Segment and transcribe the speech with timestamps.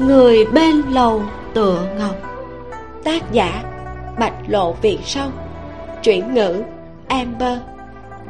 [0.00, 1.22] người bên lầu
[1.54, 2.16] tựa ngọc.
[3.04, 3.62] Tác giả,
[4.18, 5.32] bạch lộ viện Sông.
[6.02, 6.62] Chuyển ngữ,
[7.08, 7.58] amber,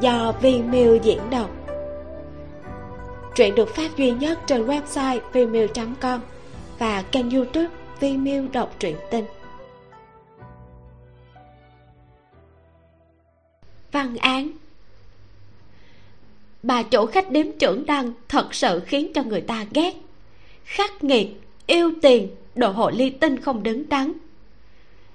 [0.00, 1.50] do vi Miu diễn đọc.
[3.34, 5.66] Truyện được phát duy nhất trên website vimeo
[6.00, 6.20] com
[6.78, 7.68] và kênh youtube
[8.00, 9.24] vimeo đọc truyện tinh
[13.92, 14.61] văn án
[16.62, 19.94] bà chủ khách điếm trưởng đăng thật sự khiến cho người ta ghét.
[20.64, 21.28] Khắc nghiệt,
[21.66, 24.12] yêu tiền, đồ hộ ly tinh không đứng đắn.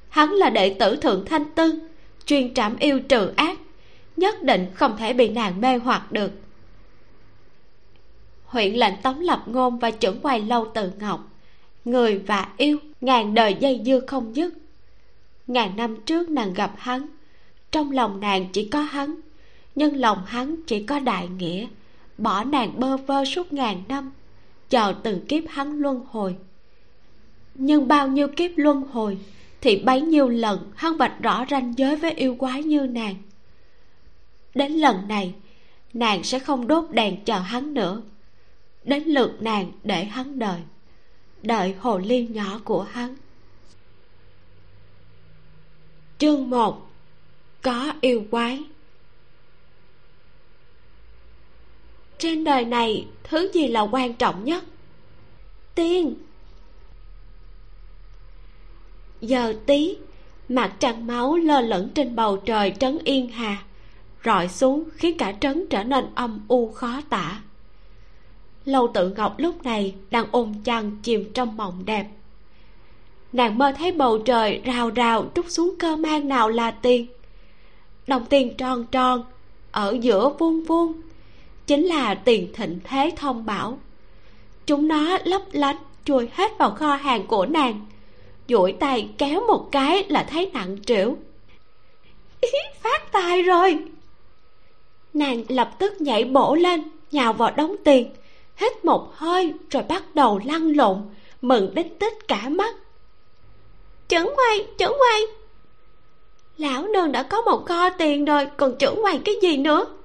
[0.09, 1.79] Hắn là đệ tử thượng thanh tư,
[2.25, 3.59] chuyên trảm yêu trừ ác,
[4.17, 6.31] nhất định không thể bị nàng mê hoặc được.
[8.45, 11.27] Huyện lệnh tống lập ngôn và trưởng quầy lâu từ ngọc,
[11.85, 14.53] người và yêu, ngàn đời dây dưa không dứt.
[15.47, 17.07] Ngàn năm trước nàng gặp hắn,
[17.71, 19.15] trong lòng nàng chỉ có hắn
[19.77, 21.67] nhưng lòng hắn chỉ có đại nghĩa,
[22.17, 24.11] bỏ nàng bơ vơ suốt ngàn năm,
[24.69, 26.35] chờ từng kiếp hắn luân hồi.
[27.55, 29.17] Nhưng bao nhiêu kiếp luân hồi,
[29.61, 33.15] thì bấy nhiêu lần hắn vạch rõ ranh giới với yêu quái như nàng.
[34.55, 35.33] Đến lần này,
[35.93, 38.01] nàng sẽ không đốt đèn chờ hắn nữa.
[38.83, 40.59] Đến lượt nàng để hắn đợi
[41.41, 43.15] đợi hồ ly nhỏ của hắn.
[46.17, 46.89] Chương một,
[47.61, 48.63] có yêu quái.
[52.19, 54.63] Trên đời này, thứ gì là quan trọng nhất?
[55.75, 56.15] Tiên.
[59.21, 59.97] Giờ tí,
[60.49, 63.63] mặt trăng máu lơ lửng trên bầu trời trấn yên hà,
[64.25, 67.41] rọi xuống khiến cả trấn trở nên âm u khó tả.
[68.65, 72.07] Lâu tự ngọc lúc này đang ôm chăn chìm trong mộng đẹp.
[73.33, 77.07] Nàng mơ thấy bầu trời rào rào trút xuống cơ mang nào là tiền
[78.07, 79.23] đồng tiền tròn tròn,
[79.71, 80.93] ở giữa vuông vuông
[81.67, 83.79] chính là tiền thịnh thế thông bảo.
[84.65, 87.85] Chúng nó lấp lánh chui hết vào kho hàng của nàng,
[88.47, 91.17] duỗi tay kéo một cái là thấy nặng trĩu.
[92.83, 93.79] Phát tài rồi.
[95.13, 98.13] Nàng lập tức nhảy bổ lên, nhào vào đống tiền,
[98.55, 101.01] hít một hơi rồi bắt đầu lăn lộn,
[101.41, 102.75] mừng đến tích cả mắt.
[104.07, 105.21] Trưởng quay trưởng quay
[106.57, 109.96] lão nương đã có một kho tiền rồi, còn trưởng quay cái gì nữa?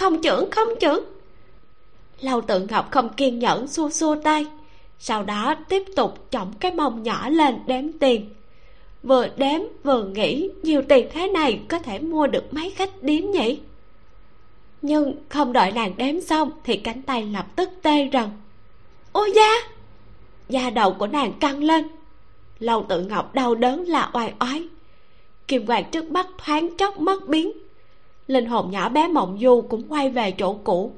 [0.00, 1.04] Không trưởng không trưởng.
[2.20, 4.46] Lâu tự ngọc không kiên nhẫn, xua xua tay.
[4.98, 8.34] Sau đó tiếp tục chỏng cái mông nhỏ lên đếm tiền.
[9.02, 13.30] Vừa đếm, vừa nghĩ, nhiều tiền thế này có thể mua được mấy khách điếm
[13.30, 13.58] nhỉ?
[14.82, 18.28] Nhưng không đợi nàng đếm xong thì cánh tay lập tức tê rần.
[19.12, 19.50] Ôi da!
[20.48, 21.88] Da đầu của nàng căng lên.
[22.58, 24.68] Lâu tự ngọc đau đớn là oai oái.
[25.48, 27.52] Kim hoàng trước mắt thoáng chốc mất biến
[28.30, 30.92] linh hồn nhỏ bé mộng du cũng quay về chỗ cũ.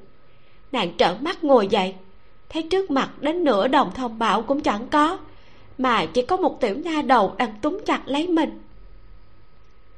[0.72, 1.94] Nàng trợn mắt ngồi dậy
[2.48, 5.18] thấy trước mặt đến nửa đồng thông bảo cũng chẳng có
[5.78, 8.60] mà chỉ có một tiểu nha đầu đang túm chặt lấy mình.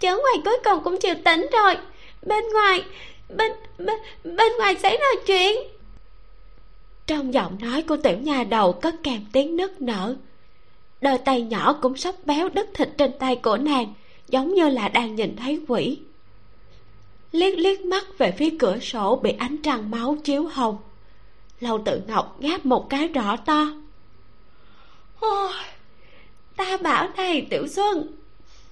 [0.00, 1.76] Chớ ngoài cuối cùng cũng chịu tỉnh rồi.
[2.22, 2.84] Bên ngoài
[3.28, 5.56] bên bên bên ngoài xảy ra chuyện.
[7.06, 10.16] Trong giọng nói của tiểu nha đầu có kèm tiếng nức nở.
[11.00, 13.94] Đôi tay nhỏ cũng sắp béo đứt thịt trên tay của nàng
[14.28, 15.98] giống như là đang nhìn thấy quỷ
[17.34, 20.76] liếc liếc mắt về phía cửa sổ bị ánh trăng máu chiếu hồng.
[21.60, 23.66] Lâu tự ngọc ngáp một cái rõ to.
[25.20, 25.52] Ôi,
[26.56, 28.16] ta bảo này tiểu xuân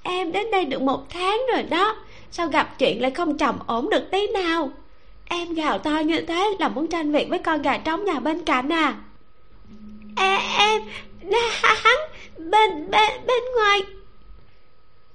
[0.03, 1.97] em đến đây được một tháng rồi đó
[2.31, 4.71] sao gặp chuyện lại không trầm ổn được tí nào?
[5.25, 8.45] Em gào to như thế là muốn tranh việc với con gà trống nhà bên
[8.45, 8.95] cạnh à?
[10.17, 10.83] À em
[11.63, 11.97] hắn
[12.37, 13.81] bên bên bên ngoài.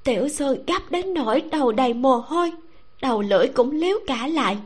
[0.04, 2.52] Tiểu xuân gấp đến nỗi đầu đầy mồ hôi
[3.02, 4.58] đầu lưỡi cũng liếu cả lại.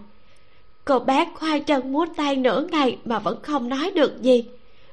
[0.85, 4.45] Cô bác khoai chân múa tay nửa ngày mà vẫn không nói được gì.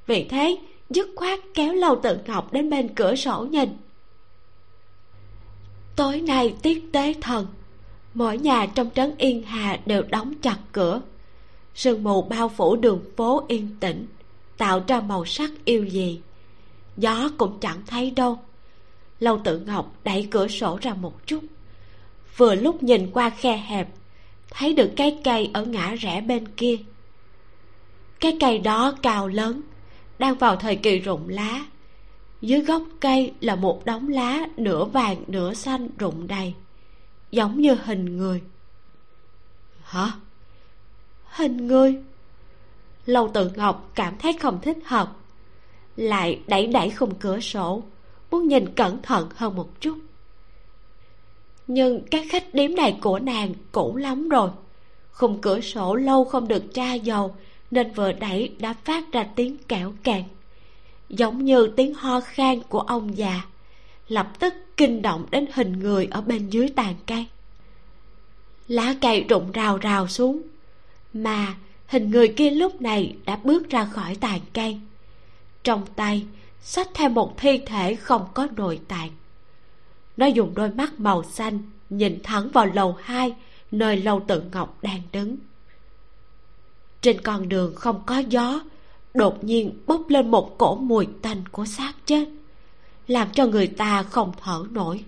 [0.07, 0.59] Vì thế,
[0.91, 3.69] dứt khoát kéo lâu tự ngọc đến bên cửa sổ nhìn.
[5.97, 7.47] Tối nay tiết tế thần,
[8.15, 11.01] mỗi nhà trong trấn yên hà đều đóng chặt cửa.
[11.75, 14.07] Sương mù bao phủ đường phố yên tĩnh,
[14.57, 16.21] tạo ra màu sắc yêu gì
[16.99, 18.39] gió cũng chẳng thấy đâu.
[19.21, 21.41] Lâu tự ngọc đẩy cửa sổ ra một chút
[22.39, 23.89] vừa lúc nhìn qua khe hẹp,
[24.51, 26.77] thấy được cái cây ở ngã rẽ bên kia.
[28.21, 29.61] Cái cây đó cao lớn,
[30.19, 31.65] đang vào thời kỳ rụng lá.
[32.41, 36.55] Dưới gốc cây là một đống lá nửa vàng nửa xanh rụng đầy,
[37.31, 38.43] giống như hình người.
[39.83, 40.13] Hả?
[41.31, 41.97] Hình người?
[43.07, 45.17] Lâu tự ngọc cảm thấy không thích hợp,
[45.97, 47.83] lại đẩy đẩy khung cửa sổ,
[48.31, 49.99] muốn nhìn cẩn thận hơn một chút
[51.69, 54.51] nhưng các khách điếm này của nàng cũ lắm rồi.
[55.11, 57.35] Khung cửa sổ lâu không được tra dầu,
[57.71, 60.25] nên vừa đẩy đã phát ra tiếng kẽo kẹt.
[61.09, 63.43] Giống như tiếng ho khan của ông già,
[64.09, 67.27] lập tức kinh động đến hình người ở bên dưới tàn cây.
[68.69, 70.43] Lá cây rụng rào rào xuống,
[71.13, 71.55] mà
[71.87, 74.81] hình người kia lúc này đã bước ra khỏi tàn cây.
[75.65, 76.25] Trong tay
[76.63, 79.11] xách theo một thi thể không có nội tạng
[80.19, 81.59] nó dùng đôi mắt màu xanh,
[81.91, 83.35] nhìn thẳng vào lầu hai,
[83.71, 85.37] nơi lâu tự ngọc đang đứng.
[87.01, 88.61] Trên con đường không có gió,
[89.15, 92.29] đột nhiên bốc lên một cổ mùi tanh của xác chết,
[93.07, 95.05] làm cho người ta không thở nổi.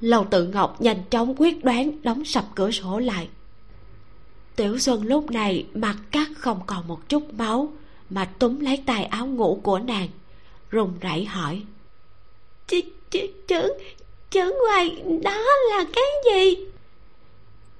[0.00, 3.28] Lầu tự ngọc nhanh chóng quyết đoán đóng sập cửa sổ lại.
[4.56, 7.72] Tiểu xuân lúc này mặt cắt không còn một chút máu,
[8.10, 10.08] mà túm lấy tay áo ngủ của nàng,
[10.70, 11.62] run rẩy hỏi
[12.66, 12.80] chứ
[13.12, 13.74] chứ chữ
[14.30, 16.66] chứ ngoài đó là cái gì?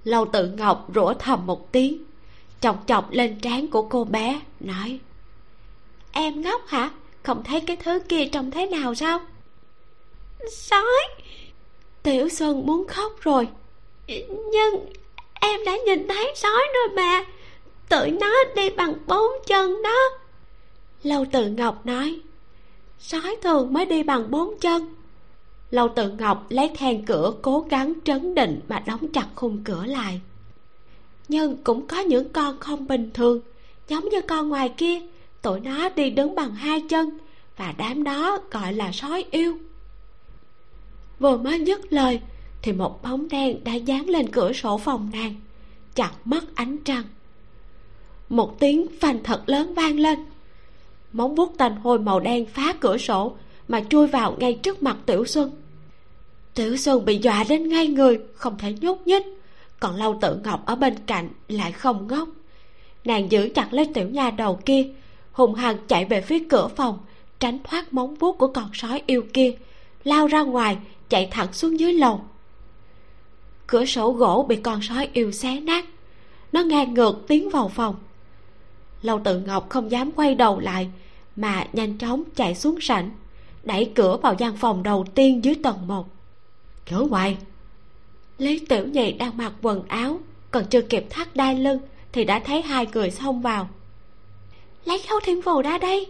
[0.05, 2.05] Lâu tự ngọc rủa thầm một tiếng,
[2.61, 4.99] chọc chọc lên trán của cô bé, nói,
[6.13, 6.91] em ngốc hả?
[7.23, 9.21] Không thấy cái thứ kia trông thế nào sao?
[10.51, 11.09] Sói,
[12.03, 13.49] tiểu xuân muốn khóc rồi,
[14.29, 14.93] nhưng
[15.35, 17.25] em đã nhìn thấy sói rồi mà,
[17.89, 19.99] tụi nó đi bằng bốn chân đó.
[21.03, 22.21] Lâu tự ngọc nói,
[22.99, 24.95] sói thường mới đi bằng bốn chân
[25.73, 29.85] lâu tự ngọc lấy then cửa cố gắng trấn định mà đóng chặt khung cửa
[29.87, 30.21] lại.
[31.29, 33.41] Nhưng cũng có những con không bình thường,
[33.89, 35.01] giống như con ngoài kia,
[35.43, 37.19] tụi nó đi đứng bằng hai chân
[37.57, 39.59] và đám đó gọi là sói yêu.
[41.19, 42.21] Vừa mới dứt lời
[42.63, 45.35] thì một bóng đen đã dán lên cửa sổ phòng nàng,
[45.95, 47.05] chặn mất ánh trăng.
[48.29, 50.19] Một tiếng phanh thật lớn vang lên.
[51.13, 53.37] Móng vuốt tành hồi màu đen phá cửa sổ
[53.69, 55.62] mà chui vào ngay trước mặt tiểu xuân.
[56.55, 59.27] Tiểu Sương bị dọa đến ngay người, Không thể nhúc nhích.
[59.81, 62.29] Còn Lâu tự Ngọc ở bên cạnh lại không ngốc.
[63.05, 64.87] Nàng giữ chặt lấy tiểu nha đầu kia,
[65.33, 66.99] Hùng hằng chạy về phía cửa phòng,
[67.41, 69.53] Tránh thoát móng vuốt của con sói yêu kia,
[70.05, 70.77] Lao ra ngoài,
[71.09, 72.21] Chạy thẳng xuống dưới lầu.
[73.67, 75.85] Cửa sổ gỗ bị con sói yêu xé nát,
[76.53, 77.95] Nó ngang ngược tiến vào phòng.
[79.03, 80.91] Lâu tự ngọc không dám quay đầu lại,
[81.37, 83.11] Mà nhanh chóng chạy xuống sảnh,
[83.63, 86.07] Đẩy cửa vào gian phòng đầu tiên dưới tầng 1
[86.87, 87.37] kéo quay
[88.43, 90.21] lý tiểu nhị đang mặc quần áo,
[90.51, 91.79] còn chưa kịp thắt đai lưng
[92.13, 93.69] thì đã thấy hai người xông vào.
[94.85, 96.07] Lấy khâu thiên phù ra đây.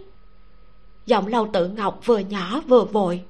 [1.06, 3.22] Giọng lâu tự ngọc vừa nhỏ vừa vội.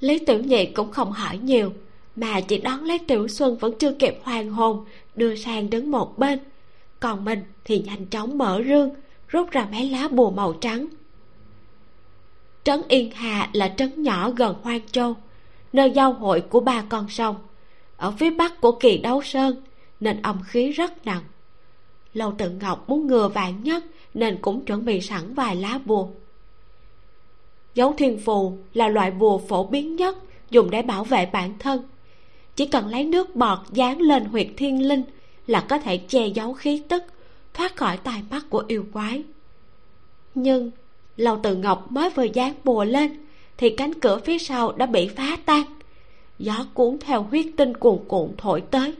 [0.00, 1.72] Lý tiểu nhị cũng không hỏi nhiều,
[2.16, 6.18] mà chỉ đón lấy tiểu xuân vẫn chưa kịp hoàng hồn, đưa sang đứng một
[6.18, 6.38] bên.
[7.00, 8.90] Còn mình thì nhanh chóng mở rương,
[9.28, 10.86] rút ra mấy lá bùa màu trắng.
[12.64, 15.16] Trấn yên hà là trấn nhỏ gần hoang châu
[15.72, 17.36] nơi giao hội của ba con sông.
[17.96, 19.62] Ở phía bắc của kỳ đấu sơn,
[20.00, 21.22] nên âm khí rất nặng.
[22.14, 23.84] Lâu tự ngọc muốn ngừa vạn nhất,
[24.14, 26.08] nên cũng chuẩn bị sẵn vài lá bùa.
[27.74, 30.16] Dấu thiên phù là loại bùa phổ biến nhất,
[30.50, 31.82] dùng để bảo vệ bản thân.
[32.56, 35.02] Chỉ cần lấy nước bọt dán lên huyệt thiên linh
[35.46, 37.04] là có thể che giấu khí tức,
[37.54, 39.22] thoát khỏi tai mắt của yêu quái.
[40.34, 40.70] Nhưng
[41.16, 43.21] Lâu tự ngọc mới vừa dán bùa lên
[43.62, 45.62] thì cánh cửa phía sau đã bị phá tan.
[46.38, 48.94] Gió cuốn theo huyết tinh cuồn cuộn thổi tới,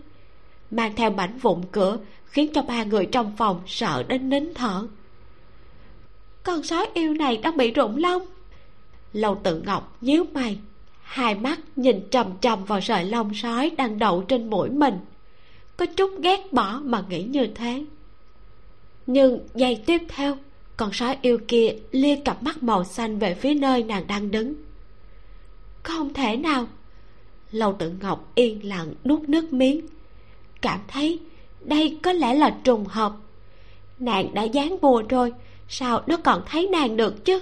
[0.70, 4.86] mang theo mảnh vụn cửa, khiến cho ba người trong phòng sợ đến nín thở.
[6.42, 8.22] Con sói yêu này đang bị rụng lông.
[9.12, 10.58] Lâu tự ngọc nhíu mày,
[11.02, 14.98] hai mắt nhìn trầm trầm vào sợi lông sói đang đậu trên mũi mình.
[15.76, 17.84] Có chút ghét bỏ mà nghĩ như thế.
[19.06, 20.36] Nhưng giây tiếp theo
[20.76, 24.54] con sói yêu kia lia cặp mắt màu xanh về phía nơi nàng đang đứng.
[25.82, 26.66] Không thể nào?
[27.50, 29.86] Lâu tự ngọc yên lặng nuốt nước miếng.
[30.60, 31.18] Cảm thấy
[31.60, 33.12] đây có lẽ là trùng hợp.
[33.98, 35.32] Nàng đã dán bùa rồi,
[35.68, 37.40] sao nó còn thấy nàng được chứ?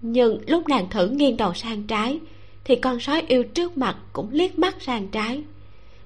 [0.00, 2.20] Nhưng lúc nàng thử nghiêng đầu sang trái,
[2.64, 5.42] thì con sói yêu trước mặt cũng liếc mắt sang trái.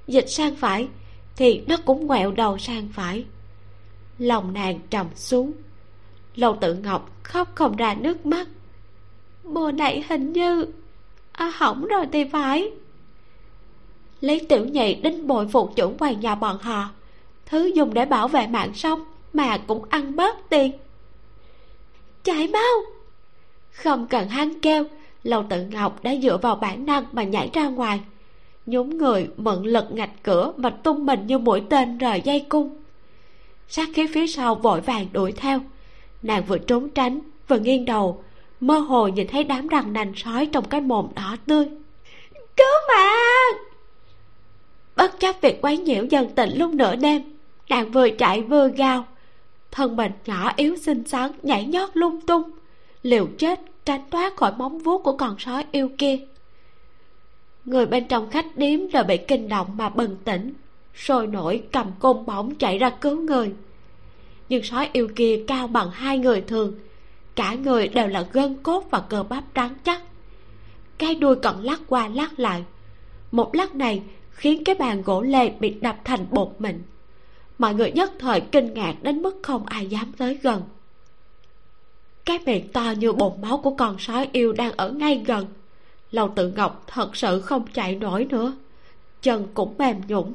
[0.07, 0.89] Dịch sang phải,
[1.37, 3.25] thì nó cũng ngoẹo đầu sang phải.
[4.19, 5.53] Lòng nàng trầm xuống
[6.39, 8.49] lâu tự ngọc khóc không ra nước mắt.
[9.45, 10.67] Bùa này hình như
[11.33, 12.71] à, hỏng rồi thì phải.
[14.21, 16.91] Lý tiểu nhị đinh bội phụ chủ quầy nhà bọn họ.
[17.47, 20.73] Thứ dùng để bảo vệ mạng sống mà cũng ăn bớt tiền.
[22.23, 22.75] Chạy mau!
[23.71, 24.85] Không cần hắn kêu
[25.23, 28.01] lâu tự ngọc đã dựa vào bản năng mà nhảy ra ngoài.
[28.67, 32.77] Nhún người mượn lực ngạch cửa mà tung mình như mũi tên rời dây cung.
[33.69, 35.61] Sát khí phía sau vội vàng đuổi theo
[36.23, 38.25] nàng vừa trốn tránh, vừa nghiêng đầu,
[38.61, 41.69] mơ hồ nhìn thấy đám răng nành sói trong cái mồm đỏ tươi.
[42.57, 43.65] Cứu mạng!
[44.97, 47.23] Bất chấp việc quấy nhiễu dân tình lúc nửa đêm,
[47.69, 49.05] nàng vừa chạy vừa gào.
[49.71, 52.51] Thân mình nhỏ yếu xinh xắn, nhảy nhót lung tung,
[53.03, 56.19] liều chết tránh thoát khỏi móng vuốt của con sói yêu kia.
[57.65, 60.53] Người bên trong khách điếm đều bị kinh động mà bừng tỉnh,
[60.95, 63.53] sôi nổi cầm côn bổng chạy ra cứu người
[64.49, 66.75] nhưng sói yêu kia cao bằng hai người thường.
[67.35, 70.03] Cả người đều là gân cốt và cơ bắp trắng chắc.
[70.99, 72.65] Cái đuôi còn lắc qua lắc lại.
[73.33, 76.83] Một lắc này khiến cái bàn gỗ lê bị đập thành bột mịn.
[77.59, 80.63] Mọi người nhất thời kinh ngạc đến mức không ai dám tới gần.
[82.25, 85.47] Cái miệng to như bồn máu của con sói yêu đang ở ngay gần.
[86.11, 88.53] Lầu tự ngọc thật sự không chạy nổi nữa.
[89.23, 90.35] Chân cũng mềm nhũng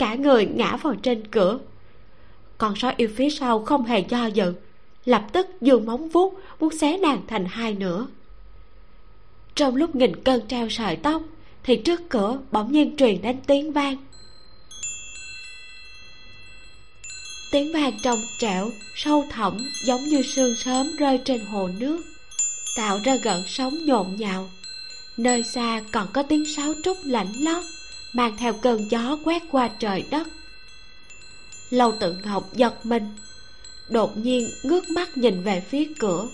[0.00, 1.58] cả người ngã vào trên cửa
[2.60, 4.54] con sói yêu phía sau không hề do dự.
[5.04, 8.06] Lập tức dương móng vuốt, muốn xé nàng thành hai nửa.
[9.54, 11.22] Trong lúc nghìn cân treo sợi tóc,
[11.62, 13.96] thì trước cửa bỗng nhiên truyền đến tiếng vang.
[17.52, 22.02] Tiếng vang trong trẻo, sâu thẳm, giống như sương sớm rơi trên hồ nước,
[22.76, 24.50] tạo ra gợn sóng nhộn nhạo.
[25.16, 27.64] Nơi xa còn có tiếng sáo trúc lạnh lót,
[28.12, 30.28] mang theo cơn gió quét qua trời đất
[31.70, 33.16] lâu tự ngọc giật mình.
[33.88, 36.28] Đột nhiên ngước mắt nhìn về phía cửa.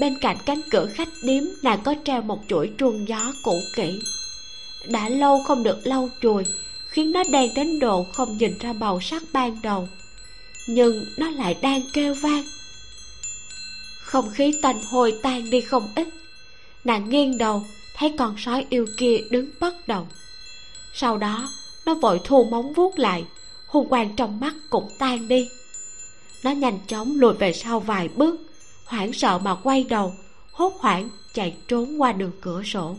[0.00, 4.00] Bên cạnh cánh cửa khách điếm nàng có treo một chuỗi chuông gió cũ kỹ.
[4.88, 6.44] Đã lâu không được lau chùi,
[6.86, 9.88] khiến nó đen đến độ không nhìn ra màu sắc ban đầu.
[10.68, 12.44] Nhưng nó lại đang kêu vang.
[14.00, 16.08] Không khí tanh hôi tan đi không ít.
[16.84, 20.06] Nàng nghiêng đầu, thấy con sói yêu kia đứng bất động.
[20.92, 21.48] Sau đó,
[21.86, 23.24] nó vội thu móng vuốt lại
[23.72, 25.48] hung quang trong mắt cũng tan đi.
[26.44, 28.40] Nó nhanh chóng lùi về sau vài bước
[28.84, 30.14] hoảng sợ mà quay đầu
[30.52, 32.96] hốt hoảng chạy trốn qua đường cửa sổ.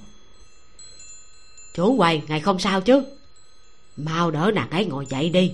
[1.74, 3.04] Chú quầy ngài không sao chứ?
[3.98, 5.54] Mau đỡ nàng ấy ngồi dậy đi.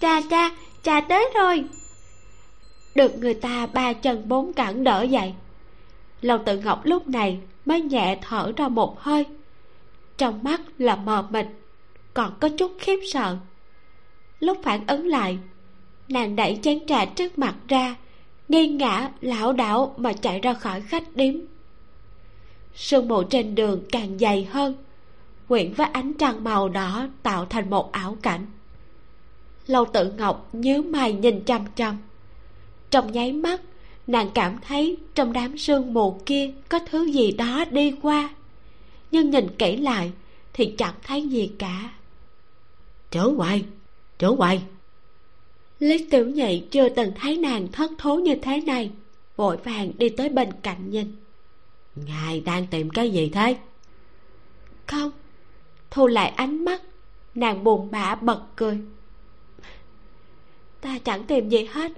[0.00, 0.50] Cha cha
[0.82, 1.64] cha tới rồi.
[2.94, 5.34] Được người ta ba chân bốn cẳng đỡ dậy.
[6.20, 9.24] Lòng tự ngọc lúc này mới nhẹ thở ra một hơi.
[10.18, 11.46] Trong mắt là mờ mịt
[12.14, 13.36] còn có chút khiếp sợ
[14.40, 15.38] lúc phản ứng lại.
[16.08, 17.96] Nàng đẩy chén trà trước mặt ra
[18.48, 21.34] nghi ngã lảo đảo mà chạy ra khỏi khách điếm.
[22.74, 24.74] Sương mù trên đường càng dày hơn,
[25.48, 28.46] quyện với ánh trăng màu đỏ tạo thành một ảo cảnh.
[29.66, 31.98] Lâu tự ngọc nhớ mày nhìn chăm chăm
[32.90, 33.60] trong nháy mắt,
[34.06, 38.34] nàng cảm thấy trong đám sương mù kia có thứ gì đó đi qua.
[39.10, 40.12] Nhưng nhìn kỹ lại
[40.52, 41.90] thì chẳng thấy gì cả.
[43.10, 43.64] Trở quay
[44.18, 44.62] trở quay.
[45.78, 48.90] Lý tiểu nhị chưa từng thấy nàng thất thố như thế này
[49.36, 51.16] vội vàng đi tới bên cạnh nhìn.
[51.96, 53.56] Ngài đang tìm cái gì thế?
[54.86, 55.10] Không
[55.90, 56.82] thu lại ánh mắt
[57.34, 58.78] nàng buồn bã bật cười.
[60.80, 61.92] Ta chẳng tìm gì hết.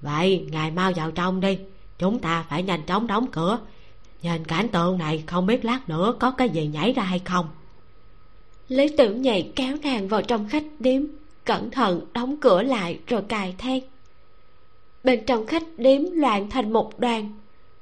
[0.00, 1.58] Vậy ngài mau vào trong đi
[1.98, 3.58] chúng ta phải nhanh chóng đóng cửa.
[4.22, 7.48] Nhìn cảnh tượng này không biết lát nữa có cái gì nhảy ra hay không
[8.68, 11.02] lý tử nhị kéo nàng vào trong khách điếm
[11.44, 13.82] cẩn thận đóng cửa lại rồi cài then.
[15.04, 17.32] Bên trong khách điếm loạn thành một đoàn.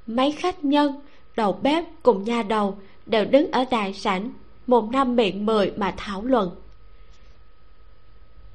[0.07, 0.93] Mấy khách nhân
[1.35, 4.31] đầu bếp cùng nha đầu đều đứng ở đại sảnh
[4.67, 6.51] một năm miệng mười mà thảo luận.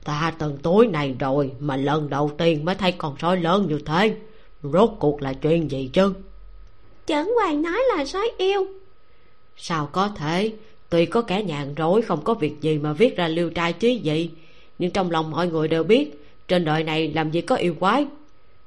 [0.04, 3.78] Ta từng tối này rồi mà lần đầu tiên mới thấy con sói lớn như
[3.86, 4.16] thế.
[4.62, 6.14] Rốt cuộc là chuyện gì chứ?
[7.06, 8.66] Chẩn hoàng nói là sói yêu.
[9.56, 10.52] Sao có thể
[10.90, 13.96] tuy có kẻ nhàn rỗi không có việc gì mà viết ra liêu trai chí
[13.96, 14.30] gì
[14.78, 18.06] nhưng trong lòng mọi người đều biết trên đời này làm gì có yêu quái.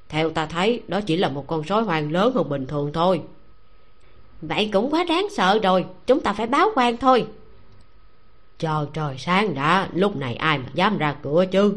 [0.10, 3.22] Theo ta thấy đó chỉ là một con sói hoàng lớn hơn bình thường thôi.
[4.42, 7.28] Vậy cũng quá đáng sợ rồi chúng ta phải báo quan thôi.
[8.60, 11.74] Chờ trời sáng đã lúc này ai mà dám ra cửa chứ?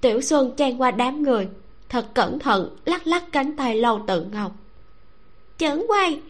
[0.00, 1.48] Tiểu xuân chen qua đám người
[1.88, 4.52] thật cẩn thận lắc lắc cánh tay lâu tự ngọc.
[5.58, 6.20] Chẩn quay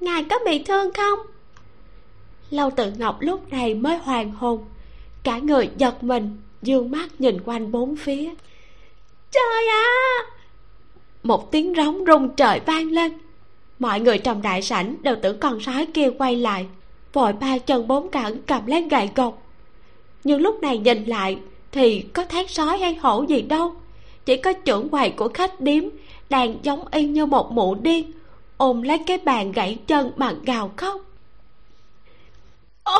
[0.00, 1.18] ngài có bị thương không
[2.50, 4.64] lâu tự ngọc lúc này mới hoàn hồn.
[5.22, 8.30] Cả người giật mình, dương mắt nhìn quanh bốn phía.
[9.30, 9.84] Trời ạ!
[11.22, 13.12] Một tiếng rống rung trời vang lên.
[13.78, 16.66] Mọi người trong đại sảnh đều tưởng con sói kia quay lại,
[17.12, 19.42] vội ba chân bốn cẳng cầm lấy gậy gộc.
[20.24, 21.38] Nhưng lúc này nhìn lại
[21.72, 23.74] thì có thấy sói hay hổ gì đâu.
[24.24, 25.84] Chỉ có trưởng quầy của khách điếm
[26.30, 28.12] đang giống y như một mụ điên,
[28.56, 31.07] ôm lấy cái bàn gãy chân mà gào khóc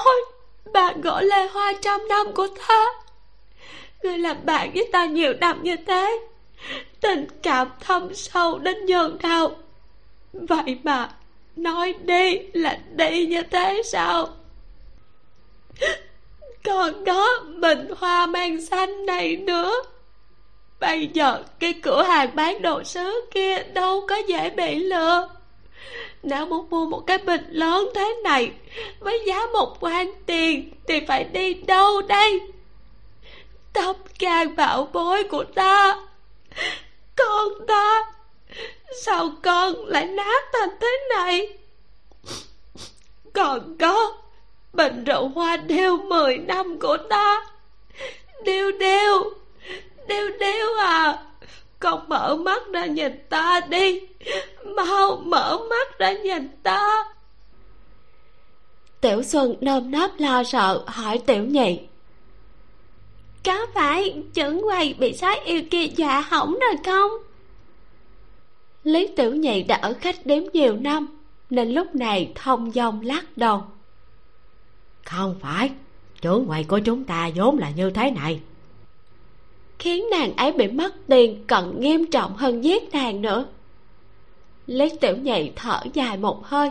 [0.05, 0.25] ôi,
[0.73, 2.85] bà gỗ lê hoa trăm năm của ta
[4.03, 6.21] người làm bạn với ta nhiều năm như thế,
[7.01, 9.57] tình cảm thâm sâu đến nhường nào.
[10.33, 11.11] Vậy mà
[11.57, 14.29] nói đi là đi như thế sao?
[16.65, 17.27] Còn có
[17.61, 19.73] bình hoa mang xanh này nữa.
[20.81, 25.29] Bây giờ cái cửa hàng bán đồ sứ kia đâu có dễ bị lừa
[26.23, 28.53] nếu muốn mua một cái bình lớn thế này,
[29.01, 32.41] với giá một quan tiền, thì phải đi đâu đây?
[33.73, 36.01] Tâm can bảo bối của ta.
[37.17, 38.05] Con ta,
[39.03, 41.49] sao con lại nát thành thế này?
[43.33, 44.13] Còn có,
[44.73, 47.47] bình rượu hoa đeo mười năm của ta.
[48.45, 49.25] Đeo đeo
[50.07, 51.19] đeo đeo à.
[51.79, 54.01] Con mở mắt ra nhìn ta đi
[54.77, 57.05] mau mở mắt ra nhìn ta.
[59.01, 61.81] Tiểu xuân nơm nớp lo sợ hỏi tiểu nhị.
[63.45, 67.11] Có phải trưởng quầy bị sói yêu kia dọa hỏng rồi không?
[68.85, 71.07] Lý tiểu nhị đã ở khách đếm nhiều năm
[71.51, 73.63] nên lúc này thông dong lắc đầu.
[75.05, 75.71] Không phải
[76.21, 78.41] trưởng quầy của chúng ta vốn là như thế này.
[79.79, 83.47] Khiến nàng ấy bị mất tiền còn nghiêm trọng hơn giết nàng nữa
[84.69, 86.71] lý tiểu nhị thở dài một hơi.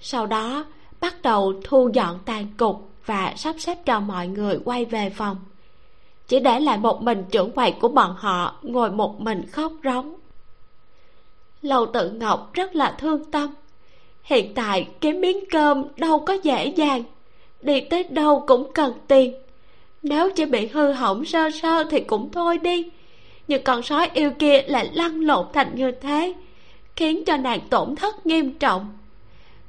[0.00, 0.64] Sau đó,
[1.00, 5.36] bắt đầu thu dọn tàn cục và sắp xếp cho mọi người quay về phòng.
[6.28, 10.14] Chỉ để lại một mình trưởng quầy của bọn họ ngồi một mình khóc rống.
[11.62, 13.54] Lầu tự ngọc rất là thương tâm.
[14.22, 17.02] Hiện tại kiếm miếng cơm đâu có dễ dàng,
[17.62, 19.34] đi tới đâu cũng cần tiền.
[20.02, 22.90] Nếu chỉ bị hư hỏng sơ sơ thì cũng thôi đi,
[23.48, 26.34] nhưng con sói yêu kia lại lăn lộn thành như thế
[26.96, 28.98] khiến cho nàng tổn thất nghiêm trọng.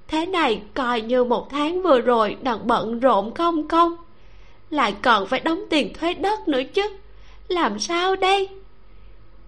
[0.08, 3.96] Thế này coi như một tháng vừa rồi nàng bận rộn không không
[4.70, 6.90] lại còn phải đóng tiền thuế đất nữa chứ.
[7.48, 8.50] Làm sao đây?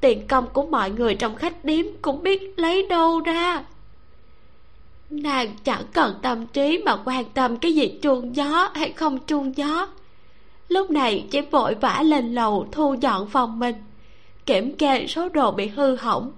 [0.01, 3.63] Tiền công của mọi người trong khách điếm cũng biết lấy đâu ra.
[5.10, 9.57] Nàng chẳng cần tâm trí mà quan tâm cái gì chuông gió hay không chuông
[9.57, 9.88] gió.
[10.67, 13.75] Lúc này chỉ vội vã lên lầu thu dọn phòng mình.
[14.45, 16.32] Kiểm kê số đồ bị hư hỏng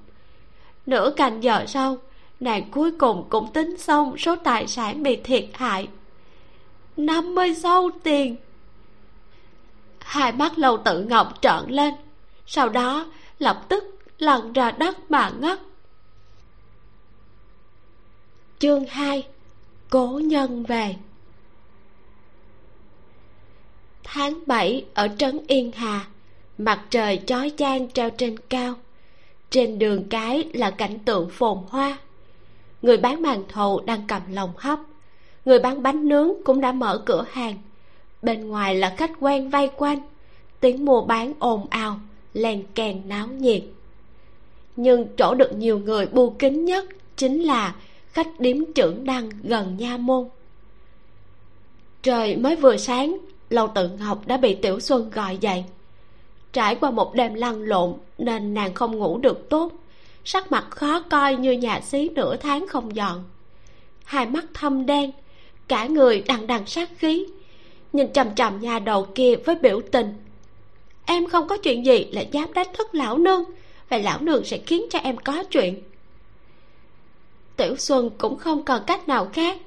[0.85, 1.97] nửa canh giờ sau,
[2.39, 5.87] nàng cuối cùng cũng tính xong số tài sản bị thiệt hại.
[6.97, 8.35] Năm mươi sâu tiền.
[9.99, 11.93] Hai mắt lâu tự ngọc trợn lên,
[12.45, 15.59] sau đó lập tức lăn ra đất mà ngất.
[18.59, 19.27] Chương hai,
[19.89, 20.95] cố nhân về.
[24.03, 26.07] Tháng bảy ở trấn yên hà,
[26.57, 28.75] mặt trời chói chang treo trên cao
[29.49, 31.97] trên đường cái là cảnh tượng phồn hoa.
[32.81, 34.79] Người bán màn thầu đang cầm lồng hấp.
[35.45, 37.55] Người bán bánh nướng cũng đã mở cửa hàng.
[38.21, 39.99] Bên ngoài là khách quen vây quanh.
[40.59, 41.99] Tiếng mua bán ồn ào
[42.33, 43.63] len kèn náo nhiệt.
[44.75, 46.85] Nhưng chỗ được nhiều người bu kín nhất
[47.15, 47.75] chính là
[48.07, 50.27] khách điếm trưởng đăng gần nha môn.
[52.03, 53.17] Trời mới vừa sáng,
[53.49, 55.65] lâu tự ngọc đã bị tiểu xuân gọi dậy
[56.53, 59.71] trải qua một đêm lăn lộn nên nàng không ngủ được tốt.
[60.25, 63.23] Sắc mặt khó coi như nhà xí nửa tháng không dọn.
[64.03, 65.12] Hai mắt thâm đen,
[65.67, 67.25] cả người đằng đằng sát khí.
[67.93, 70.13] Nhìn chằm chằm nhà đầu kia với biểu tình.
[71.05, 73.43] Em không có chuyện gì là dám đánh thức lão nương
[73.89, 75.81] vậy lão nương sẽ khiến cho em có chuyện.
[77.55, 79.57] Tiểu xuân cũng không còn cách nào khác.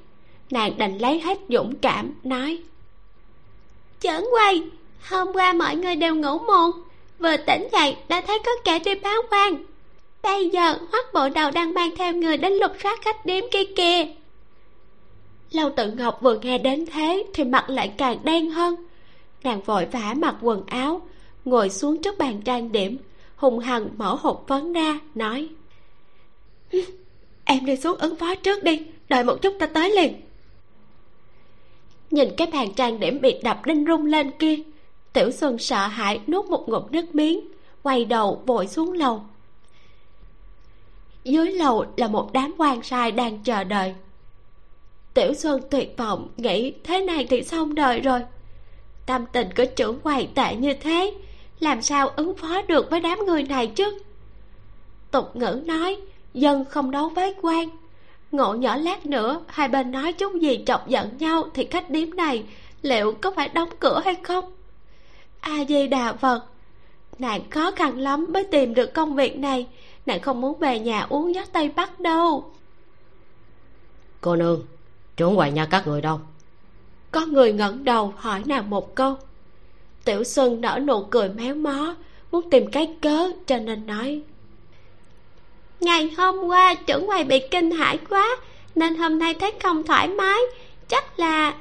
[0.50, 2.62] Nàng đành lấy hết dũng cảm, nói
[4.00, 4.62] chởn quay
[5.08, 6.70] hôm qua mọi người đều ngủ muộn.
[7.18, 9.64] Vừa tỉnh dậy, đã thấy có kẻ đi báo quan.
[10.22, 13.64] Bây giờ, hoắc bộ đầu đang mang theo người đến lục soát khách điếm kia
[13.76, 14.06] kìa.
[15.50, 18.74] Lâu tự ngọc vừa nghe đến thế, thì mặt lại càng đen hơn.
[19.44, 21.00] Nàng vội vã mặc quần áo,
[21.44, 22.98] ngồi xuống trước bàn trang điểm,
[23.36, 25.48] hùng hằng mở hộp phấn ra, nói
[27.44, 30.14] em đi xuống ứng phó trước đi, đợi một chút ta tới liền.
[32.10, 34.56] Nhìn cái bàn trang điểm bị đập đinh rung lên kia
[35.12, 37.48] tiểu xuân sợ hãi nuốt một ngụm nước miếng,
[37.82, 39.22] quay đầu vội xuống lầu.
[41.24, 43.94] Dưới lầu là một đám quan sai đang chờ đợi.
[45.14, 48.20] Tiểu xuân tuyệt vọng, nghĩ thế này thì xong đời rồi.
[49.06, 51.14] Tâm tình của trưởng quầy tệ như thế,
[51.60, 53.98] làm sao ứng phó được với đám người này chứ?
[55.10, 55.96] Tục ngữ nói,
[56.34, 57.68] dân không đấu với quan.
[58.32, 62.16] Ngộ nhỏ lát nữa, hai bên nói chút gì chọc giận nhau thì khách điếm
[62.16, 62.44] này
[62.82, 64.52] liệu có phải đóng cửa hay không?
[65.42, 66.44] A di đà phật.
[67.18, 69.66] Nàng khó khăn lắm mới tìm được công việc này.
[70.06, 72.50] Nàng không muốn về nhà uống gió tây bắc đâu.
[74.20, 74.62] Cô nương
[75.16, 76.20] trưởng quầy nhà các người đâu?
[77.10, 79.16] Có người ngẩng đầu hỏi nàng một câu.
[80.04, 81.94] Tiểu xuân nở nụ cười méo mó
[82.30, 84.22] muốn tìm cái cớ cho nên nói.
[85.80, 88.36] Ngày hôm qua trưởng quầy bị kinh hãi quá
[88.74, 90.38] nên hôm nay thấy không thoải mái
[90.88, 91.54] chắc là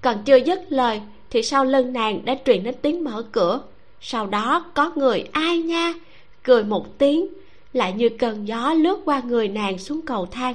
[0.00, 1.00] còn chưa dứt lời
[1.34, 3.60] thì sau lưng nàng đã truyền đến tiếng mở cửa.
[4.00, 5.94] Sau đó có người, ai nha?
[6.42, 7.28] Cười một tiếng,
[7.72, 10.54] lại như cơn gió lướt qua người nàng xuống cầu thang.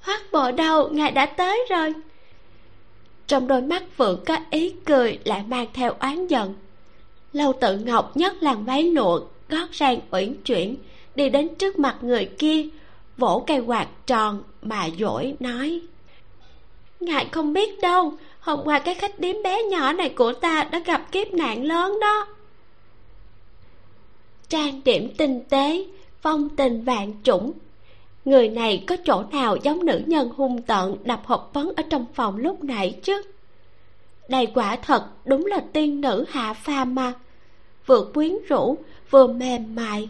[0.00, 1.94] Hoắc bộ đầu, ngài đã tới rồi.
[3.26, 6.54] Trong đôi mắt phượng có ý cười lại mang theo oán giận.
[7.32, 10.76] Lâu tự ngọc nhấc làn váy lụa gót sang uyển chuyển,
[11.14, 12.66] đi đến trước mặt người kia,
[13.16, 15.80] vỗ cây quạt tròn mà dỗi nói,
[17.00, 18.12] ngài không biết đâu
[18.46, 21.98] hôm qua cái khách điếm bé nhỏ này của ta đã gặp kiếp nạn lớn
[22.00, 22.26] đó.
[24.48, 25.86] Trang điểm tinh tế,
[26.20, 27.52] phong tình vạn chủng.
[28.24, 32.06] Người này có chỗ nào giống nữ nhân hung tợn đập hộp phấn ở trong
[32.14, 33.22] phòng lúc nãy chứ?
[34.28, 37.12] Đây quả thật đúng là tiên nữ hạ phàm mà
[37.86, 38.78] vừa quyến rũ,
[39.10, 40.08] vừa mềm mại.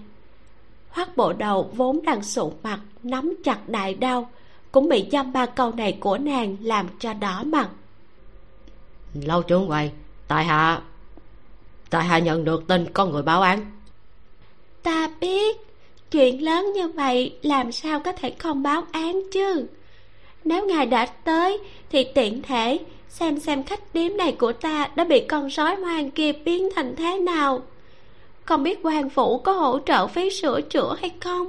[0.88, 4.30] Hoắc bộ đầu vốn đang sụ mặt, nắm chặt đại đau
[4.72, 7.68] cũng bị dăm ba câu này của nàng làm cho đỏ mặt
[9.14, 9.90] lâu trưởng quầy,
[10.28, 10.80] tại hạ
[11.90, 13.72] tại hạ nhận được tin có người báo án.
[14.82, 15.56] Ta biết,
[16.10, 19.66] chuyện lớn như vậy làm sao có thể không báo án chứ?
[20.44, 21.58] Nếu ngài đã tới,
[21.90, 26.10] thì tiện thể xem xem khách điếm này của ta đã bị con sói hoang
[26.10, 27.62] kia biến thành thế nào.
[28.44, 31.48] Không biết quan phủ có hỗ trợ phí sửa chữa hay không?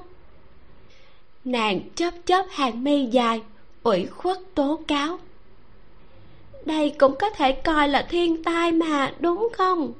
[1.45, 3.41] Nàng chớp chớp hàng mi dài,
[3.83, 5.19] ủy khuất tố cáo
[6.67, 9.93] đây cũng có thể coi là thiên tai mà đúng không?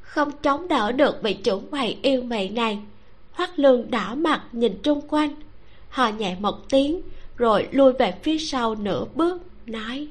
[0.00, 2.78] Không chống đỡ được vị trưởng quầy yêu mị này.
[3.32, 5.34] Hoắc lương đỏ mặt nhìn chung quanh.
[5.88, 7.02] Hò nhẹ một tiếng
[7.36, 10.08] rồi lui về phía sau nửa bước nói.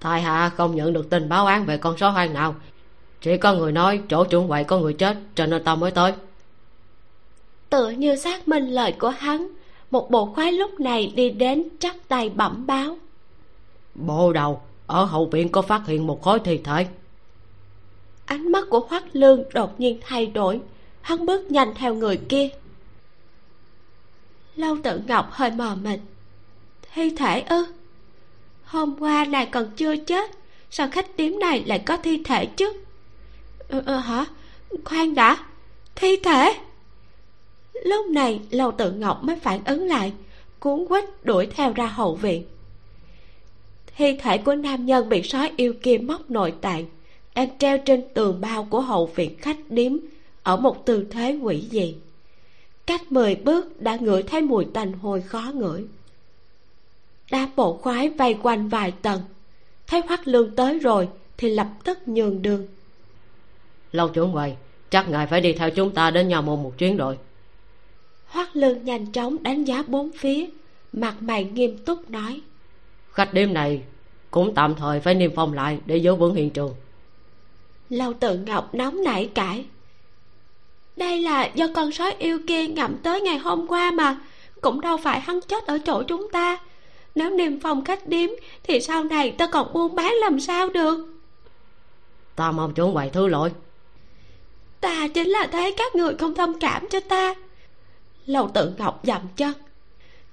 [0.00, 2.54] Tại hạ không nhận được tin báo án về con số hoang nào.
[3.20, 6.12] Chỉ có người nói chỗ trưởng quầy có người chết cho nên tao mới tới.
[7.70, 9.48] Tựa như xác minh lời của hắn
[9.90, 12.96] một bộ khoái lúc này đi đến chắp tay bẩm báo
[13.94, 16.86] bộ đầu ở hậu viện có phát hiện một khối thi thể.
[18.26, 20.60] Ánh mắt của hoắc lương đột nhiên thay đổi
[21.00, 22.48] hắn bước nhanh theo người kia.
[24.56, 26.00] Lâu tự ngọc hơi mờ mịt.
[26.94, 27.66] Thi thể ư?
[28.64, 30.30] Hôm qua nàng còn chưa chết
[30.70, 32.72] sao khách điếm này lại có thi thể chứ?
[33.68, 34.24] Ờ, ừ, hả?
[34.84, 35.36] Khoan đã
[35.94, 36.54] thi thể?
[37.84, 40.12] Lúc này lâu tự ngọc mới phản ứng lại
[40.60, 42.44] cuốn quýt đuổi theo ra hậu viện
[43.96, 46.84] thi thể của nam nhân bị sói yêu kia móc nội tạng
[47.34, 49.92] đang treo trên tường bao của hậu viện khách điếm
[50.42, 51.94] ở một tư thế quỷ dị.
[52.86, 55.84] Cách mười bước đã ngửi thấy mùi tanh hôi khó ngửi.
[57.30, 59.20] Đám bộ khoái vây quanh vài tầng.
[59.86, 62.66] Thấy hoắc lương tới rồi thì lập tức nhường đường.
[63.92, 64.56] Lâu trưởng quầy
[64.90, 67.18] chắc ngài phải đi theo chúng ta đến nhà môn một chuyến rồi.
[68.26, 70.46] Hoắc lương nhanh chóng đánh giá bốn phía
[70.92, 72.40] mặt mày nghiêm túc nói
[73.14, 73.82] khách đêm này
[74.30, 76.74] cũng tạm thời phải niêm phong lại để giữ vững hiện trường.
[77.88, 79.64] Lâu tự ngọc nóng nảy cãi.
[80.96, 84.20] Đây là do con sói yêu kia ngậm tới ngày hôm qua mà
[84.60, 86.58] cũng đâu phải hắn chết ở chỗ chúng ta.
[87.14, 88.30] Nếu niêm phong khách điếm
[88.62, 91.14] thì sau này ta còn buôn bán làm sao được?
[92.36, 93.52] Ta mong trưởng quầy thứ lỗi.
[94.80, 97.34] Ta chính là thấy các người không thông cảm cho ta.
[98.26, 99.52] Lầu tự ngọc dậm chân.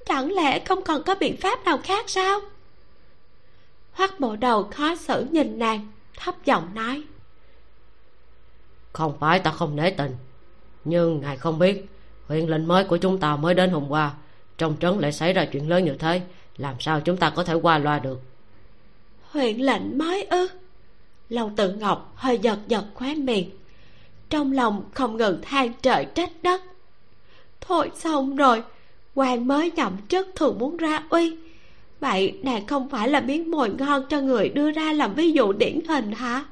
[0.05, 2.41] Chẳng lẽ không còn có biện pháp nào khác sao
[3.91, 7.03] hoắc bộ đầu khó xử nhìn nàng thấp giọng nói.
[8.93, 10.15] Không phải ta không nể tình
[10.83, 11.85] nhưng ngài không biết
[12.27, 14.13] huyện lệnh mới của chúng ta mới đến hôm qua.
[14.57, 16.21] Trong trấn lại xảy ra chuyện lớn như thế
[16.57, 18.21] làm sao chúng ta có thể qua loa được?
[19.31, 20.47] Huyện lệnh mới ư?
[21.29, 23.49] Lâu tự ngọc hơi giật giật khóe miệng.
[24.29, 26.61] Trong lòng không ngừng than trời trách đất.
[27.61, 28.63] Thôi xong rồi
[29.15, 31.37] quan mới nhậm chức thường muốn ra uy
[32.01, 35.53] vậy nàng không phải là miếng mồi ngon cho người đưa ra làm ví dụ
[35.53, 36.45] điển hình hả?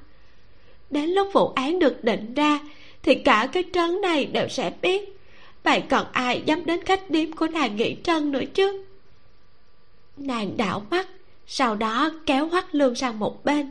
[0.90, 2.60] Đến lúc vụ án được định ra,
[3.04, 5.18] thì cả cái trấn này đều sẽ biết.
[5.64, 8.84] Vậy còn ai dám đến khách điếm của nàng nghị trân nữa chứ?
[10.18, 11.08] Nàng đảo mắt,
[11.48, 13.70] sau đó kéo hoắc lương sang một bên,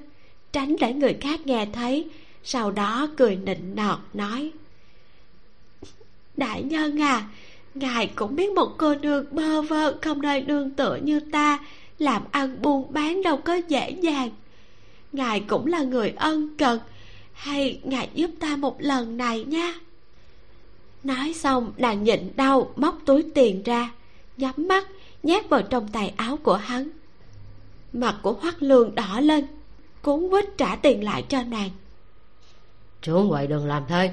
[0.53, 2.07] tránh để người khác nghe thấy,
[2.45, 4.51] sau đó cười nịnh nọt nói,
[6.37, 7.29] đại nhân à
[7.79, 11.59] ngài cũng biết một cô nương bơ vơ không nơi nương tựa như ta,
[11.99, 14.31] làm ăn buôn bán đâu có dễ dàng.
[15.13, 16.81] Ngài cũng là người ân cần,
[17.33, 19.75] hay ngài giúp ta một lần này nha.
[21.05, 23.91] Nói xong, nàng nhịn đau, móc túi tiền ra,
[24.37, 24.87] nhắm mắt,
[25.23, 26.89] nhét vào trong tay áo của hắn.
[27.93, 29.47] Mặt của hoắc lương đỏ lên,
[30.03, 31.71] cuốn quýt trả tiền lại cho nàng.
[33.03, 34.11] Trưởng quầy đừng làm thế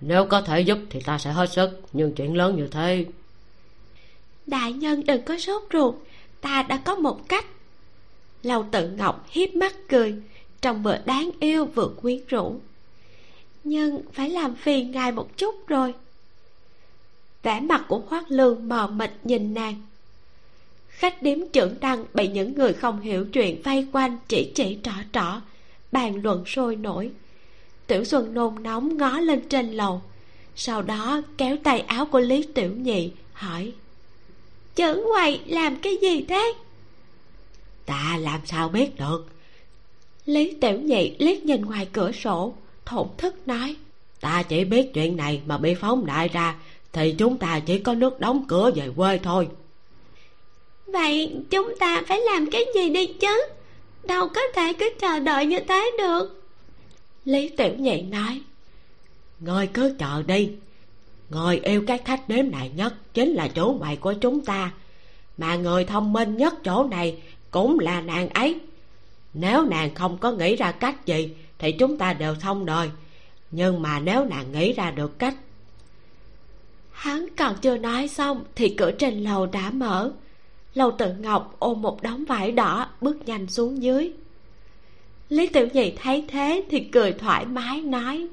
[0.00, 3.04] nếu có thể giúp thì ta sẽ hết sức, nhưng chuyện lớn như thế.
[4.46, 5.94] Đại nhân đừng có sốt ruột,
[6.40, 7.46] ta đã có một cách.
[8.42, 10.14] Lâu tự ngọc hiếp mắt cười,
[10.60, 12.60] trong bữa đáng yêu vừa quyến rũ.
[13.64, 15.94] Nhưng phải làm phiền ngài một chút rồi.
[17.42, 19.82] Vẻ mặt của hoác lương mờ mịt nhìn nàng.
[20.88, 24.92] Khách điếm trưởng đăng bị những người không hiểu chuyện vây quanh chỉ chỉ trỏ
[25.12, 25.40] trỏ,
[25.92, 27.10] bàn luận sôi nổi
[27.88, 30.02] tiểu xuân nôn nóng ngó lên trên lầu.
[30.56, 33.72] Sau đó kéo tay áo của lý tiểu nhị, hỏi,
[34.74, 36.52] trưởng quầy làm cái gì thế?
[37.86, 39.26] Ta làm sao biết được?
[40.26, 42.54] Lý tiểu nhị liếc nhìn ngoài cửa sổ,
[42.86, 43.76] thổn thức nói,
[44.20, 46.54] ta chỉ biết chuyện này mà bị phóng đại ra,
[46.92, 49.48] thì chúng ta chỉ có nước đóng cửa về quê thôi.
[50.86, 53.42] Vậy chúng ta phải làm cái gì đi chứ?
[54.04, 56.37] Đâu có thể cứ chờ đợi như thế được
[57.28, 58.40] lý tiểu nhị nói.
[59.40, 60.50] Ngươi cứ chờ đi.
[61.30, 64.72] Người yêu cái khách đếm này nhất chính là chủ quầy của chúng ta.
[65.38, 68.60] Mà người thông minh nhất chỗ này cũng là nàng ấy.
[69.34, 72.90] Nếu nàng không có nghĩ ra cách gì thì chúng ta đều xong đời.
[73.50, 75.34] Nhưng mà nếu nàng nghĩ ra được cách.
[76.92, 80.12] Hắn còn chưa nói xong thì cửa trên lầu đã mở.
[80.74, 84.12] Lầu tự ngọc ôm một đống vải đỏ bước nhanh xuống dưới
[85.28, 88.26] lý tiểu nhị thấy thế thì cười thoải mái nói.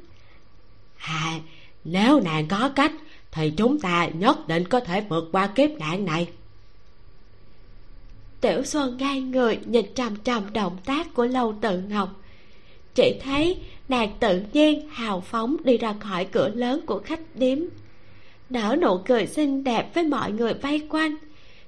[0.98, 1.40] À
[1.84, 2.92] nếu nàng có cách
[3.32, 6.28] thì chúng ta nhất định có thể vượt qua kiếp nạn này.
[8.42, 12.10] Tiểu xuân ngay người nhìn trầm trầm động tác của lâu tự ngọc.
[12.96, 13.58] Chỉ thấy
[13.90, 17.58] nàng tự nhiên hào phóng đi ra khỏi cửa lớn của khách điếm.
[18.50, 21.16] Nở nụ cười xinh đẹp với mọi người vây quanh.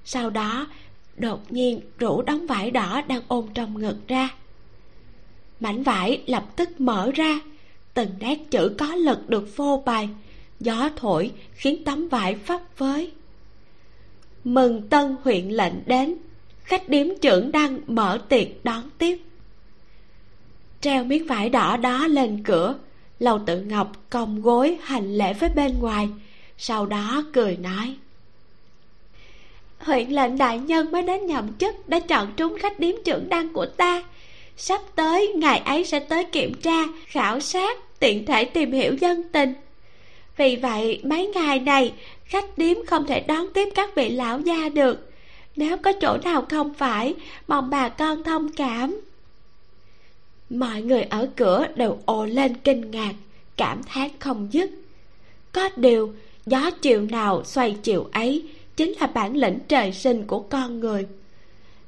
[0.04, 0.66] Sau đó
[1.16, 4.28] đột nhiên rủ đóng vải đỏ đang ôm trong ngực ra
[5.60, 7.40] mảnh vải lập tức mở ra.
[7.94, 10.08] Từng nét chữ có lực được phô bày.
[10.60, 13.12] Gió thổi khiến tấm vải phấp phới.
[14.44, 16.14] Mừng tân huyện lệnh đến.
[16.62, 19.18] Khách điếm trưởng đang mở tiệc đón tiếp.
[20.80, 22.74] Treo miếng vải đỏ đó lên cửa.
[23.18, 26.08] Lầu tự ngọc còng gối hành lễ với bên ngoài.
[26.58, 27.96] Sau đó cười nói.
[29.78, 33.52] Huyện lệnh đại nhân mới đến nhậm chức đã chọn trúng khách điếm trưởng đăng
[33.52, 34.02] của ta
[34.58, 39.22] sắp tới, ngài ấy sẽ tới kiểm tra, khảo sát, tiện thể tìm hiểu dân
[39.32, 39.54] tình.
[40.36, 41.92] Vì vậy, mấy ngày này,
[42.24, 45.10] khách điếm không thể đón tiếp các vị lão gia được.
[45.56, 47.14] Nếu có chỗ nào không phải,
[47.48, 49.00] mong bà con thông cảm.
[50.50, 53.14] Mọi người ở cửa đều ồ lên kinh ngạc,
[53.56, 54.70] cảm thán không dứt.
[55.52, 56.12] Có điều,
[56.46, 58.44] gió chiều nào xoay chiều ấy
[58.76, 61.06] chính là bản lĩnh trời sinh của con người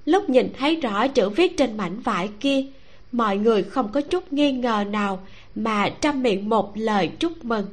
[0.04, 2.64] lúc nhìn thấy rõ chữ viết trên mảnh vải kia,
[3.12, 5.20] mọi người không có chút nghi ngờ nào
[5.54, 7.66] mà trăm miệng một lời chúc mừng.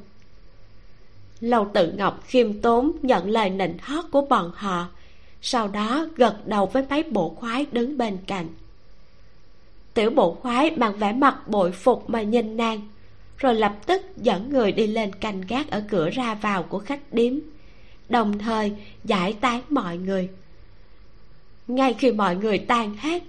[1.40, 4.88] Lâu tự ngọc khiêm tốn nhận lời nịnh hót của bọn họ,
[5.42, 8.48] sau đó gật đầu với mấy bộ khoái đứng bên cạnh.
[9.94, 12.82] Tiểu bộ khoái bằng vẻ mặt bội phục mà nhìn nàng,
[13.38, 17.14] rồi lập tức dẫn người đi lên canh gác ở cửa ra vào của khách
[17.14, 17.34] điếm,
[18.10, 20.30] đồng thời giải tán mọi người
[21.68, 23.24] ngay khi mọi người tan hết,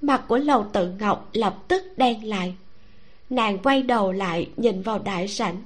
[0.00, 2.54] mặt của lầu tự ngọc lập tức đen lại.
[3.30, 5.56] Nàng quay đầu lại nhìn vào đại sảnh.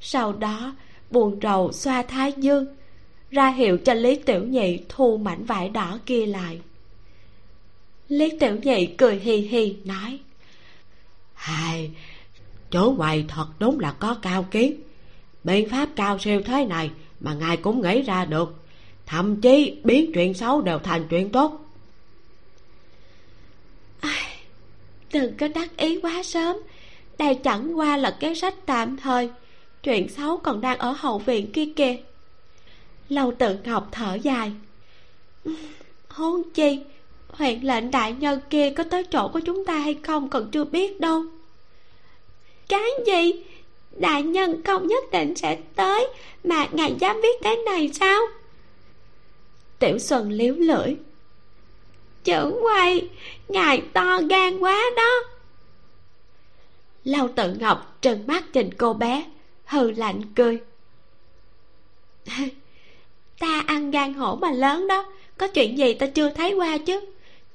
[0.00, 0.74] Sau đó,
[1.10, 2.66] buồn rầu xoa thái dương,
[3.30, 6.60] ra hiệu cho lý tiểu nhị thu mảnh vải đỏ kia lại.
[8.08, 10.18] Lý tiểu nhị cười hi hi nói
[11.34, 11.90] hai
[12.70, 14.80] chỗ ngoài thật đúng là có cao kiến.
[15.44, 18.54] Biện pháp cao siêu thế này mà ngài cũng nghĩ ra được
[19.10, 21.66] thậm chí biến chuyện xấu đều thành chuyện tốt.
[25.12, 26.56] Đừng có đắc ý quá sớm.
[27.18, 29.30] Đây chẳng qua là kế sách tạm thời.
[29.82, 31.96] Chuyện xấu còn đang ở hậu viện kia kìa.
[33.08, 34.52] Lâu tự ngọc thở dài.
[36.08, 36.78] Hôn chi,
[37.28, 40.64] huyện lệnh đại nhân kia có tới chỗ của chúng ta hay không còn chưa
[40.64, 41.22] biết đâu.
[42.68, 43.32] Cái gì?
[43.96, 46.06] Đại nhân không nhất định sẽ tới
[46.44, 48.20] mà ngài dám viết thế này sao?
[49.80, 50.96] Tiểu xuân liếu lưỡi.
[52.24, 53.08] Chữ quay,
[53.48, 55.20] ngài to gan quá đó.
[57.04, 59.24] Lâu tự ngọc trừng mắt nhìn cô bé,
[59.64, 60.60] hừ lạnh cười.
[63.38, 65.04] ta ăn gan hổ mà lớn đó,
[65.38, 67.00] có chuyện gì ta chưa thấy qua chứ?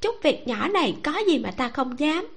[0.02, 2.28] Chút việc nhỏ này có gì mà ta không dám?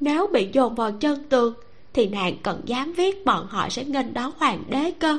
[0.00, 1.54] Nếu bị dồn vào chân tường,
[1.92, 5.18] thì nàng còn dám viết bọn họ sẽ nghênh đón hoàng đế cơ?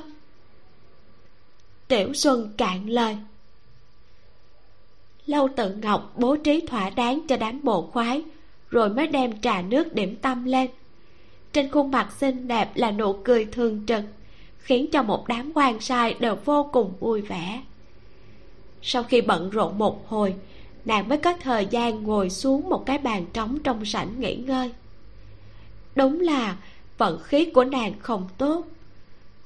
[1.87, 3.17] Tiểu xuân cạn lời.
[5.25, 8.23] Lâu tự ngọc bố trí thỏa đáng cho đám bộ khoái,
[8.69, 10.69] rồi mới đem trà nước điểm tâm lên.
[11.53, 14.03] Trên khuôn mặt xinh đẹp là nụ cười thường trực,
[14.57, 17.61] khiến cho một đám quan sai đều vô cùng vui vẻ.
[18.81, 20.35] Sau khi bận rộn một hồi,
[20.85, 24.71] nàng mới có thời gian ngồi xuống một cái bàn trống trong sảnh nghỉ ngơi.
[25.95, 26.57] Đúng là
[26.97, 28.65] vận khí của nàng không tốt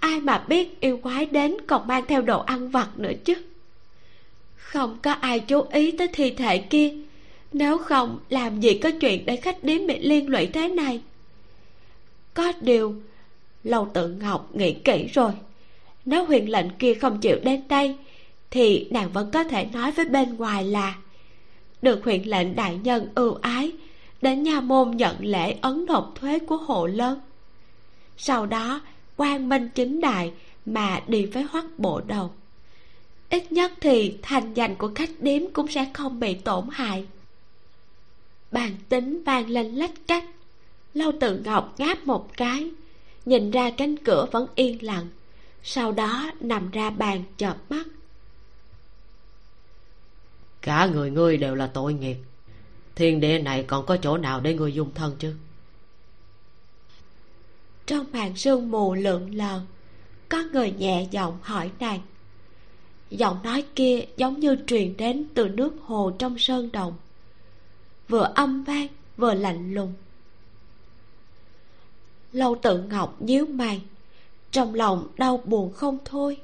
[0.02, 3.34] ai mà biết yêu quái đến còn mang theo đồ ăn vặt nữa chứ?
[4.56, 6.94] Không có ai chú ý tới thi thể kia.
[7.54, 11.02] Nếu không, làm gì có chuyện để khách điếm bị liên lụy thế này?
[12.34, 12.96] Có điều
[13.64, 15.32] lâu tự ngọc nghĩ kỹ rồi.
[16.06, 17.96] Nếu huyền lệnh kia không chịu đến đây,
[18.52, 20.96] thì nàng vẫn có thể nói với bên ngoài là,
[21.82, 23.72] được huyện lệnh đại nhân ưu ái,
[24.22, 27.20] đến nhà môn nhận lễ ấn nộp thuế của hộ lớn.
[28.18, 28.82] Sau đó
[29.22, 30.34] quang minh chính đại
[30.66, 32.32] mà đi với hoắc bộ đầu.
[33.30, 37.08] Ít nhất thì thành danh của khách điếm cũng sẽ không bị tổn hại.
[38.52, 40.24] Bàn tính vang lên lách cách.
[40.94, 42.72] Lâu tự ngọc ngáp một cái,
[43.26, 45.08] nhìn ra cánh cửa vẫn yên lặng,
[45.64, 47.88] sau đó nằm ra bàn chợp mắt.
[50.62, 52.18] Cả người ngươi đều là tội nghiệp.
[52.96, 55.34] Thiên địa này còn có chỗ nào để ngươi dung thân chứ?
[57.92, 59.62] Trong màn sương mù lượn lờ.
[60.30, 62.00] Có người nhẹ giọng hỏi nàng.
[63.10, 66.94] Giọng nói kia giống như truyền đến từ nước hồ trong sơn đồng
[68.08, 69.94] vừa âm vang, vừa lạnh lùng.
[72.34, 73.82] Lâu tự ngọc nhíu mày,
[74.52, 76.38] trong lòng đau buồn không thôi.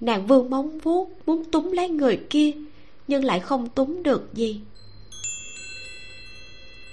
[0.00, 2.52] Nàng vương móng vuốt muốn túm lấy người kia,
[3.08, 4.60] nhưng lại không túm được gì.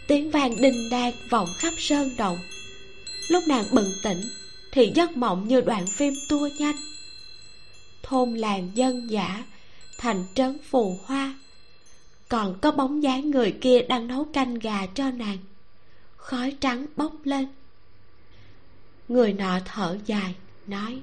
[0.07, 2.37] Tiếng vang đinh đan vọng khắp sơn động
[3.27, 4.21] lúc nàng bừng tỉnh
[4.71, 6.75] thì giấc mộng như đoạn phim tua nhanh.
[8.03, 9.43] Thôn làng dân dã
[9.97, 11.35] thành trấn phù hoa.
[12.29, 15.37] Còn có bóng dáng người kia đang nấu canh gà cho nàng.
[16.17, 17.47] Khói trắng bốc lên.
[19.07, 20.35] Người nọ thở dài
[20.67, 21.01] nói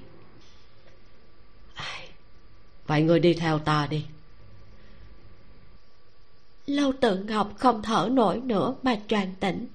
[2.87, 4.05] vậy người đi theo ta đi.
[6.67, 9.67] Lâu tự ngọc không thở nổi nữa mà choàng tỉnh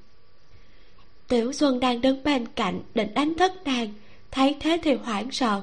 [1.30, 3.94] tiểu xuân đang đứng bên cạnh định đánh thức nàng,
[4.32, 5.62] thấy thế thì hoảng sợ,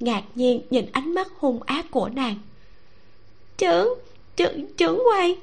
[0.00, 2.36] ngạc nhiên nhìn ánh mắt hung ác của nàng.
[3.58, 3.88] Trưởng
[4.36, 5.36] trưởng trưởng quay.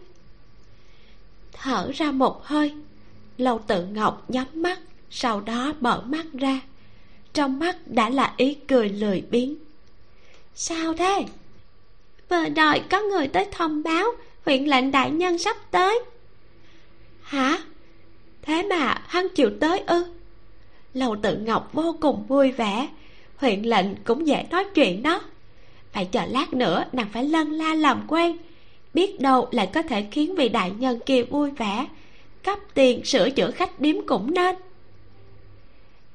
[1.52, 2.74] Thở ra một hơi,
[3.38, 6.60] lâu tự ngọc nhắm mắt, sau đó mở mắt ra.
[7.34, 9.56] Trong mắt đã là ý cười lười biếng.
[10.56, 11.26] Sao thế?
[12.30, 14.06] Vừa đợi có người tới thông báo,
[14.46, 16.00] huyện lệnh đại nhân sắp tới.
[17.22, 17.64] Hả?
[18.46, 20.06] Thế mà, hắn chịu tới ư?
[20.94, 22.88] Lầu tự ngọc vô cùng vui vẻ.
[23.38, 25.22] Huyện lệnh cũng dễ nói chuyện đó.
[25.92, 28.38] Phải chờ lát nữa, nàng phải lân la làm quen.
[28.94, 31.88] Biết đâu lại có thể khiến vị đại nhân kia vui vẻ.
[32.44, 34.56] Cấp tiền sửa chữa khách điếm cũng nên.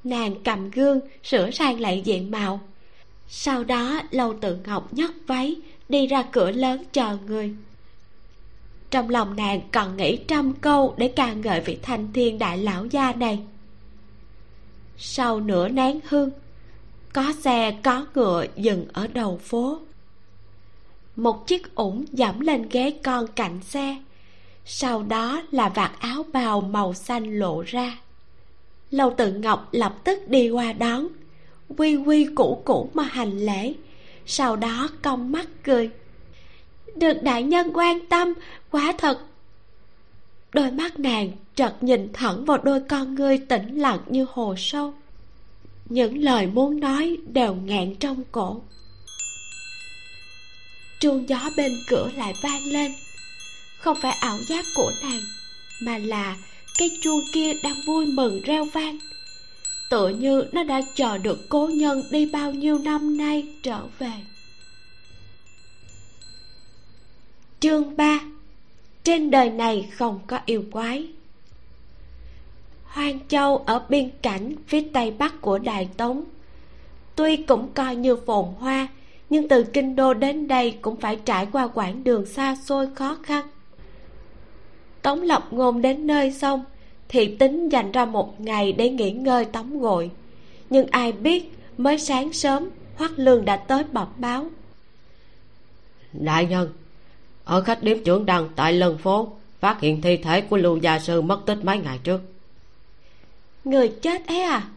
[0.05, 2.61] Nàng cầm gương, sửa sang lại diện mạo
[3.29, 5.57] sau đó lâu tự ngọc nhấc váy,
[5.89, 7.55] đi ra cửa lớn chờ người
[8.91, 12.87] trong lòng nàng còn nghĩ trăm câu để ca ngợi vị thanh thiên đại lão
[12.87, 13.41] gia này.
[14.97, 16.31] Sau nửa nén hương,
[17.13, 19.79] có xe, có ngựa dừng ở đầu phố.
[21.17, 23.97] Một chiếc ủng dẫm lên ghế con cạnh xe.
[24.65, 27.99] Sau đó là vạt áo bào màu xanh lộ ra.
[28.91, 31.09] Lâu tự ngọc lập tức đi qua đón.
[31.77, 33.75] Quy quy cũ cũ mà hành lễ.
[34.27, 35.91] Sau đó cong mắt cười
[36.99, 38.35] được đại nhân quan tâm,
[38.71, 39.19] quá thật.
[40.53, 44.95] Đôi mắt nàng chợt nhìn thẳng vào đôi con ngươi tĩnh lặng như hồ sâu.
[45.85, 48.61] Những lời muốn nói đều ngẹn trong cổ.
[51.01, 52.93] Chuông gió bên cửa lại vang lên.
[53.79, 55.21] Không phải ảo giác của nàng,
[55.81, 56.37] mà là
[56.79, 58.99] cái chuông kia đang vui mừng reo vang.
[59.91, 64.13] Tựa như nó đã chờ được cố nhân đi bao nhiêu năm nay trở về.
[67.61, 68.21] Chương ba.
[69.05, 71.07] Trên đời này không có yêu quái.
[72.85, 76.25] Hoang châu ở biên cảnh phía tây bắc của đại tống.
[77.17, 78.89] Tuy cũng coi như phồn hoa,
[79.31, 83.17] nhưng từ kinh đô đến đây cũng phải trải qua quãng đường xa xôi khó
[83.23, 83.47] khăn.
[85.03, 86.65] Tống lộc ngôn đến nơi xong,
[87.09, 90.11] thì tính dành ra một ngày để nghỉ ngơi tống gội.
[90.71, 94.47] Nhưng ai biết, mới sáng sớm, hoắc lương đã tới bẩm báo.
[96.13, 96.73] Đại nhân
[97.49, 100.99] ở khách điếm trưởng đăng tại lân phố phát hiện thi thể của lưu gia
[100.99, 102.21] sư mất tích mấy ngày trước.
[103.65, 104.69] Người chết ấy à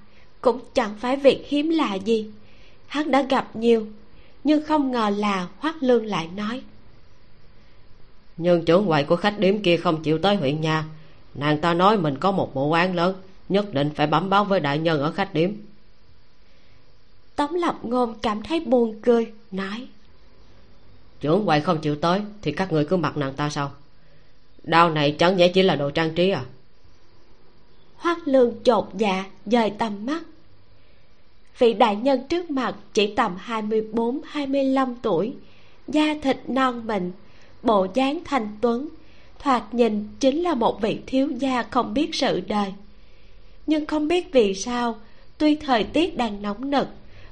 [0.41, 2.32] cũng chẳng phải việc hiếm lạ gì.
[2.88, 3.88] Hắn đã gặp nhiều
[4.43, 6.61] nhưng không ngờ là hoắc lương lại nói.
[8.38, 10.86] Nhưng trưởng quầy của khách điếm kia không chịu tới huyện nhà.
[11.34, 13.15] Nàng ta nói mình có một vụ án lớn
[13.49, 15.51] nhất định phải bấm báo với đại nhân ở khách điếm.
[17.36, 19.88] Tống lập ngôn cảm thấy buồn cười nói
[21.22, 23.72] trưởng quầy không chịu tới, thì các người cứ mặc nàng ta sao?
[24.63, 26.45] Đao này chẳng nhẽ chỉ là đồ trang trí à?
[27.95, 30.24] Hoắc lương chột dạ dời tầm mắt.
[31.57, 35.34] Vị đại nhân trước mặt chỉ tầm hai mươi bốn, hai mươi lăm tuổi,
[35.88, 37.11] da thịt non mịn,
[37.63, 38.89] bộ dáng thanh tuấn,
[39.39, 42.74] thoạt nhìn chính là một vị thiếu gia không biết sự đời.
[43.67, 44.95] Nhưng không biết vì sao,
[45.38, 46.88] tuy thời tiết đang nóng nực,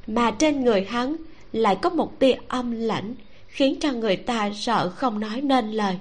[0.07, 1.15] mà trên người hắn
[1.53, 3.13] lại có một tia âm lãnh
[3.49, 5.97] khiến cho người ta sợ không nói nên lời.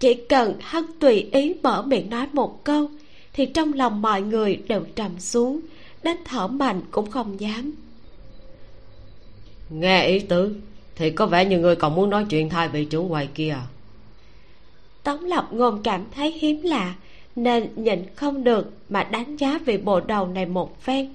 [0.00, 2.90] Chỉ cần hắn tùy ý mở miệng nói một câu
[3.32, 5.60] thì trong lòng mọi người đều trầm xuống
[6.02, 7.72] đến thở mạnh cũng không dám.
[9.70, 10.56] Nghe ý tứ
[10.96, 13.50] thì có vẻ như người còn muốn nói chuyện thay vị trưởng quầy kia.
[13.50, 13.66] À
[15.08, 16.94] tống lập ngôn cảm thấy hiếm lạ
[17.36, 21.12] nên nhịn không được mà đánh giá về bộ đầu này một phen.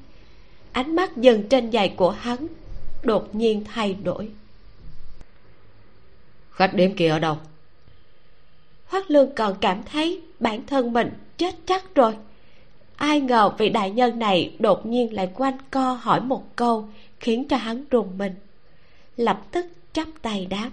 [0.71, 2.47] Ánh mắt dừng trên giày của hắn
[3.03, 4.29] đột nhiên thay đổi
[6.53, 7.37] khách điếm kia ở đâu?
[8.85, 12.15] Hoắc lương còn cảm thấy bản thân mình chết chắc rồi.
[12.95, 16.89] Ai ngờ vị đại nhân này đột nhiên lại quanh co hỏi một câu
[17.19, 18.35] khiến cho hắn rùng mình.
[19.17, 20.69] Lập tức chắp tay đáp.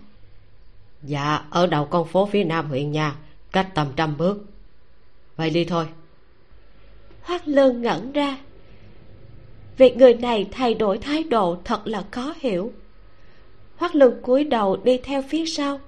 [1.02, 3.16] Dạ ở đầu con phố phía nam huyện nhà
[3.52, 4.44] cách tầm trăm bước.
[5.36, 5.86] Vậy đi thôi.
[7.22, 8.38] Hoắc lương ngẩn ra.
[9.76, 12.72] Việc người này thay đổi thái độ thật là khó hiểu
[13.80, 15.80] hoắc lương cúi đầu đi theo phía sau.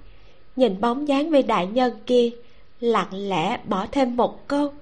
[0.57, 2.31] Nhìn bóng dáng vị đại nhân kia,
[2.81, 4.73] lặng lẽ bỏ thêm một câu,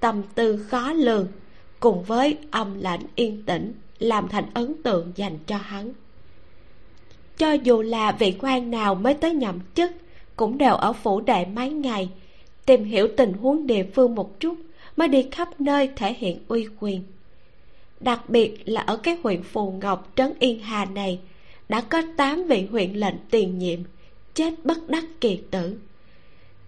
[0.00, 1.28] tâm tư khó lường,
[1.80, 5.92] cùng với âm lãnh yên tĩnh, làm thành ấn tượng dành cho hắn.
[7.38, 9.92] Cho dù là vị quan nào mới tới nhậm chức,
[10.36, 12.08] cũng đều ở phủ đệ mấy ngày,
[12.66, 14.54] tìm hiểu tình huống địa phương một chút
[14.96, 17.02] mới đi khắp nơi thể hiện uy quyền.
[18.00, 21.18] Đặc biệt là ở cái huyện phù ngọc trấn yên hà này
[21.70, 23.78] đã có tám vị huyện lệnh tiền nhiệm,
[24.34, 25.76] chết bất đắc kỳ tử.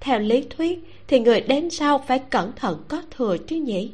[0.00, 3.90] Theo lý thuyết thì người đến sau phải cẩn thận có thừa chứ nhỉ?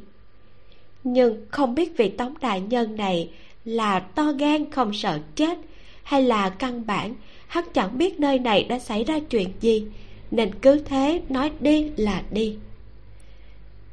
[1.05, 3.31] Nhưng không biết vị tống đại nhân này
[3.65, 5.59] là to gan không sợ chết
[6.03, 7.15] hay là căn bản,
[7.47, 9.87] hắn chẳng biết nơi này đã xảy ra chuyện gì,
[10.31, 12.57] nên cứ thế nói đi là đi.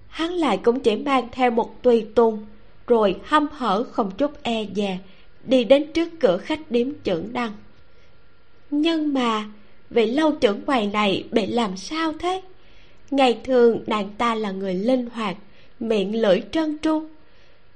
[0.07, 2.45] Hắn lại cũng chỉ mang theo một tùy tùng,
[2.87, 4.97] rồi hăm hở không chút e dè
[5.47, 7.51] đi đến trước cửa khách điếm trưởng đăng.
[8.71, 9.49] Nhưng mà,
[9.89, 12.41] vị lâu trưởng quầy này bị làm sao thế?
[13.11, 15.37] Ngày thường nàng ta là người linh hoạt,
[15.79, 17.03] miệng lưỡi trơn tru.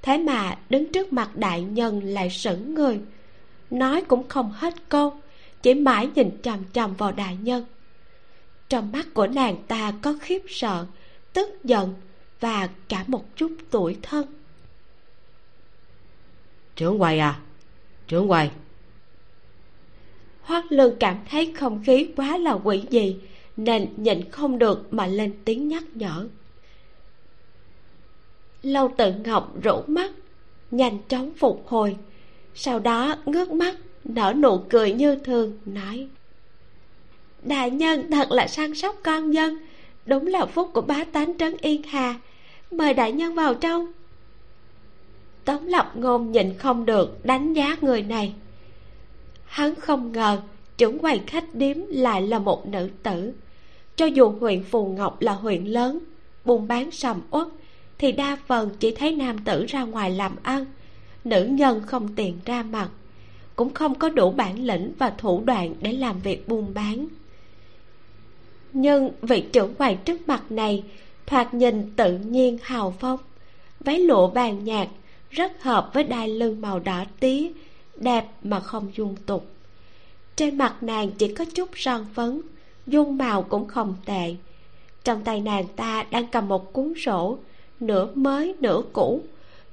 [0.01, 2.99] Thế mà đứng trước mặt đại nhân lại sững người.
[3.69, 5.13] Nói cũng không hết câu,
[5.61, 7.65] chỉ mãi nhìn chằm chằm vào đại nhân.
[8.69, 10.85] Trong mắt của nàng ta có khiếp sợ,
[11.33, 11.93] tức giận
[12.39, 14.25] và cả một chút tuổi thân.
[16.75, 17.39] Trưởng quầy à
[18.09, 18.49] trưởng quầy
[20.49, 23.15] hoắc lương cảm thấy không khí quá là quỷ dị,
[23.57, 26.27] nên nhịn không được mà lên tiếng nhắc nhở.
[28.63, 30.11] Lâu tự ngọc rũ mắt,
[30.71, 31.95] nhanh chóng phục hồi.
[32.55, 36.07] Sau đó ngước mắt, nở nụ cười như thường, nói,
[37.43, 39.57] đại nhân thật là săn sóc con dân,
[40.05, 42.15] đúng là phúc của bá tánh trấn yên hà.
[42.71, 43.91] Mời đại nhân vào trong
[45.49, 48.33] tống lập ngôn nhịn không được đánh giá người này.
[49.45, 50.41] Hắn không ngờ
[50.77, 53.33] trưởng quầy khách điếm lại là một nữ tử.
[53.95, 55.99] Cho dù huyện phù ngọc là huyện lớn,
[56.45, 57.47] buôn bán sầm uất,
[57.97, 60.65] thì đa phần chỉ thấy nam tử ra ngoài làm ăn.
[61.23, 62.89] Nữ nhân không tiền ra mặt,
[63.55, 67.07] cũng không có đủ bản lĩnh và thủ đoạn để làm việc buôn bán.
[68.73, 70.83] Nhưng vị trưởng quầy trước mặt này
[71.25, 73.19] thoạt nhìn tự nhiên hào phong
[73.79, 74.87] váy lụa vàng nhạt
[75.29, 77.51] rất hợp với đai lưng màu đỏ tía
[77.95, 79.47] đẹp mà không dung tục.
[80.35, 82.41] Trên mặt nàng chỉ có chút son phấn,
[82.87, 84.35] dung màu cũng không tệ.
[85.03, 87.37] Trong tay nàng ta đang cầm một cuốn sổ,
[87.79, 89.23] nửa mới, nửa cũ,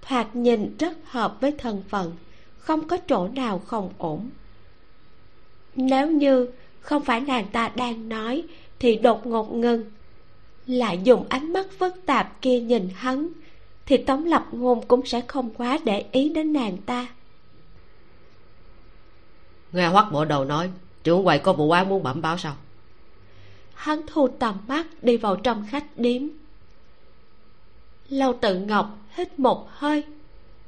[0.03, 2.13] thoạt nhìn rất hợp với thân phận,
[2.59, 4.31] không có chỗ nào không ổn.
[5.77, 6.49] Nếu như
[6.81, 8.43] không phải nàng ta đang nói,
[8.79, 9.85] thì đột ngột ngưng
[10.67, 13.29] lại dùng ánh mắt phức tạp kia nhìn hắn
[13.87, 17.07] thì tống lập ngôn cũng sẽ không quá để ý đến nàng ta.
[19.73, 20.71] Nghe hoắc bộ đầu nói
[21.05, 22.57] trưởng quầy có vụ án muốn bẩm báo sao?
[23.75, 26.23] Hắn thu tầm mắt đi vào trong khách điếm.
[28.09, 30.05] Lâu tự ngọc hít một hơi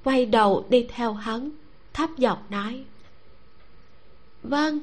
[0.04, 1.50] quay đầu đi theo hắn
[1.92, 2.84] thấp giọng nói.
[4.42, 4.80] Vâng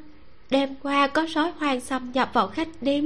[0.49, 3.03] đêm qua có sói hoang xâm nhập vào khách điếm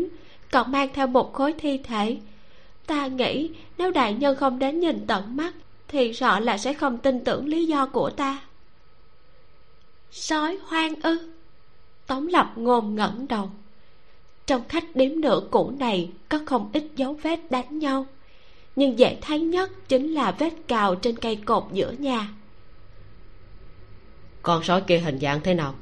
[0.52, 2.18] còn mang theo một khối thi thể
[2.90, 5.54] ta nghĩ nếu đại nhân không đến nhìn tận mắt
[5.88, 8.40] thì sợ là sẽ không tin tưởng lý do của ta.
[10.12, 11.32] Sói hoang ư?
[12.08, 13.52] Tống lập ngôn ngẩng đầu.
[14.46, 18.06] Trong khách điếm nửa cũ này có không ít dấu vết đánh nhau
[18.76, 22.30] nhưng dễ thấy nhất chính là vết cào trên cây cột giữa nhà.
[24.42, 25.76] Con sói kia hình dạng thế nào?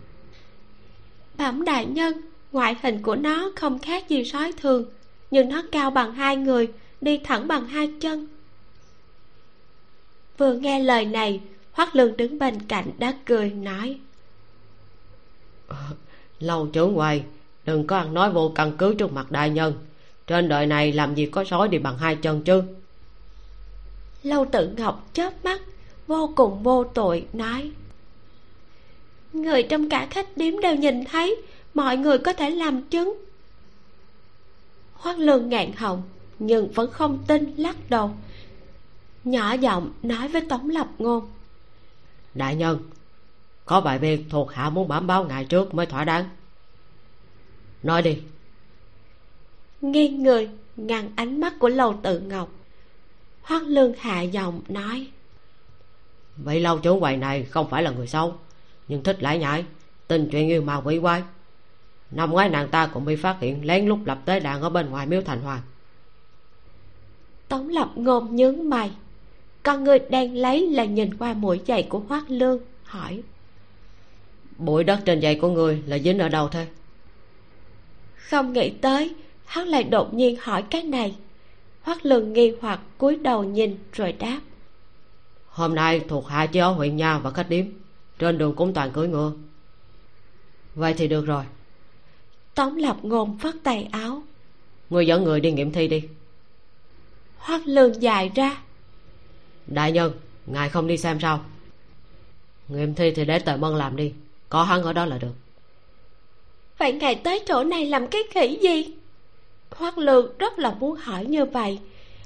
[1.38, 4.86] Bẩm đại nhân ngoại hình của nó không khác gì sói thường
[5.32, 6.68] nhưng nó cao bằng hai người
[7.02, 8.28] đi thẳng bằng hai chân.
[10.38, 11.42] Vừa nghe lời này
[11.72, 14.00] hoắc lương đứng bên cạnh đã cười nói
[16.40, 17.24] lâu trưởng quầy
[17.66, 19.74] đừng có ăn nói vô căn cứ trước mặt đại nhân.
[20.28, 22.64] Trên đời này làm gì có sói đi bằng hai chân chứ?
[24.24, 25.62] Lâu tự ngọc chớp mắt
[26.08, 27.72] vô cùng vô tội nói
[29.34, 31.36] người trong cả khách điếm đều nhìn thấy
[31.74, 33.14] mọi người có thể làm chứng.
[34.94, 36.04] Hoác lương ngạn họng
[36.40, 38.12] nhưng vẫn không tin lắc đầu.
[39.24, 41.30] Nhỏ giọng nói với tống lập ngôn.
[42.34, 42.80] Đại nhân
[43.66, 46.30] có vài việc thuộc hạ muốn bẩm báo ngài trước mới thỏa đáng.
[47.84, 48.22] Nói đi.
[49.82, 52.50] Nghiêng người ngăn ánh mắt của lầu tự ngọc.
[53.42, 55.08] Hoác lương hạ giọng nói.
[56.38, 58.36] Vậy lâu chủ quầy này không phải là người xấu
[58.88, 59.66] nhưng thích lải nhải
[60.08, 61.24] tình chuyện yêu ma quỷ quái.
[62.12, 64.90] Năm ngoái nàng ta cũng bị phát hiện lén lút lập tế đàn ở bên
[64.90, 65.62] ngoài miếu thành hoàng
[67.50, 68.92] tống lập ngôn nhướng mày.
[69.64, 73.22] Con người đang lấy là nhìn qua mũi giày của hoác lương hỏi.
[74.58, 76.68] Bụi đất trên giày của người là dính ở đâu thế?
[78.16, 81.16] Không nghĩ tới hắn lại đột nhiên hỏi cái này.
[81.82, 84.40] Hoắc lương nghi hoặc cúi đầu nhìn rồi đáp.
[85.48, 87.66] Hôm nay thuộc hạ chỉ ở huyện nha và khách điếm
[88.20, 89.32] trên đường cũng toàn cưỡi ngựa.
[90.76, 91.44] Vậy thì được rồi.
[92.56, 94.24] Tống lập ngôn phất tay áo.
[94.90, 96.04] Người dẫn người đi nghiệm thi đi
[97.38, 98.58] hoắc lương dài ra.
[99.68, 100.14] Đại nhân
[100.46, 101.40] ngài không đi xem sao?
[102.68, 104.14] Nghiệm thi thì để tề mân làm đi
[104.50, 105.34] có hắn ở đó là được.
[106.78, 108.94] Vậy ngài tới chỗ này làm cái khỉ gì?
[109.72, 111.80] Hoắc lương rất là muốn hỏi như vậy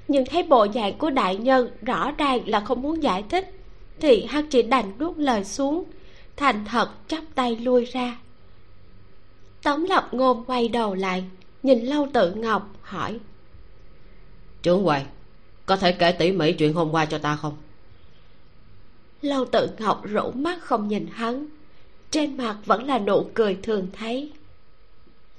[0.07, 3.51] nhưng thấy bộ dạng của đại nhân rõ ràng là không muốn giải thích
[3.99, 5.83] thì hắn chỉ đành nuốt lời xuống
[6.37, 8.17] thành thật chắp tay lui ra.
[9.63, 11.23] Tống lập ngôn quay đầu lại
[11.63, 13.19] nhìn lâu tự ngọc hỏi
[14.63, 15.03] trưởng quầy
[15.65, 17.53] có thể kể tỉ mỉ chuyện hôm qua cho ta không?
[19.21, 21.45] Lâu tự ngọc rũ mắt không nhìn hắn.
[22.11, 24.31] Trên mặt vẫn là nụ cười thường thấy.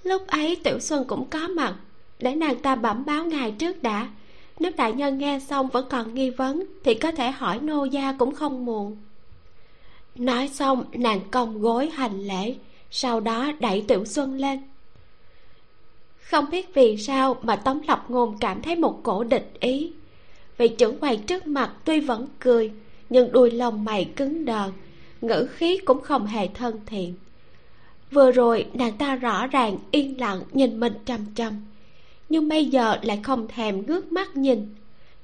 [0.05, 1.75] Lúc ấy tiểu xuân cũng có mặt,
[2.19, 4.09] để nàng ta bẩm báo ngài trước đã.
[4.59, 8.13] Nếu đại nhân nghe xong vẫn còn nghi vấn, thì có thể hỏi nô gia
[8.13, 8.97] cũng không muộn.
[10.15, 12.55] Nói xong, nàng cong gối hành lễ,
[12.91, 14.63] sau đó đẩy tiểu xuân lên
[16.33, 19.93] không biết vì sao mà tống lộc ngôn cảm thấy một cổ địch ý.
[20.59, 22.73] Vị trưởng quầy trước mặt tuy vẫn cười,
[23.11, 24.71] nhưng đuôi lông mày cứng đờ,
[25.21, 27.15] ngữ khí cũng không hề thân thiện.
[28.11, 31.65] Vừa rồi nàng ta rõ ràng yên lặng nhìn mình chăm chăm
[32.29, 34.75] nhưng bây giờ lại không thèm ngước mắt nhìn,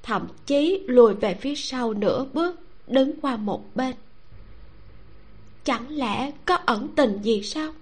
[0.03, 3.95] thậm chí lùi về phía sau nửa bước, đứng qua một bên.
[5.65, 7.73] Chẳng lẽ có ẩn tình gì sao?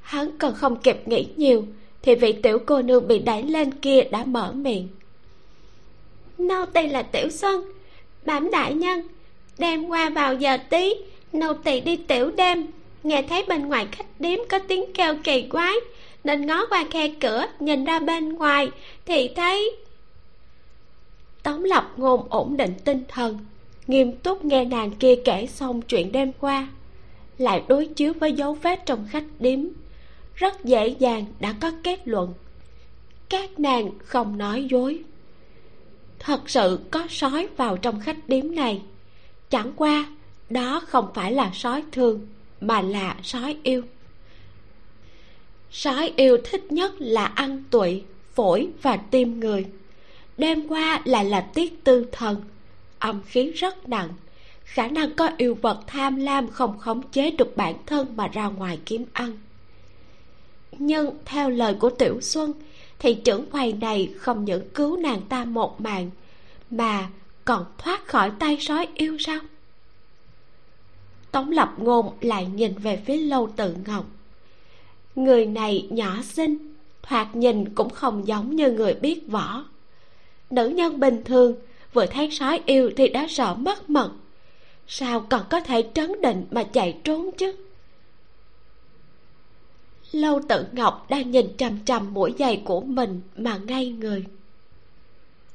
[0.00, 1.66] Hắn còn không kịp nghĩ nhiều
[2.02, 4.88] thì vị tiểu cô nương bị đẩy lên kia đã mở miệng.
[6.38, 7.72] Nô tỳ là tiểu xuân
[8.26, 9.08] bẩm đại nhân
[9.58, 10.94] đêm qua vào giờ tí,
[11.32, 12.66] nô tỳ đi tiểu đêm.
[13.02, 15.74] Nghe thấy bên ngoài khách điếm có tiếng kêu kỳ quái,
[16.24, 18.70] nên ngó qua khe cửa, nhìn ra bên ngoài,
[19.06, 19.76] thì thấy
[21.42, 23.38] tống lập ngôn ổn định tinh thần,
[23.86, 26.68] nghiêm túc nghe nàng kia kể xong chuyện đêm qua,
[27.38, 29.60] lại đối chiếu với dấu vết trong khách điếm
[30.38, 32.34] rất dễ dàng đã có kết luận.
[33.28, 35.02] Các nàng không nói dối.
[36.18, 38.82] Thật sự có sói vào trong khách điếm này.
[39.50, 40.06] Chẳng qua,
[40.50, 42.26] đó không phải là sói thường,
[42.60, 43.82] mà là sói yêu.
[45.70, 48.02] Sói yêu thích nhất là ăn tụy
[48.34, 49.66] phổi và tim người.
[50.38, 52.42] Đêm qua lại là tiết tư thần,
[52.98, 54.08] âm khí rất nặng.
[54.64, 58.46] Khả năng có yêu vật tham lam không khống chế được bản thân mà ra
[58.46, 59.38] ngoài kiếm ăn
[60.78, 62.52] nhưng theo lời của tiểu xuân,
[62.98, 66.10] thì trưởng quầy này không những cứu nàng ta một mạng,
[66.70, 67.08] mà
[67.44, 69.40] còn thoát khỏi tay sói yêu sao?
[71.30, 74.04] Tống lập ngôn lại nhìn về phía lâu tự ngọc.
[75.14, 79.64] Người này nhỏ xinh, thoạt nhìn cũng không giống như người biết võ.
[80.50, 81.54] Nữ nhân bình thường,
[81.92, 84.10] vừa thấy sói yêu thì đã sợ mất mật.
[84.86, 87.52] Sao còn có thể trấn định mà chạy trốn chứ?
[90.12, 94.24] Lâu tự ngọc đang nhìn trầm trầm mũi giày của mình mà ngay người.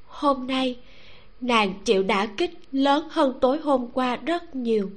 [0.08, 0.78] Hôm nay,
[1.41, 4.91] nàng chịu đả kích lớn hơn tối hôm qua rất nhiều.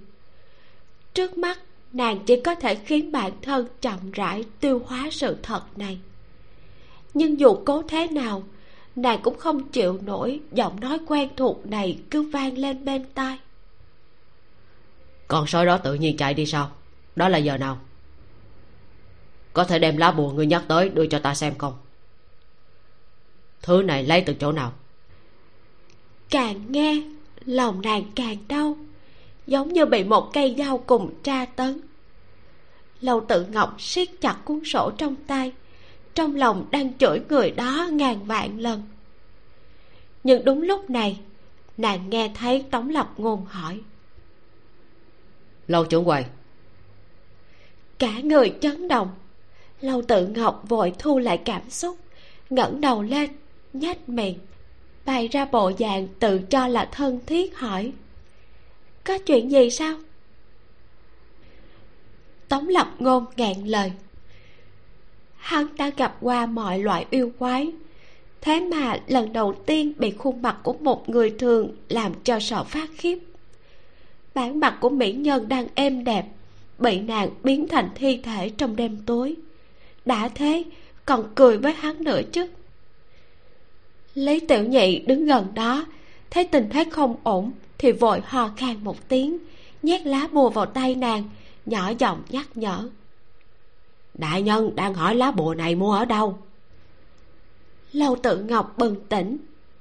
[1.14, 1.60] Trước mắt,
[1.92, 5.98] nàng chỉ có thể khiến bản thân chậm rãi tiêu hóa sự thật này.
[7.14, 8.42] Nhưng dù cố thế nào,
[8.96, 13.38] nàng cũng không chịu nổi giọng nói quen thuộc này cứ vang lên bên tai.
[15.28, 16.70] Con sói đó tự nhiên chạy đi sao?
[17.16, 17.78] Đó là giờ nào?
[19.56, 21.74] Có thể đem lá bùa ngươi nhắc tới đưa cho ta xem không?
[23.62, 24.72] Thứ này lấy từ chỗ nào?
[26.30, 27.02] Càng nghe
[27.44, 28.76] lòng nàng càng đau
[29.46, 31.80] giống như bị một cây dao cùng tra tấn.
[33.00, 35.52] Lâu tự ngọc siết chặt cuốn sổ trong tay
[36.14, 38.82] trong lòng đang chửi người đó ngàn vạn lần.
[40.24, 41.20] Nhưng đúng lúc này
[41.76, 43.80] nàng nghe thấy tống lập ngôn hỏi.
[45.68, 46.24] Lâu trưởng quầy.
[47.98, 49.08] Cả người chấn động
[49.80, 51.96] lâu tự ngọc vội thu lại cảm xúc,
[52.50, 53.30] ngẩng đầu lên,
[53.72, 54.38] nhếch miệng,
[55.04, 57.92] bày ra bộ dạng tự cho là thân thiết hỏi,
[59.04, 59.96] có chuyện gì sao?
[62.48, 63.92] Tống lập ngôn ngạn lời,
[65.36, 67.72] hắn đã gặp qua mọi loại yêu quái,
[68.40, 72.64] thế mà lần đầu tiên bị khuôn mặt của một người thường làm cho sợ
[72.64, 73.18] phát khiếp.
[74.34, 76.26] Bản mặt của mỹ nhân đang êm đẹp,
[76.78, 79.36] bị nàng biến thành thi thể trong đêm tối
[80.06, 80.64] đã thế,
[81.06, 82.48] còn cười với hắn nữa chứ.
[84.14, 85.84] Lý tiểu nhị đứng gần đó,
[86.30, 89.38] thấy tình thế không ổn thì vội hò khan một tiếng,
[89.82, 91.24] nhét lá bùa vào tay nàng,
[91.66, 92.88] nhỏ giọng nhắc nhở.
[94.14, 96.38] Đại nhân đang hỏi lá bùa này mua ở đâu?
[97.92, 99.38] Lâu tự ngọc bừng tỉnh,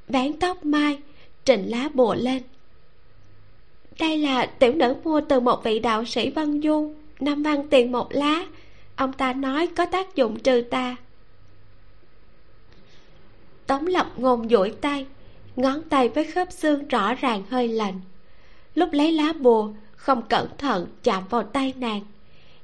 [0.07, 0.99] vén tóc mai,
[1.45, 2.43] trình lá bùa lên.
[3.99, 7.91] Đây là tiểu nữ mua từ một vị đạo sĩ văn du, năm văn tiền
[7.91, 8.45] một lá
[8.95, 10.95] ông ta nói có tác dụng trừ tà.
[13.67, 15.05] Tống lập ngôn duỗi tay,
[15.55, 18.01] ngón tay với khớp xương rõ ràng hơi lạnh.
[18.75, 22.01] Lúc lấy lá bùa, không cẩn thận chạm vào tay nàng,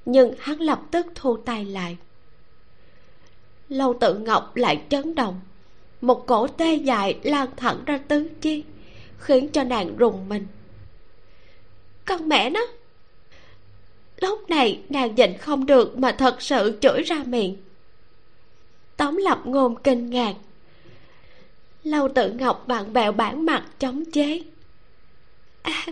[0.06, 1.98] nhưng hắn lập tức thu tay lại.
[3.70, 5.40] Lâu tự ngọc lại chấn động.
[6.02, 8.64] Một cổ tê dại lan thẳng ra tứ chi,
[9.18, 10.48] khiến cho nàng rùng mình.
[12.06, 12.62] Con mẹ nó!
[14.22, 17.58] Lúc này nàng nhịn không được mà thật sự chửi ra miệng.
[18.98, 20.34] Tống lập ngôn kinh ngạc.
[21.84, 24.42] Lâu tự ngọc vặn vẹo bản mặt chống chế.
[25.62, 25.86] À,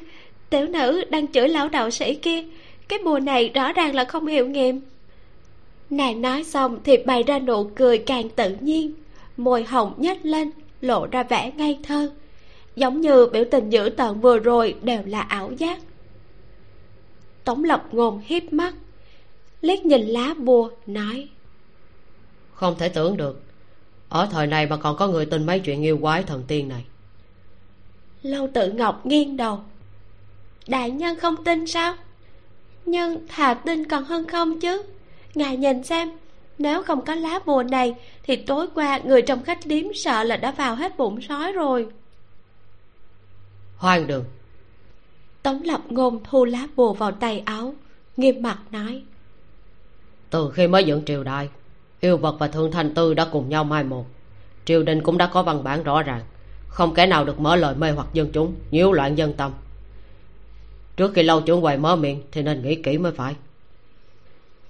[0.50, 2.44] tiểu nữ đang chửi lão đạo sĩ kia
[2.88, 4.82] cái bùa này rõ ràng là không hiệu nghiệm.
[5.90, 8.94] Nàng nói xong thì bày ra nụ cười càng tự nhiên
[9.38, 10.52] môi hồng nhếch lên
[10.82, 12.12] lộ ra vẻ ngây thơ.
[12.76, 15.80] Giống như biểu tình dữ tợn vừa rồi đều là ảo giác
[17.50, 18.74] tống lập ngôn hiếp mắt
[19.62, 21.30] liếc nhìn lá bùa nói
[22.54, 23.42] không thể tưởng được.
[24.10, 26.86] Ở thời này mà còn có người tin mấy chuyện yêu quái thần tiên này.
[28.22, 29.60] Lâu tự ngọc nghiêng đầu.
[30.68, 31.96] Đại nhân không tin sao?
[32.86, 34.84] Nhưng thà tin còn hơn không chứ.
[35.36, 36.12] Ngài nhìn xem
[36.58, 40.38] nếu không có lá bùa này thì tối qua người trong khách điếm sợ là
[40.38, 41.88] đã vào hết bụng sói rồi.
[43.78, 44.26] Hoang đường
[45.44, 47.74] tống lập ngôn thu lá bùa vào tay áo
[48.18, 49.04] nghiêm mặt nói.
[50.30, 51.50] Từ khi mới dựng triều đại
[52.00, 54.06] yêu vật và thương thanh tư đã cùng nhau mai một.
[54.66, 56.22] Triều đình cũng đã có văn bản rõ ràng
[56.68, 59.52] không kẻ nào được mở lời mê hoặc dân chúng nhiễu loạn dân tâm.
[60.98, 63.36] Trước khi lâu trưởng quầy mở miệng thì nên nghĩ kỹ mới phải.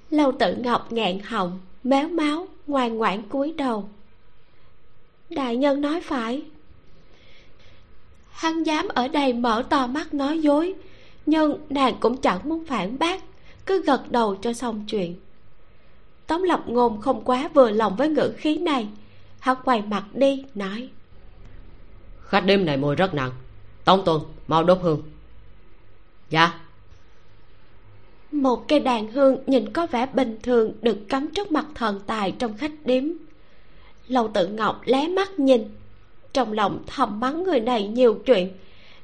[0.09, 3.89] Lâu tự ngọc ngạn họng méo máu ngoan ngoãn cúi đầu.
[5.29, 6.41] Đại nhân nói phải
[8.39, 10.73] hắn dám ở đây mở to mắt nói dối.
[11.25, 13.21] Nhưng nàng cũng chẳng muốn phản bác
[13.65, 15.15] cứ gật đầu cho xong chuyện.
[16.27, 18.87] Tống lập ngôn không quá vừa lòng với ngữ khí này.
[19.39, 20.89] Hắn quay mặt đi nói.
[22.21, 23.31] Khách đêm này mùi rất nặng.
[23.85, 25.01] Tống tuân mau đốt hương.
[26.29, 26.59] Dạ.
[28.31, 32.31] Một cây đàn hương nhìn có vẻ bình thường được cắm trước mặt thần tài
[32.31, 33.03] trong khách điếm
[34.07, 35.67] lâu tự ngọc lé mắt nhìn
[36.33, 38.49] trong lòng thầm mắng người này nhiều chuyện,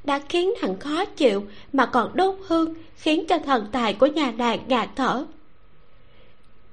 [0.03, 4.31] đã khiến thằng khó chịu mà còn đốt hương khiến cho thần tài của nhà
[4.31, 5.25] nàng ngạt thở.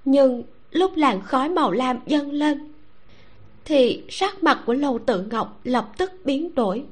[0.04, 2.72] Nhưng lúc làn khói màu lam dâng lên,
[3.64, 6.84] thì sắc mặt của lâu tự ngọc lập tức biến đổi.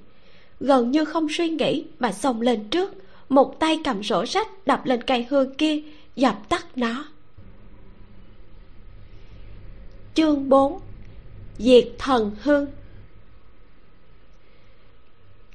[0.60, 2.94] Gần như không suy nghĩ mà xông lên trước,
[3.28, 5.80] một tay cầm sổ sách đập lên cây hương kia,
[6.16, 7.04] dập tắt nó.
[10.14, 10.80] Chương 4
[11.58, 12.66] diệt thần hương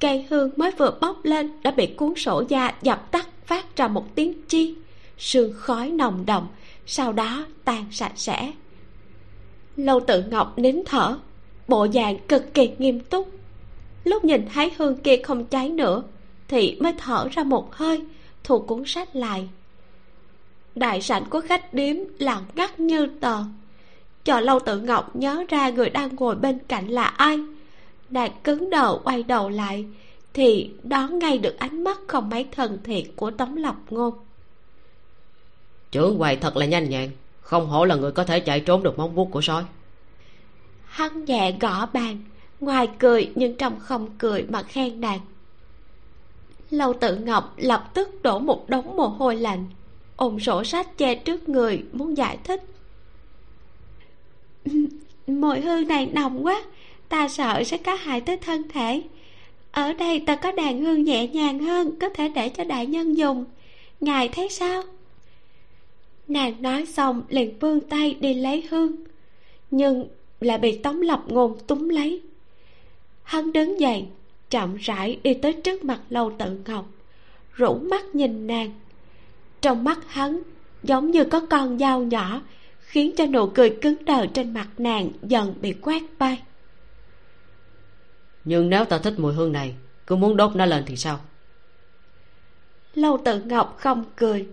[0.06, 3.88] cây hương mới vừa bốc lên đã bị cuốn sổ da dập tắt phát ra
[3.88, 4.74] một tiếng chi.
[5.18, 6.46] Sương khói nồng đậm,
[6.86, 8.52] sau đó tan sạch sẽ.
[9.76, 11.18] Lâu tự ngọc nín thở,
[11.68, 13.28] bộ dạng cực kỳ nghiêm túc.
[14.04, 16.02] Lúc nhìn thấy hương kia không cháy nữa,
[16.48, 18.02] thì mới thở ra một hơi,
[18.44, 19.48] thu cuốn sách lại.
[20.74, 23.38] Đại sảnh của khách điếm lặng ngắt như tờ.
[24.24, 27.38] Cho lâu tự ngọc nhớ ra người đang ngồi bên cạnh là ai?
[28.10, 29.86] Nàng cứng đờ quay đầu lại
[30.34, 34.14] thì đón ngay được ánh mắt không mấy thân thiện của tống lập ngôn.
[35.90, 38.98] Trưởng quầy thật là nhanh nhẹn không hổ là người có thể chạy trốn được
[38.98, 39.64] móng vuốt của sói.
[40.84, 42.22] Hắn nhẹ gõ bàn
[42.60, 45.20] ngoài cười nhưng trong không cười mà khen nàng.
[46.70, 49.64] Lâu tự ngọc lập tức đổ một đống mồ hôi lạnh
[50.16, 52.62] ôm sổ sách che trước người muốn giải thích.
[55.26, 56.62] Mùi hương này nồng quá
[57.08, 59.02] ta sợ sẽ có hại tới thân thể.
[59.72, 63.16] Ở đây ta có đàn hương nhẹ nhàng hơn, có thể để cho đại nhân
[63.16, 63.44] dùng.
[64.00, 64.82] Ngài thấy sao?
[66.28, 68.96] Nàng nói xong, liền vươn tay đi lấy hương.
[69.70, 70.08] Nhưng
[70.40, 72.22] lại bị tống lập ngôn túm lấy.
[73.22, 74.04] Hắn đứng dậy,
[74.50, 76.86] chậm rãi đi tới trước mặt lâu tự ngọc
[77.56, 78.70] rũ mắt nhìn nàng.
[79.60, 80.42] Trong mắt hắn,
[80.82, 82.42] giống như có con dao nhỏ,
[82.80, 86.42] khiến cho nụ cười cứng đờ trên mặt nàng dần bị quét bay
[88.46, 89.74] nhưng nếu ta thích mùi hương này,
[90.06, 91.20] cứ muốn đốt nó lên thì sao?
[92.94, 94.46] Lâu tự ngọc không cười.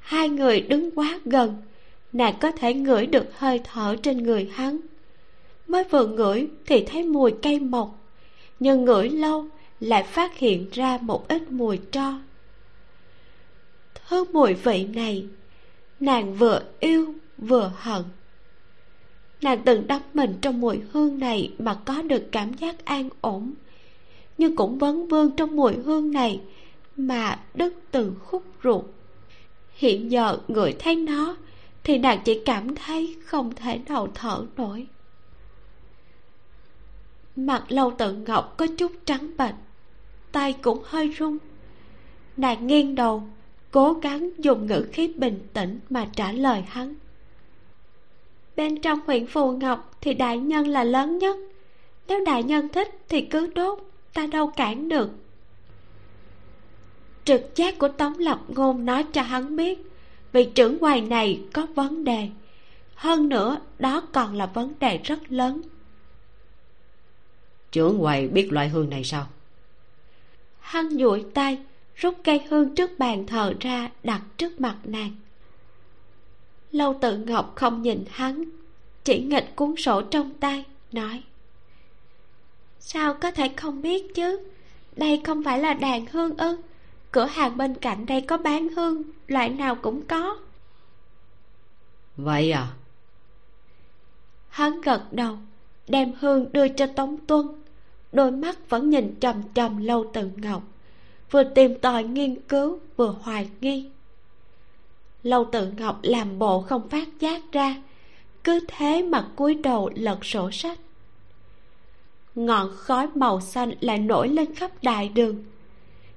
[0.00, 1.62] Hai người đứng quá gần,
[2.12, 4.80] nàng có thể ngửi được hơi thở trên người hắn.
[5.66, 7.98] Mới vừa ngửi thì thấy mùi cây mộc,
[8.60, 9.46] nhưng ngửi lâu
[9.80, 12.12] lại phát hiện ra một ít mùi tro.
[14.08, 15.26] Thứ mùi vị này,
[16.00, 18.02] nàng vừa yêu vừa hận
[19.42, 23.54] nàng từng đắm mình trong mùi hương này mà có được cảm giác an ổn.
[24.38, 26.40] Nhưng cũng vấn vương trong mùi hương này
[26.96, 28.84] mà đứt từ khúc ruột.
[29.74, 31.36] Hiện giờ người thấy nó
[31.84, 34.86] thì nàng chỉ cảm thấy không thể nào thở nổi.
[37.36, 39.54] Mặt lâu tự ngọc có chút trắng bệch,
[40.32, 41.38] tay cũng hơi run.
[42.36, 43.22] Nàng nghiêng đầu,
[43.70, 46.94] cố gắng dùng ngữ khí bình tĩnh mà trả lời hắn
[48.56, 51.36] bên trong huyện phù ngọc thì đại nhân là lớn nhất.
[52.08, 53.78] Nếu đại nhân thích thì cứ đốt
[54.14, 55.10] ta đâu cản được.
[57.24, 59.78] Trực giác của tống lập ngôn nói cho hắn biết
[60.32, 62.28] vị trưởng quầy này có vấn đề.
[62.94, 65.62] Hơn nữa đó còn là vấn đề rất lớn.
[67.72, 69.26] Trưởng quầy biết loại hương này sao?
[70.60, 71.58] Hắn duỗi tay
[71.94, 75.10] rút cây hương trước bàn thờ ra đặt trước mặt nàng
[76.76, 78.44] lâu tự ngọc không nhìn hắn
[79.04, 81.22] chỉ nghịch cuốn sổ trong tay nói
[82.88, 84.38] sao có thể không biết chứ?
[84.96, 86.56] Đây không phải là đàn hương ư?
[87.10, 90.36] Cửa hàng bên cạnh đây có bán hương loại nào cũng có.
[92.16, 92.66] Vậy à?
[94.48, 95.36] Hắn gật đầu
[95.88, 97.46] đem hương đưa cho tống tuân.
[98.12, 100.62] Đôi mắt vẫn nhìn trầm trầm lâu tự ngọc
[101.30, 103.90] vừa tìm tòi nghiên cứu vừa hoài nghi
[105.26, 107.82] lâu tự ngọc làm bộ không phát giác ra.
[108.44, 110.78] Cứ thế mà cúi đầu lật sổ sách.
[112.34, 115.44] Ngọn khói màu xanh lại nổi lên khắp đại đường.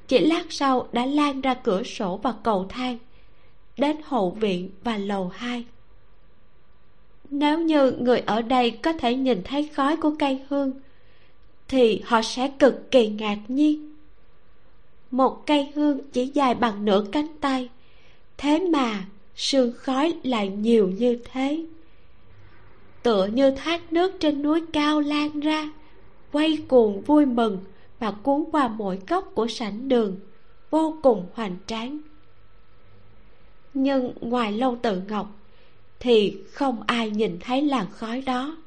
[0.07, 2.97] Chỉ lát sau đã lan ra cửa sổ và cầu thang,
[3.77, 5.65] đến hậu viện và lầu hai.
[7.29, 10.71] Nếu như người ở đây có thể nhìn thấy khói của cây hương,
[11.67, 13.95] thì họ sẽ cực kỳ ngạc nhiên.
[15.11, 17.69] Một cây hương chỉ dài bằng nửa cánh tay
[18.41, 21.65] thế mà, sương khói lại nhiều như thế.
[23.03, 25.69] Tựa như thác nước trên núi cao lan ra,
[26.31, 27.59] quay cuồng vui mừng
[27.99, 30.15] và cuốn qua mỗi góc của sảnh đường,
[30.69, 31.99] vô cùng hoành tráng.
[33.73, 35.35] Nhưng ngoài lâu tự ngọc,
[35.99, 38.57] thì không ai nhìn thấy làn khói đó.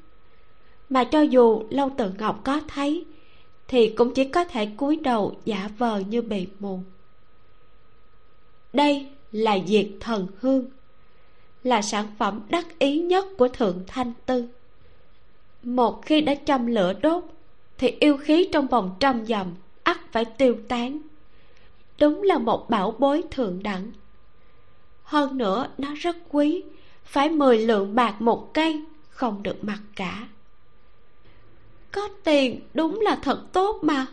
[0.88, 3.04] Mà cho dù lâu tự ngọc có thấy,
[3.68, 6.80] thì cũng chỉ có thể cúi đầu giả vờ như bị mù.
[8.72, 10.66] Đây là diệt thần hương,
[11.62, 14.48] là sản phẩm đắc ý nhất của thượng thanh tư.
[15.62, 17.24] Một khi đã châm lửa đốt,
[17.78, 19.46] thì yêu khí trong vòng trăm dặm
[19.82, 20.98] ắt phải tiêu tán.
[22.00, 23.92] Đúng là một bảo bối thượng đẳng.
[25.02, 26.62] Hơn nữa, nó rất quý,
[27.04, 30.28] phải mười lượng bạc một cây, không được mặc cả.
[31.90, 34.06] Có tiền đúng là thật tốt mà.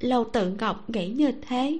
[0.00, 1.78] Lâu tự ngọc nghĩ như thế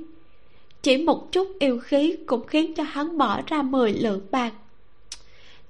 [0.83, 4.53] chỉ một chút yêu khí cũng khiến cho hắn bỏ ra mười lượng bạc.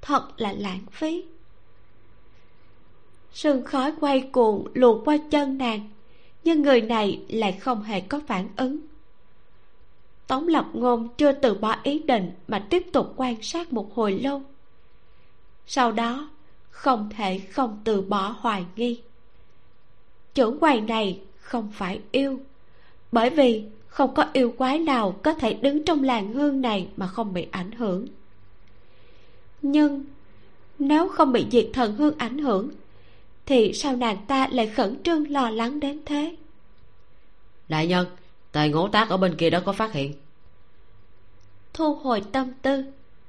[0.01, 1.25] Thật là lãng phí.
[3.33, 5.89] Sương khói quay cuồng luồn qua chân nàng,
[6.45, 8.79] nhưng người này lại không hề có phản ứng.
[10.27, 14.13] Tống lập ngôn chưa từ bỏ ý định mà tiếp tục quan sát một hồi
[14.13, 14.43] lâu.
[15.67, 16.31] Sau đó,
[16.71, 19.01] không thể không từ bỏ hoài nghi.
[20.35, 22.41] Trưởng quầy này không phải yêu,
[23.13, 27.07] bởi vì không có yêu quái nào có thể đứng trong làng hương này mà
[27.07, 28.07] không bị ảnh hưởng.
[29.63, 30.05] Nhưng
[30.79, 32.71] nếu không bị diệt thần hương ảnh hưởng
[33.47, 36.37] thì sao nàng ta lại khẩn trương lo lắng đến thế?
[37.69, 38.07] Đại nhân
[38.53, 40.15] tề ngỗ tác ở bên kia đã có phát hiện?
[41.75, 42.85] Thu hồi tâm tư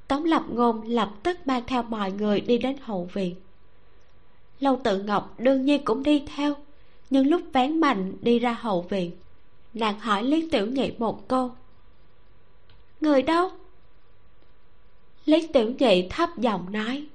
[0.08, 3.34] tống lập ngôn lập tức mang theo mọi người đi đến hậu viện.
[4.60, 6.54] Lâu tự ngọc đương nhiên cũng đi theo
[7.10, 9.10] nhưng lúc vén mạnh đi ra hậu viện
[9.74, 11.52] nàng hỏi lý tiểu nhị một câu.
[13.00, 13.50] Người đâu?
[15.24, 17.06] Lý tiểu nhị thấp giọng nói.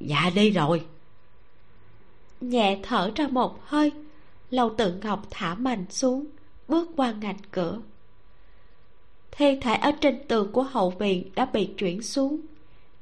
[0.00, 0.86] Dạ đi rồi.
[2.40, 3.92] Nhẹ thở ra một hơi
[4.50, 6.24] lâu tự ngọc thả mạnh xuống
[6.68, 7.80] bước qua ngạch cửa.
[9.30, 12.40] Thi thể ở trên tường của hậu viện đã bị chuyển xuống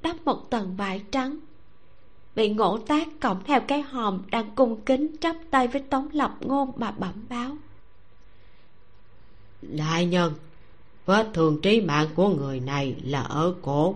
[0.03, 1.37] đắp một tầng vải trắng.
[2.37, 6.37] Bị ngộ tác cộng theo cái hòm đang cung kính chắp tay với tống lập
[6.41, 7.57] ngôn mà bẩm báo
[9.69, 10.33] đại nhân
[11.07, 13.95] vết thương trí mạng của người này là ở cổ.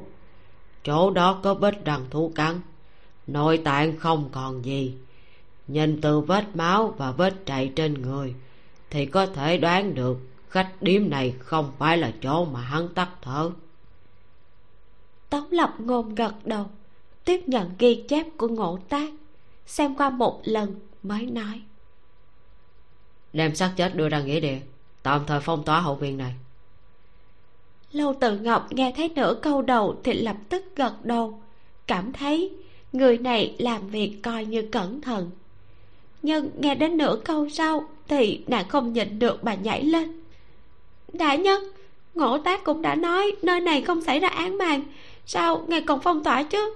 [0.84, 2.60] Chỗ đó có vết răng thú cắn
[3.26, 4.94] nội tạng không còn gì.
[5.68, 8.34] Nhìn từ vết máu và vết chạy trên người
[8.90, 13.08] thì có thể đoán được khách điếm này không phải là chỗ mà hắn tắt
[13.22, 13.50] thở.
[15.30, 16.66] Tống lập ngôn gật đầu
[17.24, 19.10] tiếp nhận ghi chép của ngộ tác
[19.66, 21.62] xem qua một lần mới nói.
[23.32, 24.60] Đem xác chết đưa ra nghĩa địa
[25.08, 26.34] tạm thời phong tỏa hậu viện này.
[27.92, 31.42] Lâu tự ngọc nghe thấy nửa câu đầu thì lập tức gật đầu
[31.86, 32.52] cảm thấy
[32.92, 35.30] người này làm việc coi như cẩn thận.
[36.22, 40.22] Nhưng nghe đến nửa câu sau thì nàng không nhịn được bà nhảy lên.
[41.12, 41.62] Đại nhân
[42.14, 44.82] ngộ tác cũng đã nói nơi này không xảy ra án màn
[45.26, 46.74] sao ngài còn phong tỏa chứ?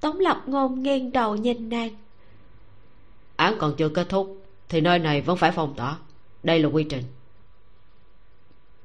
[0.00, 1.90] Tống lập ngôn nghiêng đầu nhìn nàng.
[3.36, 5.96] Án còn chưa kết thúc thì nơi này vẫn phải phong tỏa
[6.44, 7.02] đây là quy trình.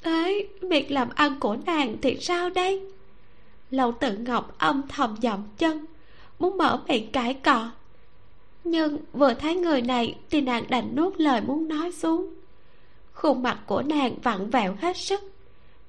[0.03, 2.82] Ấy, việc làm ăn của nàng thì sao đây?
[3.72, 5.86] Lâu tự ngọc âm thầm dậm chân
[6.39, 7.72] muốn mở miệng cãi cọ.
[8.64, 12.34] Nhưng vừa thấy người này thì nàng đành nuốt lời muốn nói xuống.
[13.14, 15.22] Khuôn mặt của nàng vặn vẹo hết sức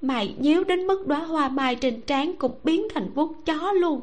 [0.01, 4.01] mày nhíu đến mức đóa hoa mai trên trán cũng biến thành vuốt chó luôn.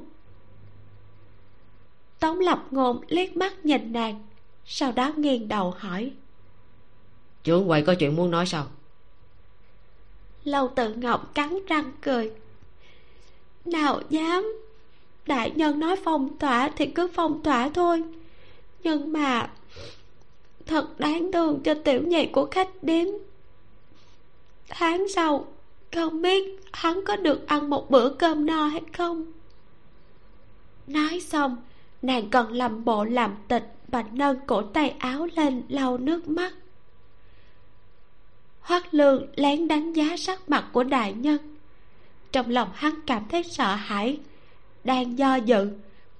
[2.20, 4.24] Tống lập ngôn liếc mắt nhìn nàng
[4.64, 6.12] sau đó nghiêng đầu hỏi
[7.44, 8.66] trưởng quầy có chuyện muốn nói sao?
[10.44, 12.30] Lâu tự ngọc cắn răng cười.
[13.64, 14.52] Nào dám.
[15.26, 18.02] Đại nhân nói phong tỏa thì cứ phong tỏa thôi.
[18.82, 19.50] Nhưng mà
[20.66, 23.06] thật đáng thương cho tiểu nhị của khách điếm.
[24.68, 25.46] Tháng sau,
[25.92, 29.32] không biết hắn có được ăn một bữa cơm no hay không?
[30.86, 31.56] Nói xong,
[32.02, 36.52] nàng còn làm bộ làm tịch và nâng cổ tay áo lên lau nước mắt
[38.60, 41.56] hoắc lương lén đánh giá sắc mặt của đại nhân.
[42.32, 44.18] Trong lòng hắn cảm thấy sợ hãi,
[44.84, 45.70] đang do dự,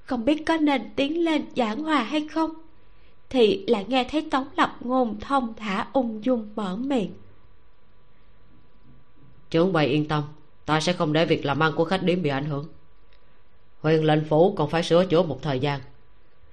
[0.04, 2.50] không biết có nên tiến lên giảng hòa hay không,
[3.30, 7.12] thì lại nghe thấy tống lập ngôn thông thả ung dung mở miệng.
[9.50, 10.24] Trưởng bày yên tâm,
[10.66, 12.68] ta sẽ không để việc làm ăn của khách điếm bị ảnh hưởng.
[13.80, 15.80] Huyền lệnh phủ còn phải sửa chữa một thời gian,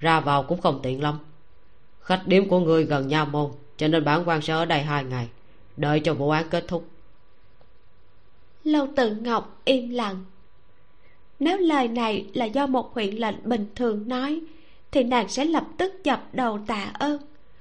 [0.00, 1.18] ra vào cũng không tiện lắm.
[2.00, 5.04] Khách điếm của ngươi gần nha môn, cho nên bản quan sẽ ở đây hai
[5.04, 5.28] ngày
[5.76, 6.88] đợi cho vụ án kết thúc.
[8.64, 10.24] Lâu tự ngọc im lặng.
[11.38, 14.40] Nếu lời này là do một huyện lệnh bình thường nói,
[14.90, 17.20] thì nàng sẽ lập tức dập đầu tạ ơn,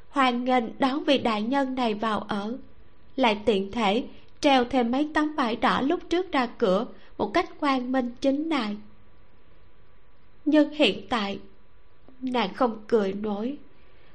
[0.09, 2.57] hoan nghênh đón vị đại nhân này vào ở.
[3.15, 4.03] Lại tiện thể,
[4.39, 6.85] treo thêm mấy tấm vải đỏ lúc trước ra cửa
[7.17, 8.77] một cách quang minh chính đại.
[10.45, 11.39] Nhưng hiện tại,
[12.21, 13.57] nàng không cười nổi,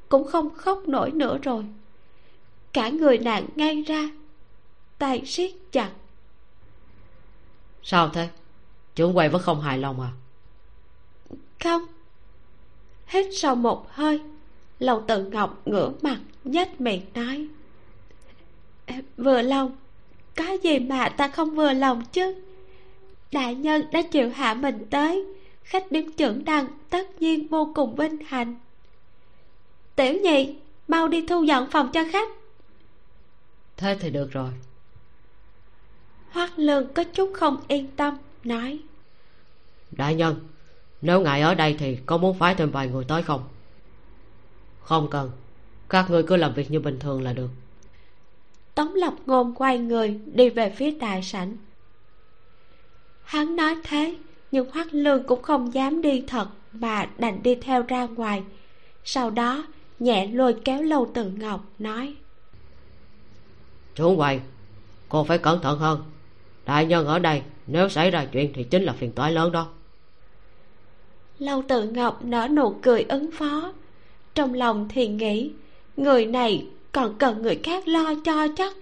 [0.08, 1.64] cũng không khóc nổi nữa rồi
[2.72, 4.10] cả người nàng ngay ra
[4.98, 5.90] tay siết chặt.
[7.82, 8.28] Sao thế?
[8.94, 10.10] Trưởng quầy vẫn không hài lòng à?
[11.64, 11.82] Không.
[13.06, 14.20] Hít sau một hơi
[14.78, 17.48] lầu tự ngọc ngửa mặt nhếch miệng nói
[19.16, 19.76] vừa lòng
[20.36, 22.34] có gì mà ta không vừa lòng chứ?
[23.32, 25.24] Đại nhân đã chịu hạ mình tới
[25.62, 28.56] khách điếm trưởng đăng tất nhiên vô cùng vinh hạnh.
[29.96, 30.54] Tiểu nhị
[30.88, 32.28] mau đi thu dọn phòng cho khách
[33.80, 34.50] thế thì được rồi.
[36.30, 38.78] Hoắc lương có chút không yên tâm nói.
[39.90, 40.48] Đại nhân
[41.02, 43.44] nếu ngài ở đây thì có muốn phái thêm vài người tới không?
[44.80, 45.30] Không cần.
[45.88, 47.48] Các ngươi cứ làm việc như bình thường là được.
[48.74, 51.56] Tống lập ngôn quay người đi về phía đại sảnh.
[53.24, 54.16] Hắn nói thế
[54.52, 58.42] nhưng hoắc lương cũng không dám đi thật mà đành đi theo ra ngoài.
[59.04, 59.64] Sau đó
[59.98, 62.14] nhẹ lôi kéo lâu từ ngọc nói
[64.00, 64.40] chú quầy
[65.08, 66.02] cô phải cẩn thận hơn.
[66.66, 69.66] Đại nhân ở đây, nếu xảy ra chuyện thì chính là phiền toái lớn đó.
[71.38, 73.72] Lâu tự ngọc nở nụ cười ứng phó.
[74.34, 75.50] Trong lòng thì nghĩ,
[75.96, 78.76] người này còn cần người khác lo cho chắc.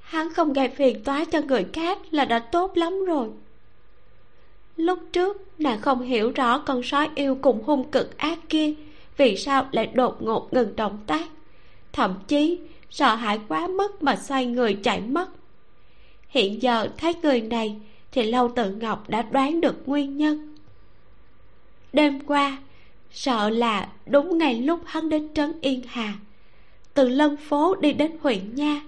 [0.00, 3.28] Hắn không gây phiền toái cho người khác là đã tốt lắm rồi.
[4.76, 8.74] Lúc trước, nàng không hiểu rõ con sói yêu cùng hung cực ác kia
[9.16, 11.28] vì sao lại đột ngột ngừng động tác.
[11.92, 12.58] Thậm chí
[12.90, 15.28] sợ hãi quá mức mà xoay người chạy mất.
[16.28, 17.80] Hiện giờ thấy người này
[18.12, 20.56] thì lâu tự ngọc đã đoán được nguyên nhân.
[21.92, 22.58] Đêm qua,
[23.10, 26.14] sợ là đúng ngày lúc hắn đến trấn yên hà.
[26.94, 28.80] Từ lân phố đi đến huyện nha,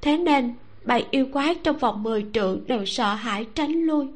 [0.00, 4.06] thế nên bầy yêu quái trong vòng mười trượng đều sợ hãi tránh lui,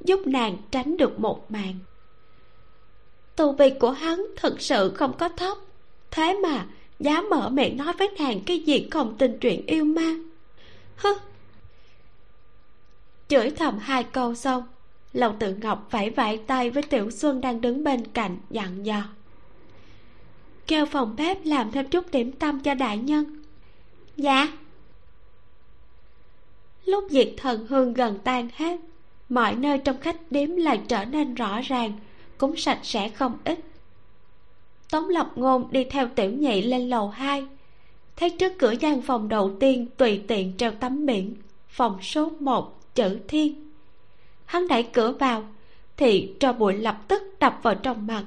[0.00, 1.74] giúp nàng tránh được một màn
[3.36, 5.58] tù vị của hắn thật sự không có thấp,
[6.10, 6.66] thế mà
[7.00, 10.16] dám mở miệng nói với nàng cái gì không tin chuyện yêu ma
[10.96, 11.14] hứ.
[13.28, 14.62] Chửi thầm hai câu xong
[15.12, 19.02] lầu tự ngọc vẫy vẫy tay với tiểu xuân đang đứng bên cạnh, dặn dò.
[20.66, 23.42] Kêu phòng bếp làm thêm chút điểm tâm cho đại nhân.
[24.16, 24.48] Dạ.
[26.84, 28.80] Lúc diệt thần hương gần tan hết,
[29.28, 31.92] mọi nơi trong khách điếm lại trở nên rõ ràng,
[32.38, 33.58] cũng sạch sẽ không ít
[34.90, 37.46] tống lập ngôn đi theo tiểu nhị lên lầu hai.
[38.16, 41.36] Thấy trước cửa gian phòng đầu tiên tùy tiện treo tấm biển
[41.68, 43.70] phòng số một chữ thiên.
[44.44, 45.44] Hắn đẩy cửa vào
[45.96, 48.24] thì cho bụi lập tức đập vào trong mặt.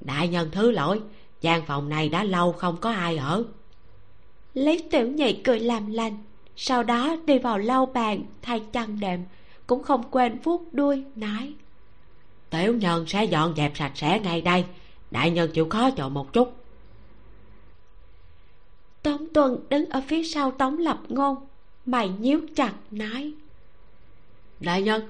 [0.00, 1.00] Đại nhân thứ lỗi
[1.40, 3.44] gian phòng này đã lâu không có ai ở.
[4.54, 6.18] Lý tiểu nhị cười làm lành
[6.60, 9.20] sau đó đi vào lau bàn thay chăn đệm
[9.66, 11.52] cũng không quên vuốt đuôi nói.
[12.50, 14.64] Tiểu nhân sẽ dọn dẹp sạch sẽ ngay đây
[15.10, 16.56] đại nhân chịu khó chờ một chút.
[19.02, 21.36] Tống tuần đứng ở phía sau tống lập ngôn
[21.86, 23.32] mày nhíu chặt nói.
[24.60, 25.02] Đại nhân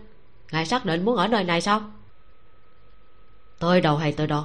[0.52, 1.82] ngài xác định muốn ở nơi này sao?
[3.58, 4.44] Tôi đâu hay tôi đâu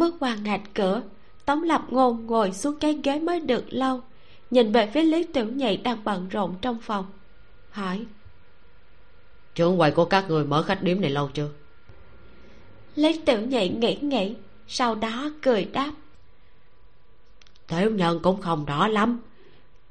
[0.00, 1.02] bước qua ngạch cửa
[1.44, 4.00] tống lập ngôn ngồi xuống cái ghế mới được lâu
[4.50, 7.06] nhìn về phía lý tiểu nhị đang bận rộn trong phòng
[7.70, 8.06] hỏi.
[9.54, 11.48] Trưởng quầy của các người mở khách điếm này lâu chưa
[12.94, 14.34] lý tiểu nhị nghĩ nghĩ
[14.68, 15.92] sau đó cười đáp.
[17.66, 19.20] Tiểu nhân cũng không rõ lắm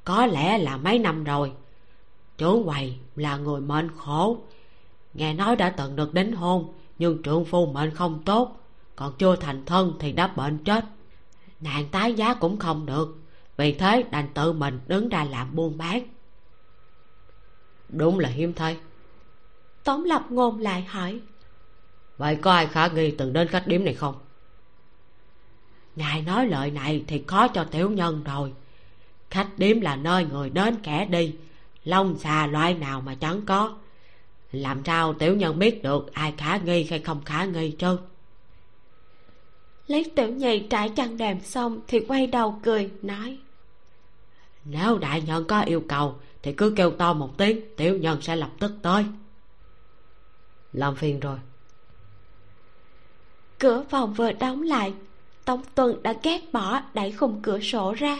[0.03, 1.51] có lẽ là mấy năm rồi.
[2.37, 4.37] Trưởng quầy là người mệnh khổ.
[5.13, 8.59] Nghe nói đã từng được đính hôn nhưng trượng phu mệnh không tốt
[8.95, 10.85] còn chưa thành thân thì đã bệnh chết.
[11.61, 13.17] Nàng tái giá cũng không được
[13.57, 16.03] vì thế đành tự mình đứng ra làm buôn bán.
[17.89, 18.77] Đúng là hiếm thấy.
[19.83, 21.19] Tống lập ngôn lại hỏi
[22.19, 24.15] vậy có ai khả nghi từng đến khách điếm này không?
[25.95, 28.53] Ngài nói lời này thì khó cho tiểu nhân rồi.
[29.29, 31.35] Khách điếm là nơi người đến kẻ đi
[31.83, 33.77] lông xà loại nào mà chẳng có.
[34.51, 37.97] Làm sao tiểu nhân biết được ai khả nghi hay không khả nghi chứ?
[39.87, 43.37] Lấy tiểu nhị trải chăn đèm xong thì quay đầu cười nói.
[44.65, 48.35] Nếu đại nhân có yêu cầu thì cứ kêu to một tiếng tiểu nhân sẽ
[48.35, 49.05] lập tức tới.
[50.73, 51.37] Làm phiền rồi
[53.59, 54.93] cửa phòng vừa đóng lại,
[55.45, 58.19] tống tuần đã ghét bỏ đẩy khung cửa sổ ra.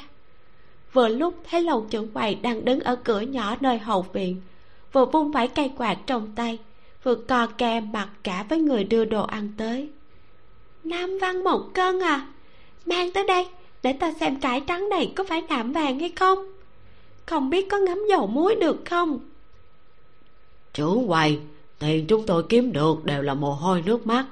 [0.94, 4.42] Vừa lúc thấy lầu trưởng quầy đang đứng ở cửa nhỏ nơi hậu viện,
[4.94, 6.60] vừa vung vẩy cây quạt trong tay,
[7.04, 9.90] vừa co kè mặt cả với người đưa đồ ăn tới.
[10.84, 12.28] Nam văn một cân à
[12.86, 13.48] mang tới đây
[13.84, 16.40] để ta xem cải trắng này có phải nạm vàng hay không?
[17.26, 19.20] Không biết có ngấm dầu muối được không?
[20.74, 21.40] Trưởng quầy
[21.80, 24.26] tiền chúng tôi kiếm được đều là mồ hôi nước mắt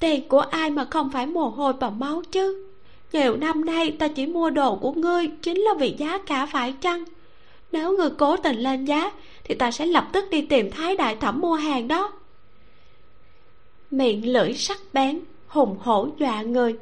[0.00, 2.66] tiền của ai mà không phải mồ hôi và máu chứ?
[3.12, 6.72] Nhiều năm nay, ta chỉ mua đồ của ngươi chính là vì giá cả phải
[6.72, 7.04] chăng?
[7.72, 9.10] Nếu ngươi cố tình lên giá,
[9.44, 12.12] thì ta sẽ lập tức đi tìm thái đại thẩm mua hàng đó.
[13.90, 16.76] Miệng lưỡi sắc bén, hùng hổ dọa người.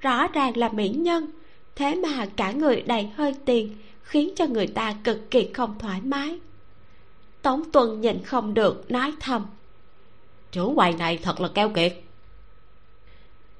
[0.00, 1.26] Rõ ràng là mỹ nhân,
[1.74, 6.00] thế mà cả người đầy hơi tiền, khiến cho người ta cực kỳ không thoải
[6.00, 6.38] mái.
[7.42, 9.46] Tống tuần nhìn không được, nói thầm.
[10.52, 11.92] Chủ quầy này thật là keo kiệt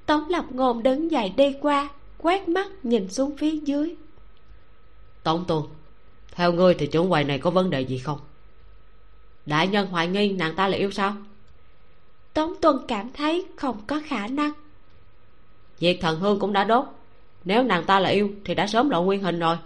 [0.05, 3.95] tống lập ngôn đứng dậy đi qua quét mắt nhìn xuống phía dưới.
[5.23, 5.67] Tống tuần
[6.31, 8.19] theo ngươi thì chủ quầy này có vấn đề gì không?
[9.45, 11.15] Đại nhân hoài nghi nàng ta là yêu sao?
[12.33, 14.51] Tống tuần cảm thấy không có khả năng.
[15.79, 16.85] Diệt thần hương cũng đã đốt.
[17.45, 19.57] Nếu nàng ta là yêu thì đã sớm lộ nguyên hình rồi.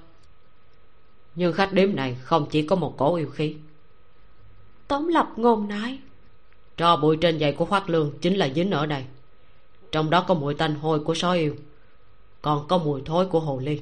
[1.36, 3.56] Nhưng khách điếm này không chỉ có một cổ yêu khí.
[4.88, 6.00] Tống lập ngôn nói
[6.78, 9.04] tro bụi trên giày của khoác lương chính là dính ở đây
[9.92, 11.56] trong đó có mùi tanh hôi của sói yêu.
[12.42, 13.80] Còn có mùi thối của hồ ly.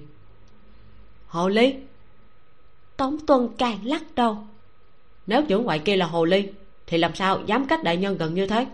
[1.27, 1.75] Hồ ly?
[2.97, 4.37] Tống tuần càng lắc đầu.
[5.27, 6.47] Nếu trưởng ngoại kia là hồ ly
[6.87, 8.67] thì làm sao dám cách đại nhân gần như thế?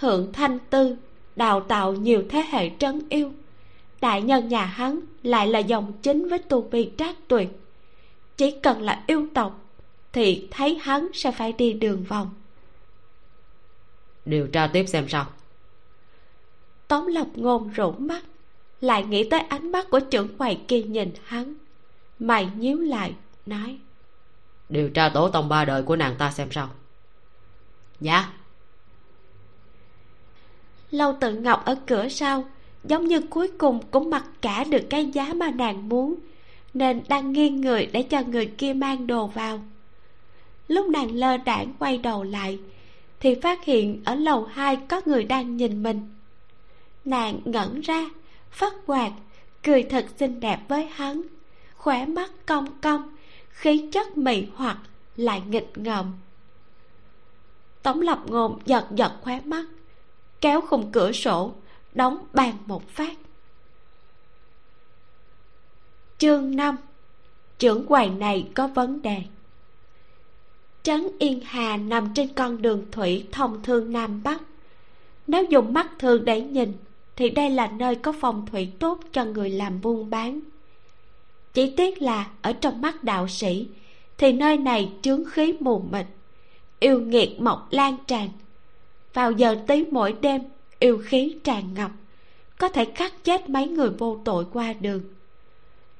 [0.00, 0.96] Thượng thanh tư
[1.36, 3.32] đào tạo nhiều thế hệ trấn yêu.
[4.00, 7.48] Đại nhân nhà hắn lại là dòng chính với tu vi trác tuyệt.
[8.36, 9.60] Chỉ cần là yêu tộc
[10.12, 12.30] thì thấy hắn sẽ phải đi đường vòng.
[14.24, 15.26] Điều tra tiếp xem sao
[16.92, 18.22] tống lập ngôn rủ mắt
[18.80, 21.54] lại nghĩ tới ánh mắt của trưởng quầy kia nhìn hắn
[22.18, 23.14] mày nhíu lại
[23.46, 23.78] nói.
[24.68, 26.68] Điều tra tổ tông ba đời của nàng ta xem sao.
[28.00, 28.32] Dạ.
[30.90, 32.44] Lâu tự ngọc ở cửa sau
[32.84, 36.14] giống như cuối cùng cũng mặc cả được cái giá mà nàng muốn
[36.74, 39.62] nên đang nghiêng người để cho người kia mang đồ vào.
[40.68, 42.58] Lúc nàng lơ đãng quay đầu lại
[43.20, 46.08] thì phát hiện ở lầu hai có người đang nhìn mình
[47.04, 48.04] nàng ngẩn ra
[48.50, 49.12] phát quạt,
[49.62, 51.22] cười thật xinh đẹp với hắn.
[51.76, 53.16] Khóe mắt cong cong,
[53.48, 54.78] khí chất mị hoặc,
[55.16, 56.12] lại nghịch ngợm.
[57.82, 59.64] Tống lập ngôn giật giật khóe mắt,
[60.40, 61.52] kéo khung cửa sổ,
[61.94, 63.18] đóng bàn một phát.
[66.18, 66.76] Chương năm,
[67.58, 69.22] trưởng quầy này có vấn đề.
[70.82, 74.40] Trấn yên hà nằm trên con đường thủy thông thương nam bắc.
[75.26, 76.72] Nếu dùng mắt thường để nhìn
[77.16, 80.40] thì đây là nơi có phong thủy tốt cho người làm buôn bán.
[81.54, 83.66] Chỉ tiếc là ở trong mắt đạo sĩ,
[84.18, 86.06] thì nơi này chướng khí mù mịt,
[86.80, 88.28] yêu nghiệt mọc lan tràn.
[89.14, 90.42] Vào giờ tí mỗi đêm,
[90.78, 91.90] yêu khí tràn ngập,
[92.58, 95.00] có thể cắt chết mấy người vô tội qua đường.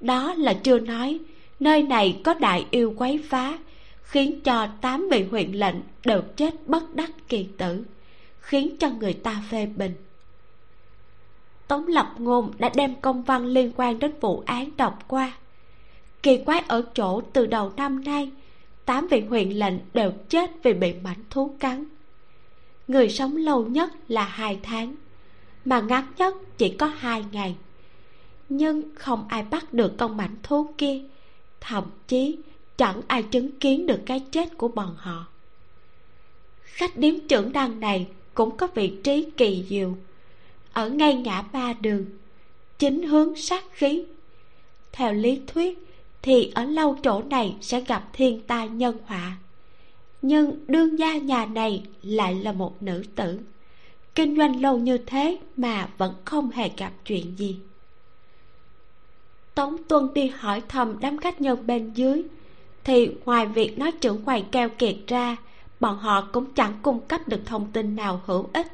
[0.01, 1.19] Đó là chưa nói,
[1.61, 3.59] nơi này có đại yêu quấy phá,
[4.03, 7.85] khiến cho tám vị huyện lệnh đều chết bất đắc kỳ tử,
[8.41, 9.95] khiến cho người ta phê bình
[11.73, 15.33] tống lập ngôn đã đem công văn liên quan đến vụ án đọc qua.
[16.23, 18.31] Kỳ quái ở chỗ từ đầu năm nay,
[18.85, 21.85] tám vị huyện lệnh đều chết vì bị mảnh thú cắn.
[22.89, 24.95] Người sống lâu nhất là hai tháng,
[25.65, 27.57] mà ngắn nhất chỉ có hai ngày.
[28.49, 31.01] Nhưng không ai bắt được con mảnh thú kia,
[31.61, 32.39] thậm chí
[32.77, 35.27] chẳng ai chứng kiến được cái chết của bọn họ.
[36.63, 39.97] Khách điếm trưởng đăng này cũng có vị trí kỳ diệu
[40.73, 42.05] ở ngay ngã ba đường,
[42.79, 44.05] chính hướng sát khí.
[44.93, 45.89] Theo lý thuyết,
[46.23, 49.37] thì ở lâu chỗ này sẽ gặp thiên tai nhân họa.
[50.23, 53.41] Nhưng đương gia nhà này lại là một nữ tử.
[54.15, 57.57] Kinh doanh lâu như thế mà vẫn không hề gặp chuyện gì.
[59.55, 62.23] Tống tuân đi hỏi thăm đám khách nhân bên dưới,
[62.85, 65.37] thì ngoài việc nói trưởng quầy keo kiệt ra,
[65.81, 68.67] bọn họ cũng chẳng cung cấp được thông tin nào hữu ích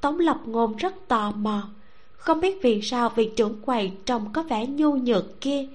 [0.00, 1.68] tống lập ngôn rất tò mò.
[2.16, 5.66] Không biết vì sao vị trưởng quầy trông có vẻ nhu nhược kia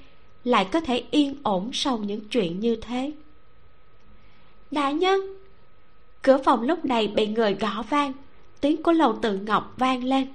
[0.44, 3.12] lại có thể yên ổn sau những chuyện như thế.
[4.72, 5.22] Đại nhân!
[6.22, 8.14] Cửa phòng lúc này bị người gõ vang
[8.64, 10.28] tiếng của lầu tự ngọc vang lên.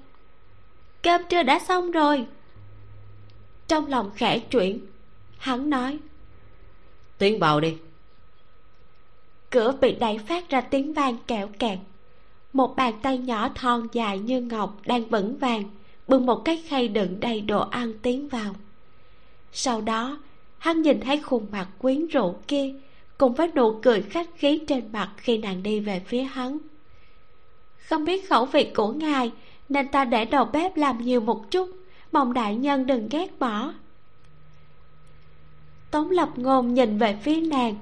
[1.02, 2.26] Cơm trưa đã xong rồi.
[3.68, 4.80] Trong lòng khẽ chuyển
[5.38, 5.98] hắn nói.
[7.18, 7.76] Tiến vào đi.
[9.50, 11.78] Cửa bị đẩy phát ra tiếng vang kẹo kẹt
[12.58, 15.64] một bàn tay nhỏ thon dài như ngọc đang vững vàng,
[16.08, 18.54] bưng một cái khay đựng đầy đồ ăn tiến vào.
[19.52, 20.18] Sau đó,
[20.58, 22.74] hắn nhìn thấy khuôn mặt quyến rũ kia,
[23.18, 26.58] cùng với nụ cười khách khí trên mặt khi nàng đi về phía hắn.
[27.78, 29.32] Không biết khẩu vị của ngài,
[29.68, 31.70] nên ta để đầu bếp làm nhiều một chút,
[32.12, 33.72] mong đại nhân đừng ghét bỏ.
[35.90, 37.74] Tống lập ngôn nhìn về phía nàng,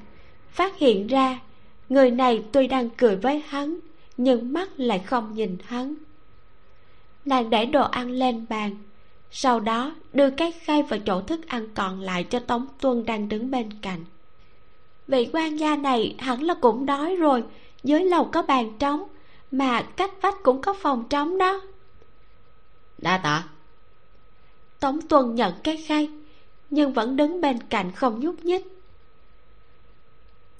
[0.51, 1.41] phát hiện ra
[1.89, 3.79] người này tuy đang cười với hắn
[4.17, 5.95] nhưng mắt lại không nhìn hắn.
[7.25, 8.77] Nàng để đồ ăn lên bàn
[9.31, 13.29] sau đó đưa cái khay và chỗ thức ăn còn lại cho tống tuân đang
[13.29, 14.05] đứng bên cạnh.
[15.09, 17.45] Vị quan gia này hẳn là cũng đói rồi
[17.83, 19.03] dưới lầu có bàn trống
[19.51, 21.61] mà cách vách cũng có phòng trống đó.
[22.99, 23.45] Đa tạ.
[24.81, 26.11] Tống tuân nhận cái khay
[26.71, 28.67] nhưng vẫn đứng bên cạnh không nhúc nhích.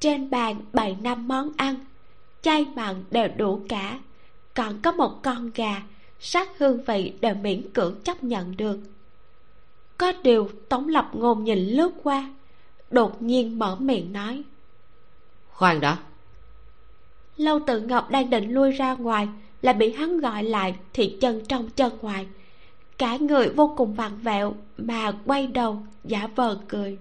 [0.01, 1.75] Trên bàn bày năm món ăn
[2.47, 3.99] chay mặn đều đủ cả.
[4.55, 5.83] Còn có một con gà
[6.21, 8.79] sắc hương vị đều miễn cưỡng chấp nhận được.
[9.99, 12.31] Có điều tống lập ngôn nhìn lướt qua
[12.91, 14.43] đột nhiên mở miệng nói.
[15.51, 15.97] Khoan đã.
[17.37, 19.29] Lâu tự ngọc đang định lui ra ngoài
[19.63, 22.27] là bị hắn gọi lại thì chân trong chân ngoài.
[22.99, 26.99] Cả người vô cùng vặn vẹo mà quay đầu giả vờ cười.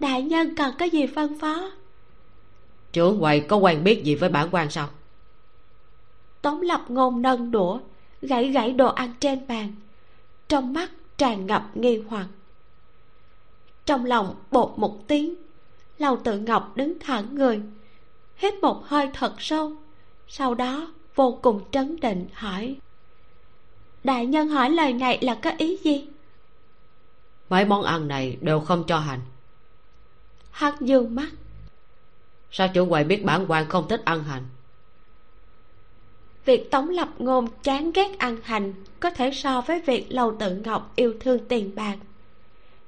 [0.00, 1.70] Đại nhân cần có gì phân phó
[2.92, 4.88] trưởng quầy có quen biết gì với bản quan sao?
[6.42, 7.78] Tống lập ngôn nâng đũa
[8.22, 9.74] gãy gãy đồ ăn trên bàn.
[10.48, 12.26] Trong mắt tràn ngập nghi hoặc.
[13.86, 15.34] Trong lòng bột một tiếng
[15.98, 17.60] lầu tự ngọc đứng thẳng người
[18.36, 19.72] hít một hơi thật sâu
[20.28, 22.76] sau đó vô cùng trấn định hỏi.
[24.04, 26.06] Đại nhân hỏi lời này là có ý gì?
[27.50, 29.20] Mấy món ăn này đều không cho hành.
[30.50, 31.28] Hắc dương mắt
[32.52, 34.42] sao chủ quầy biết bản quan không thích ăn hành?
[36.44, 40.56] Việc tống lập ngôn chán ghét ăn hành có thể so với việc lầu tự
[40.56, 41.96] ngọc yêu thương tiền bạc.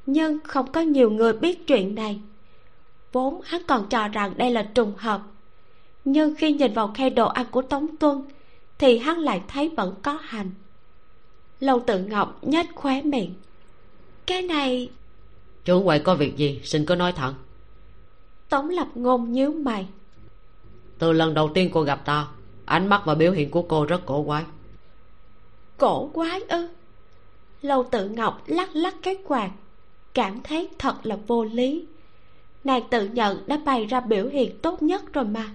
[0.07, 2.21] Nhưng không có nhiều người biết chuyện này.
[3.13, 5.23] Vốn hắn còn cho rằng đây là trùng hợp.
[6.05, 8.23] Nhưng khi nhìn vào khay đồ ăn của tống tuân
[8.79, 10.51] thì hắn lại thấy vẫn có hành.
[11.61, 13.35] Lâu tự ngọc nhếch khóe miệng.
[14.27, 14.91] Cái này
[15.65, 16.61] trưởng quầy có việc gì?
[16.65, 17.35] Xin cứ nói thẳng
[18.55, 19.87] tống lập ngôn nhíu mày.
[20.99, 22.27] Từ lần đầu tiên cô gặp ta
[22.65, 24.45] ánh mắt và biểu hiện của cô rất cổ quái.
[25.79, 26.69] Cổ quái ư?
[27.63, 29.51] Lâu tự ngọc lắc lắc cái quạt
[30.13, 31.87] cảm thấy thật là vô lý.
[32.65, 35.51] Nàng tự nhận đã bày ra biểu hiện tốt nhất rồi mà.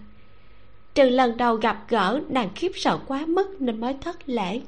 [0.94, 4.62] Trừ lần đầu gặp gỡ nàng khiếp sợ quá mức nên mới thất lễ.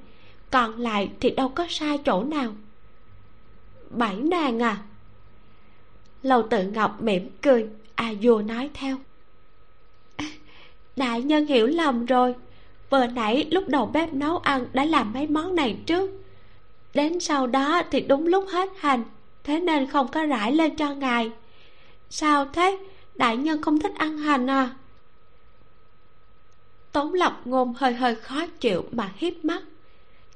[0.51, 2.53] Còn lại thì đâu có sai chỗ nào.
[3.89, 4.83] Bảy nàng à?
[6.23, 8.97] Lầu tự ngọc mỉm cười a vua nói theo.
[10.95, 12.35] Đại nhân hiểu lầm rồi.
[12.89, 16.11] Vừa nãy lúc đầu bếp nấu ăn đã làm mấy món này trước.
[16.93, 19.03] Đến sau đó thì đúng lúc hết hành,
[19.43, 21.31] thế nên không có rải lên cho ngài.
[22.09, 22.77] Sao thế?
[23.15, 24.69] Đại nhân không thích ăn hành à?
[26.91, 29.63] Tống lộc ngôn hơi hơi khó chịu mà hiếp mắt.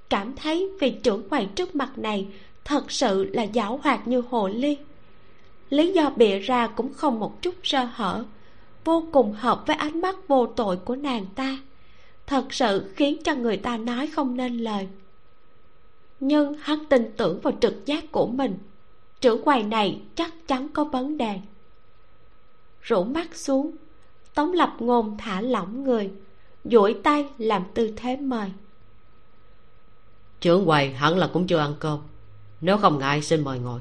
[0.09, 2.27] Cảm thấy vị trưởng quầy trước mặt này
[2.65, 4.77] thật sự là giảo hoạt như hồ ly
[5.69, 8.23] lý do bịa ra cũng không một chút sơ hở.
[8.83, 11.57] Vô cùng hợp với ánh mắt vô tội của nàng ta.
[12.27, 14.87] Thật sự khiến cho người ta nói không nên lời.
[16.19, 18.57] Nhưng hắn tin tưởng vào trực giác của mình.
[19.21, 21.39] Trưởng quầy này chắc chắn có vấn đề.
[22.81, 23.71] Rủ mắt xuống,
[24.35, 26.11] tống lập ngôn thả lỏng người,
[26.63, 28.51] duỗi tay làm tư thế mời.
[30.39, 31.99] Trưởng quầy hẳn là cũng chưa ăn cơm.
[32.61, 33.79] Nếu không ngại xin mời ngồi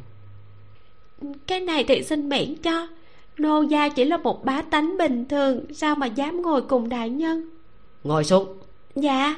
[1.47, 2.89] cái này thì xin miễn cho.
[3.39, 7.11] Nô gia chỉ là một bá tánh bình thường sao mà dám ngồi cùng đại
[7.11, 7.51] nhân?
[8.05, 8.59] Ngồi xuống.
[8.95, 9.37] Dạ.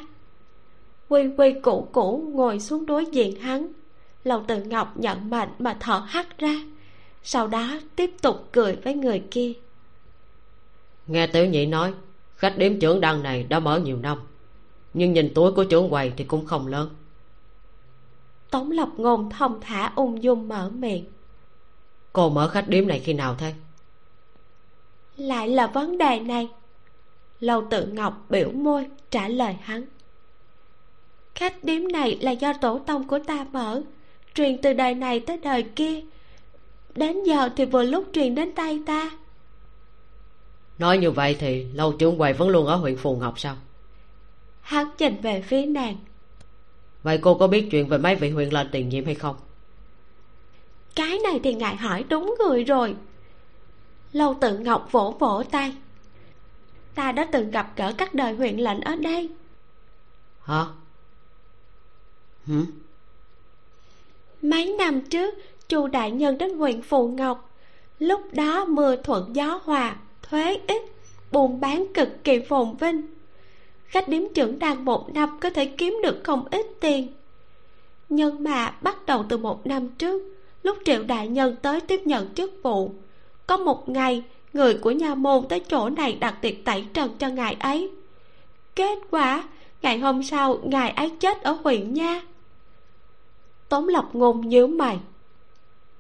[1.09, 3.73] Quy quy cũ cũ ngồi xuống đối diện hắn.
[4.25, 6.55] Lầu tự ngọc nhận mệnh mà thở hắt ra.
[7.23, 9.53] Sau đó tiếp tục cười với người kia.
[11.07, 11.95] Nghe tiểu nhị nói
[12.37, 14.19] khách điếm trưởng đăng này đã mở nhiều năm
[14.99, 16.91] nhưng nhìn tuổi của trưởng quầy thì cũng không lớn.
[18.51, 21.05] Tống lập ngôn thông thả ung dung mở miệng
[22.17, 23.53] cô mở khách điếm này khi nào thế?
[25.17, 26.49] Lại là vấn đề này.
[27.41, 29.85] Lâu tự ngọc biểu môi trả lời hắn.
[31.35, 33.83] Khách điếm này là do tổ tông của ta mở.
[34.35, 36.01] Truyền từ đời này tới đời kia.
[36.95, 39.11] Đến giờ thì vừa lúc truyền đến tay ta.
[40.79, 43.57] Nói như vậy thì lâu trưởng quầy vẫn luôn ở huyện phù ngọc sao?
[44.61, 45.97] Hắn nhìn về phía nàng.
[47.03, 49.37] Vậy cô có biết chuyện về mấy vị huyện lệnh tiền nhiệm hay không
[50.97, 52.97] cái này thì ngài hỏi đúng người rồi.
[54.13, 55.77] Lâu tự ngọc vỗ vỗ tay.
[56.95, 59.31] Ta đã từng gặp gỡ các đời huyện lệnh ở đây.
[60.43, 60.65] Hả?
[62.47, 62.65] Hử?
[64.43, 65.35] Mấy năm trước
[65.69, 67.51] chu đại nhân đến huyện phù ngọc.
[67.99, 70.83] Lúc đó mưa thuận gió hòa thuế ít
[71.33, 73.03] buôn bán cực kỳ phồn vinh.
[73.87, 77.13] Khách điếm trưởng đang một năm có thể kiếm được không ít tiền.
[78.09, 80.36] Nhưng mà bắt đầu từ một năm trước
[80.67, 82.93] lúc triệu đại nhân tới tiếp nhận chức vụ
[83.47, 84.23] có một ngày
[84.53, 87.91] người của nhà môn tới chỗ này đặt tiệc tẩy trần cho ngài ấy.
[88.75, 89.49] Kết quả
[89.83, 92.23] ngày hôm sau ngài ấy chết ở huyện nha.
[93.69, 94.99] Tống lập ngôn nhíu mày.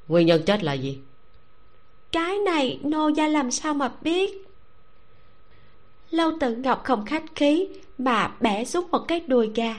[0.08, 0.98] Nguyên nhân chết là gì?
[2.12, 4.48] Cái này nô gia làm sao mà biết?
[6.10, 7.68] Lâu tự ngọc không khách khí
[7.98, 9.74] mà bẻ xuống một cái đùi gà.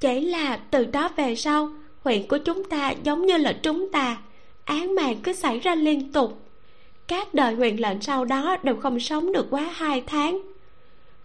[0.00, 1.70] Chỉ là từ đó về sau
[2.06, 4.16] huyện của chúng ta giống như là chúng ta
[4.64, 6.40] án mạng cứ xảy ra liên tục.
[7.06, 10.40] Các đời huyện lệnh sau đó đều không sống được quá hai tháng.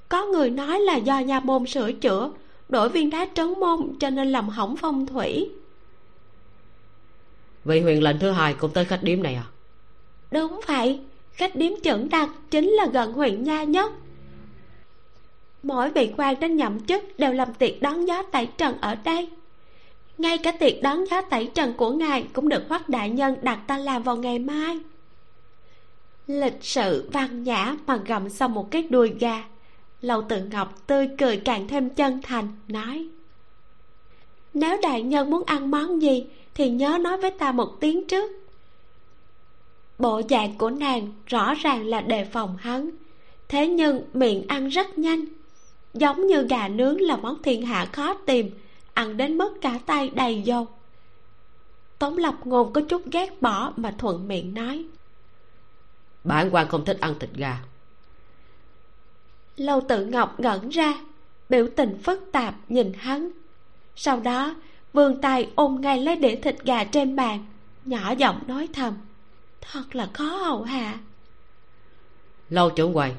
[0.10, 2.32] Có người nói là do nhà môn sửa chữa
[2.70, 5.49] đổi viên đá trấn môn cho nên làm hỏng phong thủy.
[7.66, 9.45] Vị huyện lệnh thứ hai cũng tới khách điếm này à?
[10.32, 10.99] Đúng vậy.
[11.34, 13.91] Khách điếm chuẩn đặc chính là gần huyện nha nhất.
[15.64, 19.30] Mỗi vị quan đến nhậm chức đều làm tiệc đón gió tẩy trần ở đây
[20.22, 23.60] ngay cả tiệc đón giá tẩy trần của ngài cũng được hoắc đại nhân đặt
[23.68, 24.80] ta làm vào ngày mai.
[26.27, 29.43] Lịch sự văn nhã mà gặm xong một cái đuôi gà
[30.02, 33.07] lâu tự ngọc tươi cười càng thêm chân thành, nói,
[34.53, 38.31] nếu đại nhân muốn ăn món gì thì nhớ nói với ta một tiếng trước.
[39.99, 42.89] Bộ dạng của nàng rõ ràng là đề phòng hắn,
[43.48, 45.26] thế nhưng miệng ăn rất nhanh,
[45.93, 48.52] giống như gà nướng là món thiên hạ khó tìm
[48.94, 50.68] ăn đến mức cả tay đầy dầu.
[52.00, 54.86] Tống lập ngôn có chút ghét bỏ mà thuận miệng nói.
[56.24, 57.58] Bản quan không thích ăn thịt gà.
[59.58, 60.94] Lâu tự ngọc ngẩn ra
[61.50, 63.32] biểu tình phức tạp nhìn hắn.
[63.96, 64.56] Sau đó
[64.94, 67.46] vươn tay ôm ngay lấy đĩa thịt gà trên bàn
[67.86, 68.94] nhỏ giọng nói thầm
[69.62, 71.00] thật là khó hầu hạ.
[72.50, 73.14] Lâu trưởng quầy.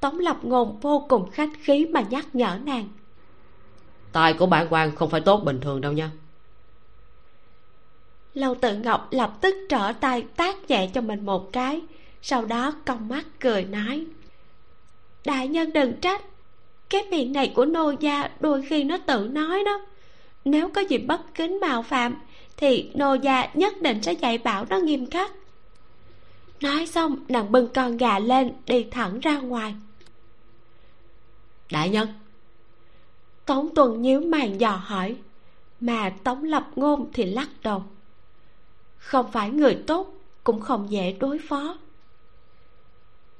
[0.00, 2.88] Tống lập ngôn vô cùng khách khí mà nhắc nhở nàng
[4.12, 6.10] tài của bản quan không phải tốt bình thường đâu nha.
[8.34, 11.80] Lâu tự ngọc lập tức trở tay tác nhẹ cho mình một cái
[12.22, 14.06] sau đó cong mắt cười nói.
[15.24, 16.22] Đại nhân đừng trách
[16.90, 19.86] cái miệng này của nô gia đôi khi nó tự nói đó.
[20.44, 22.16] Nếu có gì bất kính mạo phạm
[22.56, 25.32] thì nô gia nhất định sẽ dạy bảo nó nghiêm khắc.
[26.60, 29.74] Nói xong nàng bưng con gà lên đi thẳng ra ngoài.
[31.70, 32.08] Đại nhân
[33.46, 35.16] tống tuần nhíu mày dò hỏi.
[35.80, 37.82] Mà tống lập ngôn thì lắc đầu.
[38.98, 40.14] Không phải người tốt,
[40.44, 41.78] cũng không dễ đối phó.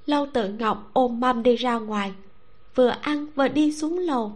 [0.07, 2.13] Lâu tự ngọc ôm mâm đi ra ngoài,
[2.75, 4.33] vừa ăn vừa đi xuống lầu.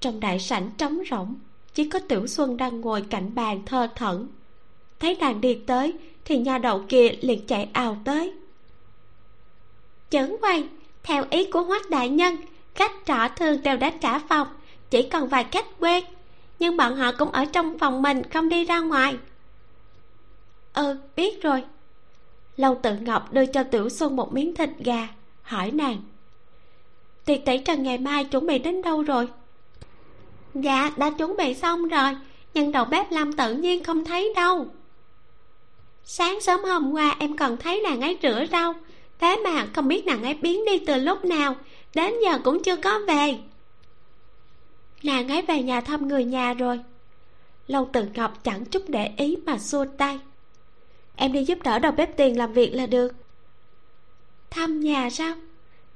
[0.00, 1.34] Trong đại sảnh trống rỗng,
[1.74, 4.28] chỉ có tiểu xuân đang ngồi cạnh bàn thơ thẩn.
[5.00, 5.92] Thấy nàng đi tới,
[6.24, 8.32] thì nhà đậu kia liền chạy ào tới.
[10.10, 10.64] Chấn quay,
[11.02, 12.36] theo ý của hoắc đại nhân,
[12.74, 14.48] khách trọ thường đều đã trả phòng
[14.90, 16.04] chỉ còn vài khách quen
[16.58, 19.16] nhưng bọn họ cũng ở trong phòng mình không đi ra ngoài.
[20.74, 21.64] Ừ biết rồi.
[22.56, 25.08] Lâu tự ngọc đưa cho tiểu xuân một miếng thịt gà,
[25.42, 26.02] hỏi nàng.
[27.24, 29.28] Tiệc tỷ trần ngày mai chuẩn bị đến đâu rồi?
[30.54, 32.16] Dạ đã chuẩn bị xong rồi,
[32.54, 34.66] nhưng đầu bếp lâm tự nhiên không thấy đâu.
[36.04, 38.74] Sáng sớm hôm qua em còn thấy nàng ấy rửa rau,
[39.18, 41.54] thế mà không biết nàng ấy biến đi từ lúc nào,
[41.94, 43.38] đến giờ cũng chưa có về
[45.02, 46.80] nàng ấy về nhà thăm người nhà rồi.
[47.66, 50.18] Lâu tự ngọc chẳng chút để ý mà xua tay.
[51.16, 53.12] Em đi giúp đỡ đầu bếp tiền làm việc là được.
[54.50, 55.34] Thăm nhà sao?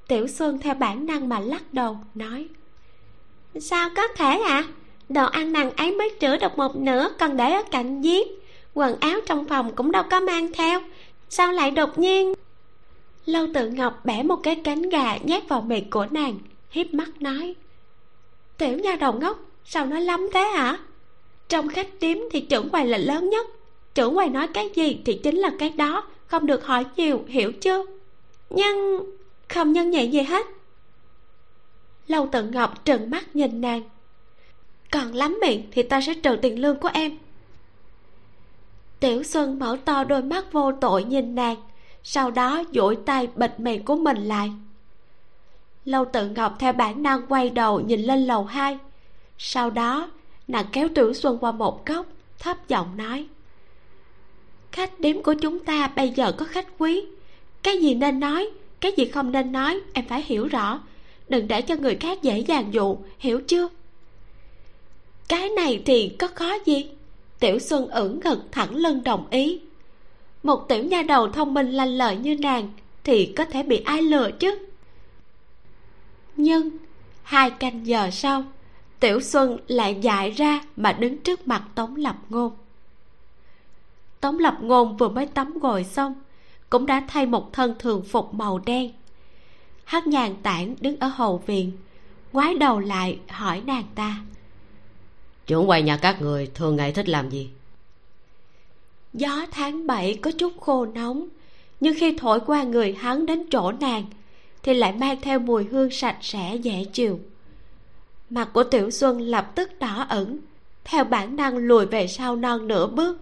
[0.09, 2.49] Tiểu xuân theo bản năng mà lắc đầu, nói.
[3.61, 4.65] Sao có thể ạ?
[4.67, 4.69] À?
[5.11, 8.29] đồ ăn nàng ấy mới rửa được một nửa còn để ở cạnh giếng.
[8.75, 10.81] Quần áo trong phòng cũng đâu có mang theo.
[11.29, 12.35] Sao lại đột nhiên?
[13.27, 16.39] Lâu tự ngọc bẻ một cái cánh gà nhét vào miệng của nàng,
[16.71, 17.55] hiếp mắt nói
[18.61, 20.79] tiểu nha đầu ngốc, sao nói lắm thế hả?
[21.49, 23.47] Trong khách điếm thì trưởng quầy là lớn nhất.
[23.95, 26.05] Trưởng quầy nói cái gì thì chính là cái đó.
[26.27, 27.85] Không được hỏi nhiều, hiểu chưa?
[28.51, 29.05] Nhưng
[29.49, 30.47] không nhân nhẹ gì hết.
[32.07, 33.83] Lâu tận ngọc trừng mắt nhìn nàng.
[34.91, 37.19] Còn lắm miệng thì ta sẽ trừ tiền lương của em.
[39.01, 41.57] Tiểu xuân mở to đôi mắt vô tội nhìn nàng,
[42.03, 44.53] sau đó duỗi tay bịt miệng của mình lại
[45.85, 48.79] lâu tự ngọc theo bản năng quay đầu nhìn lên lầu hai.
[49.39, 50.11] Sau đó,
[50.49, 52.07] nàng kéo tiểu xuân qua một góc,
[52.39, 53.27] thấp giọng nói,
[54.73, 57.05] khách điếm của chúng ta bây giờ có khách quý.
[57.63, 58.51] Cái gì nên nói,
[58.81, 60.81] cái gì không nên nói, em phải hiểu rõ.
[61.29, 63.69] Đừng để cho người khác dễ dàng dụ, hiểu chưa?
[65.29, 66.91] Cái này thì có khó gì?
[67.41, 69.61] Tiểu xuân ửng ngực thẳng lưng đồng ý.
[70.43, 72.69] Một tiểu nha đầu thông minh lanh lợi như nàng
[73.05, 74.59] thì có thể bị ai lừa chứ?
[76.43, 76.71] Nhưng
[77.23, 78.45] hai canh giờ sau
[79.01, 82.53] tiểu xuân lại dại ra mà đứng trước mặt tống lập ngôn.
[84.21, 86.15] Tống lập ngôn vừa mới tắm gội xong
[86.71, 88.93] cũng đã thay một thân thường phục màu đen.
[89.85, 91.73] Hắn nhàn tản đứng ở hầu viện
[92.33, 94.21] ngoái đầu lại hỏi nàng ta.
[95.47, 97.51] Trưởng quay nhà các người thường ngày thích làm gì?
[99.13, 101.29] Gió tháng bảy có chút khô nóng
[101.81, 104.05] nhưng khi thổi qua người hắn đến chỗ nàng
[104.63, 107.21] thì lại mang theo mùi hương sạch sẽ dễ chịu.
[108.31, 110.39] Mặt của tiểu xuân lập tức đỏ ửng
[110.85, 113.19] theo bản năng lùi về sau non nửa bước.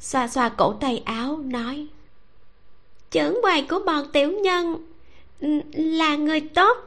[0.00, 1.86] Xoa xoa cổ tay áo nói
[3.10, 4.86] trưởng quầy của bọn tiểu nhân
[5.72, 6.78] là người tốt.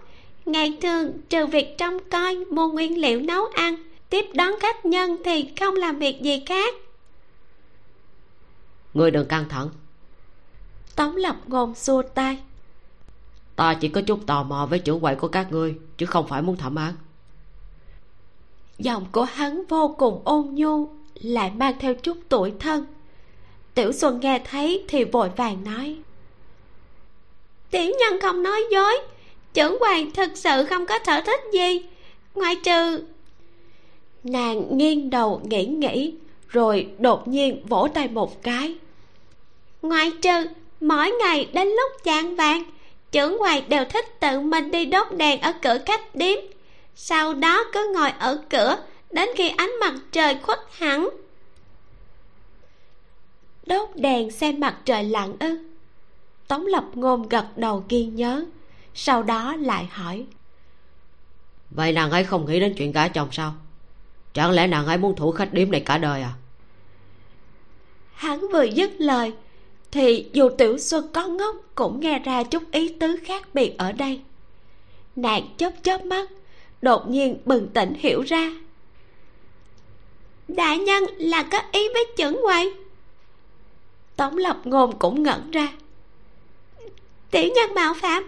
[0.46, 3.76] Ngày thường trừ việc trông coi mua nguyên liệu nấu ăn
[4.10, 6.76] tiếp đón khách nhân thì không làm việc gì khác.
[8.94, 9.70] Người đừng căng thẳng.
[10.96, 12.38] Tống lập ngôn xua tay
[13.56, 16.42] ta chỉ có chút tò mò với chủ quậy của các ngươi, chứ không phải
[16.42, 16.94] muốn thảm án.
[18.78, 20.90] Giọng của hắn vô cùng ôn nhu,
[21.22, 22.86] lại mang theo chút tuổi thân.
[23.74, 25.98] Tiểu xuân nghe thấy thì vội vàng nói.
[27.72, 28.94] Tiểu nhân không nói dối
[29.54, 31.82] trưởng quậy thực sự không có sở thích gì.
[32.36, 33.04] Ngoại trừ,
[34.24, 36.14] nàng nghiêng đầu nghĩ nghĩ,
[36.48, 38.76] rồi đột nhiên vỗ tay một cái.
[39.82, 40.48] Ngoại trừ,
[40.82, 42.64] mỗi ngày đến lúc chạng vàng
[43.14, 46.38] trưởng quầy đều thích tự mình đi đốt đèn ở cửa khách điếm.
[46.96, 48.78] Sau đó cứ ngồi ở cửa
[49.12, 51.10] đến khi ánh mặt trời khuất hẳn.
[53.66, 55.58] Đốt đèn xem mặt trời lặn ư.
[56.48, 58.46] Tống lập ngôn gật đầu ghi nhớ
[58.94, 60.26] sau đó lại hỏi.
[61.72, 63.54] Vậy nàng ấy không nghĩ đến chuyện gả chồng sao?
[64.34, 66.34] Chẳng lẽ nàng ấy muốn thủ khách điếm này cả đời à?
[68.14, 69.34] Hắn vừa dứt lời
[69.94, 73.92] thì dù tiểu xuân có ngốc, cũng nghe ra chút ý tứ khác biệt ở
[73.92, 74.22] đây.
[75.16, 76.30] Nàng chớp chớp mắt,
[76.82, 78.52] đột nhiên bừng tỉnh hiểu ra.
[80.48, 82.74] Đại nhân là có ý với chưởng quầy.
[84.16, 85.74] Tống lập ngôn cũng ngẩn ra.
[87.32, 88.24] Tiểu nhân mạo phạm.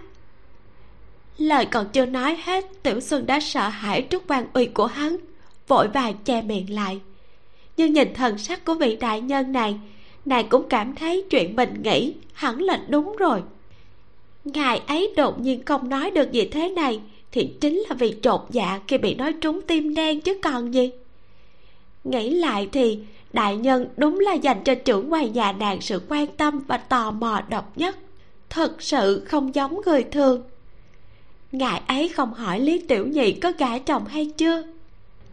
[1.37, 5.17] Lời còn chưa nói hết, tiểu xuân đã sợ hãi trước quan uy của hắn,
[5.67, 6.99] vội vàng che miệng lại.
[7.77, 9.79] Nhưng nhìn thần sắc của vị đại nhân này
[10.25, 13.41] nàng cũng cảm thấy chuyện mình nghĩ hẳn là đúng rồi.
[14.45, 18.41] Ngài ấy đột nhiên không nói được gì thế này, thì chính là vì trột
[18.49, 20.91] dạ khi bị nói trúng tim đen chứ còn gì.
[22.03, 22.99] Nghĩ lại thì
[23.33, 27.11] đại nhân đúng là dành cho trưởng quầy nhà nàng sự quan tâm và tò
[27.11, 27.97] mò độc nhất,
[28.49, 30.43] thật sự không giống người thường.
[31.51, 34.63] Ngài ấy không hỏi lý tiểu nhị có gả chồng hay chưa,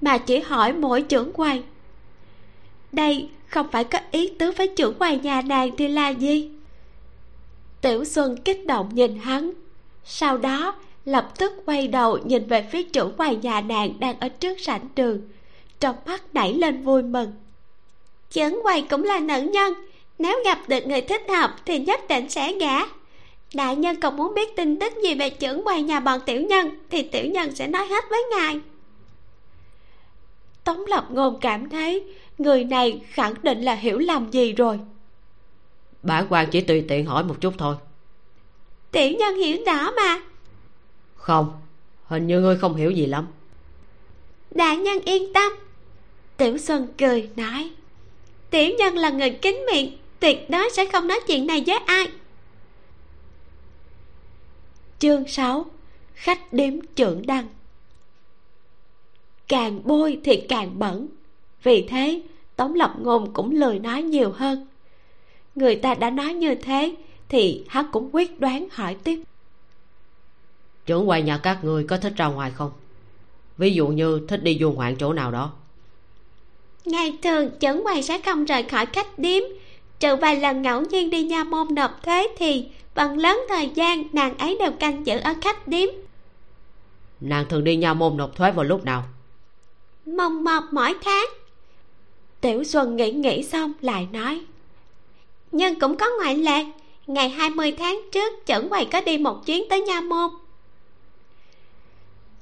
[0.01, 1.62] mà chỉ hỏi mỗi trưởng quầy.
[2.93, 6.51] Đây không phải có ý tứ với trưởng ngoài nhà nàng thì là gì?
[7.81, 9.53] Tiểu xuân kích động nhìn hắn.
[10.05, 10.74] Sau đó
[11.05, 14.89] lập tức quay đầu nhìn về phía trưởng quầy nhà nàng đang ở trước sảnh
[14.95, 15.20] trường,
[15.81, 17.33] trong mắt nảy lên vui mừng.
[18.31, 19.74] Trưởng quầy cũng là nữ nhân.
[20.19, 22.79] Nếu gặp được người thích hợp thì nhất định sẽ gả.
[23.55, 26.70] Đại nhân còn muốn biết tin tức gì về trưởng quầy nhà bọn tiểu nhân
[26.91, 28.61] thì tiểu nhân sẽ nói hết với ngài.
[30.65, 32.05] Tống lập ngôn cảm thấy
[32.43, 34.81] người này khẳng định là hiểu làm gì rồi.
[36.02, 37.77] Bản quan chỉ tùy tiện hỏi một chút thôi.
[38.90, 40.23] Tiểu nhân hiểu rõ mà.
[41.14, 41.52] Không
[42.06, 43.27] hình như ngươi không hiểu gì lắm.
[44.51, 45.52] Đại nhân yên tâm.
[46.36, 47.70] Tiểu xuân cười nói
[48.52, 52.06] tiểu nhân là người kính miệng tuyệt đối sẽ không nói chuyện này với ai.
[54.98, 55.66] Chương 6
[56.14, 57.48] khách đếm trưởng đăng.
[59.48, 61.09] Càng bôi thì càng bẩn.
[61.62, 62.23] Vì thế
[62.57, 64.66] tống lập ngôn cũng lười nói nhiều hơn.
[65.55, 66.95] Người ta đã nói như thế
[67.29, 69.23] thì hắn cũng quyết đoán hỏi tiếp.
[70.87, 72.70] Trưởng quầy nhà các người có thích ra ngoài không?
[73.59, 75.53] Ví dụ như thích đi du ngoạn chỗ nào đó.
[76.85, 79.43] Ngày thường trưởng quầy sẽ không rời khỏi khách điếm.
[80.01, 84.05] Trừ vài lần ngẫu nhiên đi nha môn nộp thuế thì phần lớn thời gian
[84.12, 85.89] nàng ấy đều canh giữ ở khách điếm.
[87.20, 89.05] Nàng thường đi nha môn nộp thuế vào lúc nào?
[90.07, 91.27] Mồng mọt mỗi tháng
[92.43, 94.40] tiểu xuân nghĩ nghĩ xong lại nói.
[95.52, 96.64] Nhưng cũng có ngoại lệ
[97.06, 100.31] ngày 20 tháng trước chẩn quầy có đi một chuyến tới nha môn.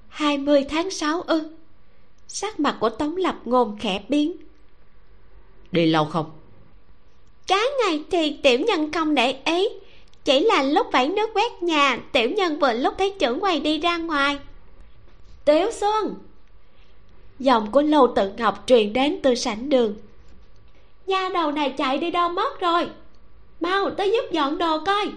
[0.08, 1.50] 20 tháng 6 ư
[2.28, 4.36] sắc mặt của tống lập ngôn khẽ biến.
[5.72, 6.30] Đi lâu không?
[7.46, 9.68] Cái ngày thì tiểu nhân không để ý
[10.24, 13.78] chỉ là lúc vẩy nước quét nhà tiểu nhân vừa lúc thấy trưởng quầy đi
[13.78, 14.38] ra ngoài.
[15.44, 16.14] Tiểu xuân
[17.40, 19.94] giọng của lâu tự ngọc truyền đến từ sảnh đường.
[21.06, 22.90] Nha đầu này chạy đi đâu mất rồi?
[23.60, 25.12] Mau tới giúp dọn đồ coi.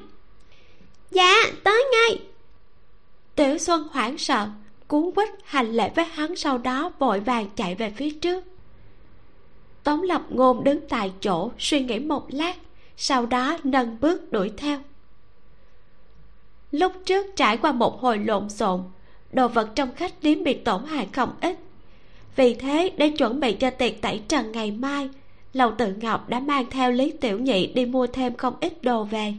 [1.12, 1.34] Dạ
[1.64, 2.20] tới ngay.
[3.36, 4.48] Tiểu xuân hoảng sợ
[4.88, 8.44] cuốn quýt hành lễ với hắn sau đó vội vàng chạy về phía trước.
[9.84, 12.56] Tống lập ngôn đứng tại chỗ suy nghĩ một lát
[12.98, 14.80] sau đó nâng bước đuổi theo.
[16.72, 18.84] Lúc trước trải qua một hồi lộn xộn
[19.32, 21.58] đồ vật trong khách điếm bị tổn hại không ít
[22.36, 25.10] vì thế, để chuẩn bị cho tiệc tẩy trần ngày mai,
[25.54, 29.04] lầu tự ngọc đã mang theo lý tiểu nhị đi mua thêm không ít đồ
[29.04, 29.34] về.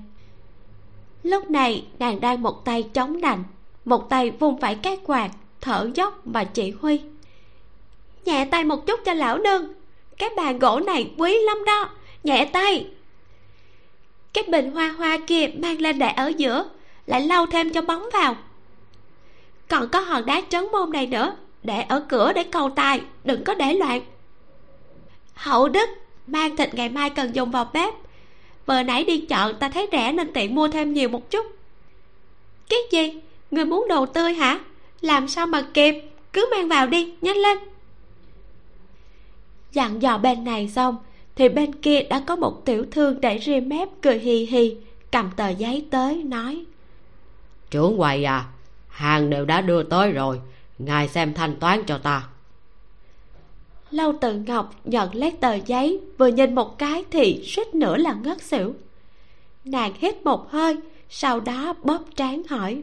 [1.22, 3.44] Lúc này, nàng đang một tay chống nạnh,
[3.84, 5.30] một tay vung phải cái quạt,
[5.60, 7.00] thở dốc mà chỉ huy.
[8.24, 9.72] Nhẹ tay một chút cho lão nương,
[10.18, 11.90] cái bàn gỗ này quý lắm đó,
[12.24, 12.86] nhẹ tay.
[14.32, 16.68] Cái bình hoa hoa kia mang lên để ở giữa,
[17.06, 18.36] lại lau thêm cho bóng vào.
[19.68, 23.44] Còn có hòn đá trấn môn này nữa để ở cửa để cầu tài, đừng
[23.44, 24.00] có để loạn.
[25.34, 25.88] Hậu đức
[26.26, 27.94] mang thịt ngày mai cần dùng vào bếp.
[28.66, 31.46] Vừa nãy đi chợ, ta thấy rẻ nên tiện mua thêm nhiều một chút.
[32.68, 33.20] Cái gì?
[33.50, 34.60] Người muốn đồ tươi hả?
[35.00, 35.94] Làm sao mà kịp?
[36.32, 37.58] Cứ mang vào đi, nhanh lên.
[39.72, 40.96] Dặn dò bên này xong,
[41.36, 44.76] thì bên kia đã có một tiểu thương để ria mép cười hì hì,
[45.12, 46.64] cầm tờ giấy tới, nói.
[47.70, 48.44] Trưởng quầy à
[48.88, 50.40] hàng đều đã đưa tới rồi
[50.78, 52.28] ngài xem thanh toán cho ta.
[53.90, 58.12] Lâu tự ngọc nhận lấy tờ giấy vừa nhìn một cái thì suýt nữa là
[58.12, 58.74] ngất xỉu.
[59.64, 60.76] Nàng hít một hơi
[61.08, 62.82] sau đó bóp trán hỏi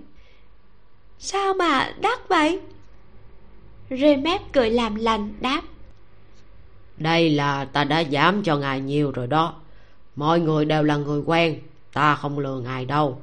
[1.19, 2.59] sao mà đắt vậy?
[3.89, 5.61] Rê mép cười làm lành đáp
[7.01, 9.53] đây là ta đã giảm cho ngài nhiều rồi đó.
[10.15, 11.59] Mọi người đều là người quen
[11.93, 13.22] ta không lừa ngài đâu.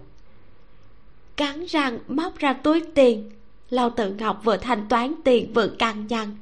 [1.37, 3.31] Cắn răng móc ra túi tiền
[3.71, 6.37] lâu tự ngọc vừa thanh toán tiền vừa cằn nhằn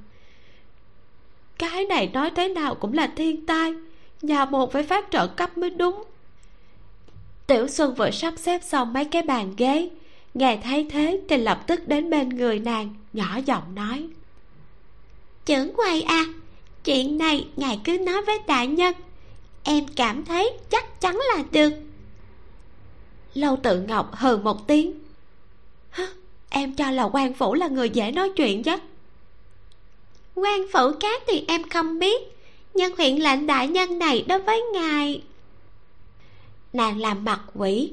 [1.58, 3.74] cái này nói thế nào cũng là thiên tai,
[4.22, 6.04] nhà một phải phát trợ cấp mới đúng.
[7.46, 9.90] Tiểu xuân vừa sắp xếp xong mấy cái bàn ghế,
[10.34, 14.08] nghe thấy thế thì lập tức đến bên người nàng, nhỏ giọng nói.
[15.44, 16.24] Trưởng quầy à
[16.84, 18.94] chuyện này ngài cứ nói với đại nhân,
[19.62, 21.72] em cảm thấy chắc chắn là được.
[23.34, 25.00] Lâu tự ngọc hừ một tiếng.
[25.90, 26.06] Hả?
[26.50, 28.76] Em cho là quan phủ là người dễ nói chuyện chứ.
[30.34, 32.22] Quan phủ khác thì em không biết,
[32.74, 35.22] nhưng huyện lệnh đại nhân này đối với ngài.
[36.72, 37.92] Nàng làm mặt quỷ,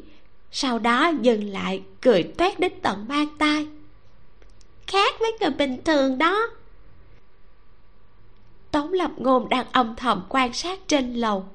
[0.51, 3.67] sau đó dừng lại, cười toét đến tận mang tai.
[4.87, 6.47] Khác với người bình thường đó.
[8.71, 11.45] Tống lập ngôn đang âm thầm quan sát trên lầu.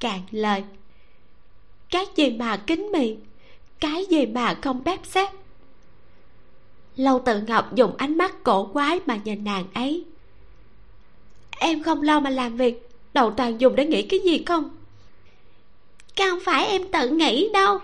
[0.00, 0.64] Cạn lời,
[1.90, 3.20] cái gì mà kính miệng?
[3.80, 5.28] Cái gì mà không bếp xếp?
[6.96, 10.04] Lâu tự ngọc dùng ánh mắt cổ quái mà nhìn nàng ấy.
[11.58, 14.70] Em không lo mà làm việc, đầu toàn dùng để nghĩ cái gì không?
[16.16, 17.78] Không phải em tự nghĩ đâu,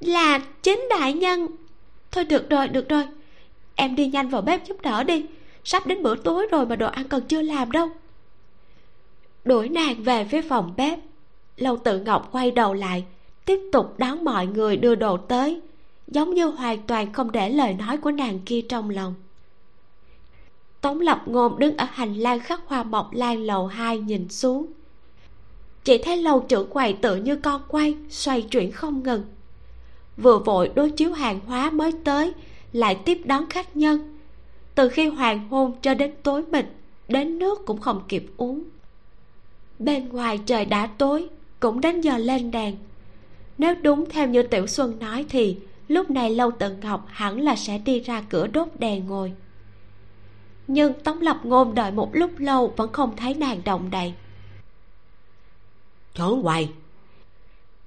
[0.00, 1.46] là chính đại nhân.
[2.12, 3.04] Thôi được rồi được rồi.
[3.74, 5.24] Em đi nhanh vào bếp giúp đỡ đi.
[5.64, 7.88] Sắp đến bữa tối rồi mà đồ ăn còn chưa làm đâu.
[9.44, 10.98] Đuổi nàng về phía phòng bếp.
[11.56, 13.04] Lâu tự ngọc quay đầu lại,
[13.44, 15.60] tiếp tục đón mọi người đưa đồ tới
[16.08, 19.14] giống như hoàn toàn không để lời nói của nàng kia trong lòng.
[20.80, 24.66] Tống lập ngôn đứng ở hành lang khắc hoa mộc lan lầu hai nhìn xuống.
[25.84, 29.22] Chỉ thấy lầu trưởng quầy tự như con quay, xoay chuyển không ngừng.
[30.16, 32.32] Vừa vội đối chiếu hàng hóa mới tới,
[32.72, 34.18] lại tiếp đón khách nhân.
[34.74, 36.66] Từ khi hoàng hôn cho đến tối mịt,
[37.08, 38.64] đến nước cũng không kịp uống.
[39.78, 41.28] Bên ngoài trời đã tối,
[41.60, 42.76] cũng đến giờ lên đèn.
[43.58, 45.56] Nếu đúng theo như tiểu xuân nói thì
[45.88, 49.32] lúc này lâu tự ngọc hẳn là sẽ đi ra cửa đốt đèn ngồi.
[50.66, 54.14] Nhưng tống lập ngôn đợi một lúc lâu vẫn không thấy nàng động đậy.
[56.14, 56.68] Trốn quầy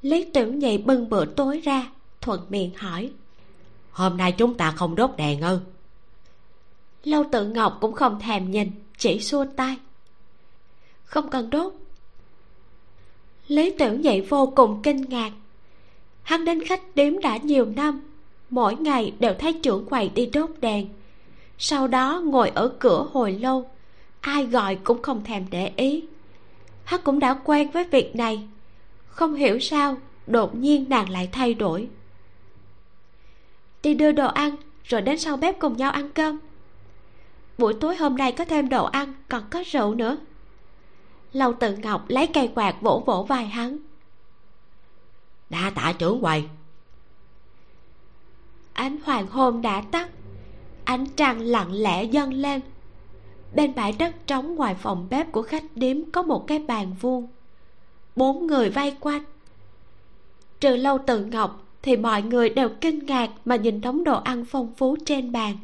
[0.02, 1.90] lý tiểu nhị bưng bữa tối ra
[2.22, 3.12] thuận miệng hỏi.
[3.92, 5.60] Hôm nay chúng ta không đốt đèn ư?
[7.04, 9.78] Lâu tự ngọc cũng không thèm nhìn chỉ xua tay.
[11.04, 11.74] Không cần đốt.
[13.48, 15.32] Lý tiểu nhị vô cùng kinh ngạc
[16.30, 18.02] hắn đến khách điếm đã nhiều năm,
[18.50, 20.88] mỗi ngày đều thấy trưởng quầy đi đốt đèn.
[21.58, 23.70] Sau đó ngồi ở cửa hồi lâu,
[24.22, 26.04] ai gọi cũng không thèm để ý.
[26.84, 28.48] Hắn cũng đã quen với việc này,
[29.08, 29.98] không hiểu sao
[30.28, 31.88] đột nhiên nàng lại thay đổi.
[33.84, 36.40] Đi đưa đồ ăn, rồi đến sau bếp cùng nhau ăn cơm.
[37.58, 40.18] Buổi tối hôm nay có thêm đồ ăn, còn có rượu nữa.
[41.34, 43.89] Lâu tự ngọc lấy cây quạt vỗ vỗ vai hắn
[45.50, 46.44] đa tạ trưởng quầy.
[48.74, 50.10] Ánh hoàng hôn đã tắt.
[50.84, 52.62] Ánh trăng lặng lẽ dâng lên.
[53.56, 57.28] Bên bãi đất trống ngoài phòng bếp của khách điếm có một cái bàn vuông.
[58.16, 59.24] Bốn người vây quanh.
[60.60, 64.46] Trừ lâu tự ngọc thì mọi người đều kinh ngạc mà nhìn đống đồ ăn
[64.46, 65.58] phong phú trên bàn.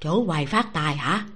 [0.00, 1.26] Trưởng quầy phát tài hả?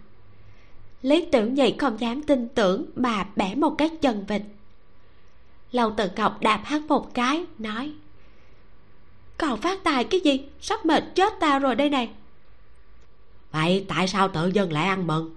[1.03, 4.43] Lý tiểu nhị không dám tin tưởng mà bẻ một cái chân vịt
[5.73, 7.93] lâu tự ngọc đạp hắn một cái nói
[9.39, 10.45] còn phát tài cái gì?
[10.61, 12.11] Sắp mệt chết tao rồi đây này.
[13.53, 15.35] Vậy tại sao tự dân lại ăn mừng?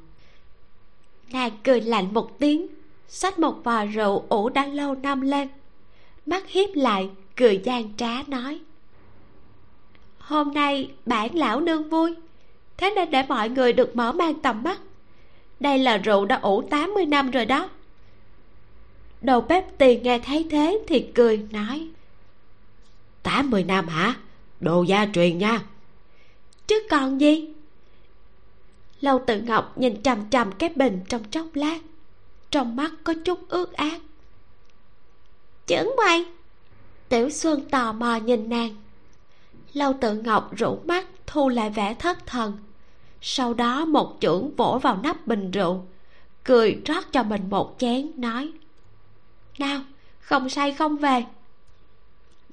[1.31, 2.68] Nàng cười lạnh một tiếng
[3.07, 5.47] xách một vò rượu ủ đã lâu năm lên
[6.26, 8.60] mắt hiếp lại cười gian trá nói
[10.18, 12.15] hôm nay bản lão nương vui
[12.77, 14.80] thế nên để mọi người được mở mang tầm mắt.
[15.60, 17.69] Đây là rượu đã ủ 80 năm rồi đó
[19.23, 21.87] đầu bếp tiền nghe thấy thế thì cười, nói.
[23.23, 24.15] 80 năm hả?
[24.59, 25.63] Đồ gia truyền nha.
[26.67, 27.47] Chứ còn gì?
[29.01, 31.79] Lâu tự ngọc nhìn chằm chằm cái bình trong chốc lát.
[32.51, 34.01] Trong mắt có chút ướt át
[35.67, 36.25] chứng quay.
[37.09, 38.75] Tiểu xuân tò mò nhìn nàng.
[39.73, 42.57] Lâu tự ngọc rủ mắt, thu lại vẻ thất thần.
[43.21, 45.85] Sau đó một chưởng vỗ vào nắp bình rượu,
[46.43, 48.51] cười rót cho mình một chén, nói
[49.59, 49.81] nào
[50.19, 51.25] không say không về.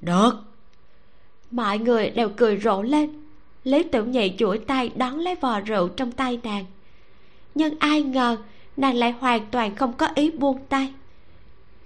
[0.00, 0.32] Được.
[1.50, 3.10] Mọi người đều cười rộ lên.
[3.64, 6.64] Lý tiểu nhị chuỗi tay đón lấy vò rượu trong tay nàng.
[7.54, 8.36] Nhưng ai ngờ
[8.76, 10.92] nàng lại hoàn toàn không có ý buông tay.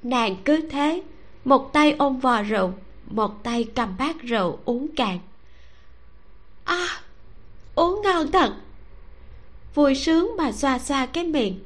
[0.02, 1.02] Nàng cứ thế
[1.44, 2.72] một tay ôm vò rượu
[3.10, 5.18] một tay cầm bát rượu uống cạn.
[6.64, 7.00] À
[7.74, 8.54] uống ngon thật.
[9.74, 11.58] Vui sướng mà xoa xoa cái miệng.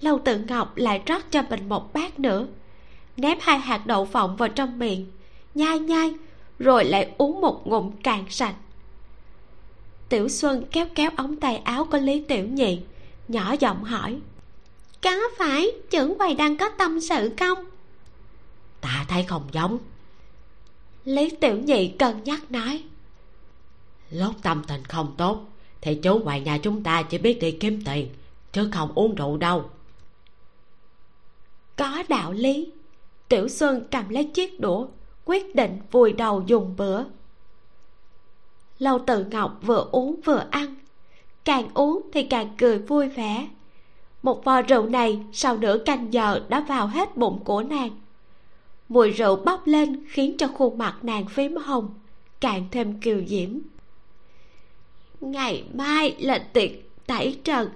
[0.00, 2.46] Lâu tự ngọc lại rót cho mình một bát nữa
[3.16, 5.06] ném hai hạt đậu phộng vào trong miệng
[5.54, 6.14] nhai nhai
[6.58, 8.54] rồi lại uống một ngụm cạn sạch.
[10.08, 12.80] Tiểu xuân kéo kéo ống tay áo của lý tiểu nhị
[13.28, 14.18] nhỏ giọng hỏi
[15.02, 17.58] có phải trưởng quầy đang có tâm sự không?
[18.80, 19.78] Ta thấy không giống.
[21.04, 22.82] Lý tiểu nhị cân nhắc nói
[24.10, 25.44] lúc tâm tình không tốt
[25.80, 28.08] thì chú ngoài nhà chúng ta chỉ biết đi kiếm tiền
[28.52, 29.70] chứ không uống rượu đâu.
[31.76, 32.72] Có đạo lý
[33.28, 34.86] tiểu xuân cầm lấy chiếc đũa,
[35.24, 37.04] quyết định vùi đầu dùng bữa.
[38.78, 40.74] Lâu tự ngọc vừa uống vừa ăn,
[41.44, 43.48] càng uống thì càng cười vui vẻ.
[44.22, 47.90] Một vò rượu này sau nửa canh giờ đã vào hết bụng của nàng.
[48.88, 51.94] Mùi rượu bốc lên khiến cho khuôn mặt nàng phím hồng,
[52.40, 53.58] càng thêm kiều diễm.
[55.20, 56.70] Ngày mai là tiệc
[57.06, 57.70] tẩy trần,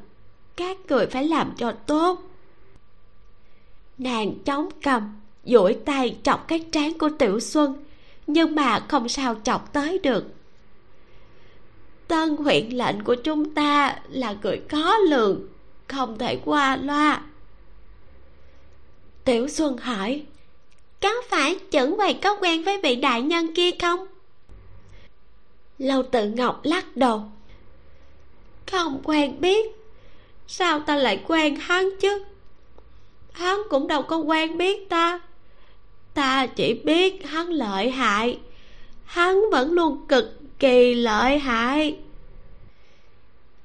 [0.57, 2.21] các người phải làm cho tốt.
[3.99, 7.85] Nàng chống cầm duỗi tay chọc cái trán của tiểu xuân,
[8.27, 10.25] nhưng mà không sao chọc tới được.
[12.09, 15.47] Tân huyện lệnh của chúng ta là người có lường,
[15.89, 17.23] không thể qua loa.
[19.25, 20.23] Tiểu xuân hỏi,
[21.01, 24.07] có phải chẩn quầy có quen với vị đại nhân kia không?
[25.79, 27.23] Lâu tự ngọc lắc đầu,
[28.71, 29.67] không quen biết,
[30.47, 32.25] sao ta lại quen hắn chứ?
[33.33, 35.21] Hắn cũng đâu có quen biết ta
[36.21, 38.39] ta chỉ biết hắn lợi hại.
[39.05, 41.99] Hắn vẫn luôn cực kỳ lợi hại.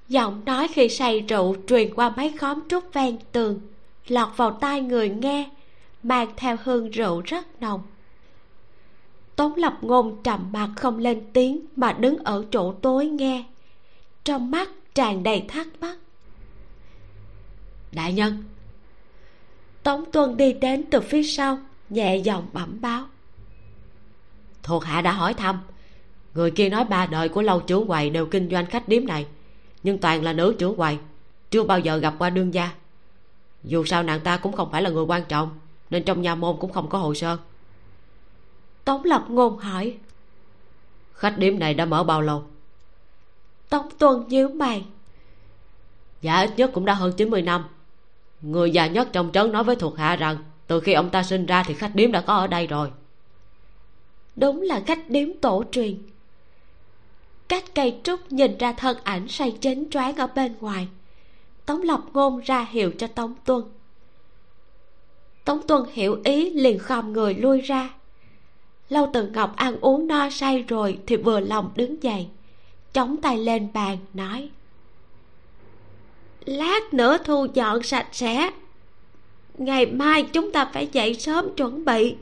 [0.07, 3.59] Giọng nói khi say rượu truyền qua mấy khóm trúc ven tường,
[4.07, 5.49] lọt vào tai người nghe,
[6.03, 7.81] mang theo hương rượu rất nồng.
[9.35, 13.43] Tống lập ngôn trầm mặc không lên tiếng mà đứng ở chỗ tối nghe.
[14.23, 15.97] Trong mắt tràn đầy thắc mắc.
[17.91, 18.43] Đại nhân.
[19.83, 21.59] Tống tuân đi đến từ phía sau
[21.89, 23.03] nhẹ giọng bẩm báo.
[24.63, 25.59] Thuộc hạ đã hỏi thăm.
[26.33, 29.27] Người kia nói ba đời của lâu chủ quầy đều kinh doanh khách điếm này
[29.83, 30.97] nhưng toàn là nữ chủ quầy
[31.49, 32.71] chưa bao giờ gặp qua đương gia.
[33.63, 35.59] Dù sao nàng ta cũng không phải là người quan trọng
[35.89, 37.37] nên trong nhà môn cũng không có hồ sơ.
[38.85, 39.97] Tống lập ngôn hỏi.
[41.13, 42.43] Khách điếm này đã mở bao lâu?
[43.69, 44.85] Tống tuân nhíu mày.
[46.21, 47.65] Dạ ít nhất cũng đã hơn 90 năm.
[48.41, 50.37] Người già nhất trong trấn nói với thuộc hạ rằng
[50.67, 52.91] từ khi ông ta sinh ra thì khách điếm đã có ở đây rồi.
[54.35, 55.97] Đúng là khách điếm tổ truyền.
[57.47, 60.87] Cách cây trúc nhìn ra thân ảnh say chến choáng ở bên ngoài.
[61.65, 63.63] Tống lập ngôn ra hiệu cho tống tuân.
[65.45, 67.89] Tống tuân hiểu ý liền khom người lui ra.
[68.89, 72.27] Lâu từ ngọc ăn uống no say rồi thì vừa lòng đứng dậy,
[72.93, 74.49] chống tay lên bàn, nói,
[76.45, 78.51] lát nữa thu dọn sạch sẽ
[79.57, 82.15] ngày mai chúng ta phải dậy sớm chuẩn bị.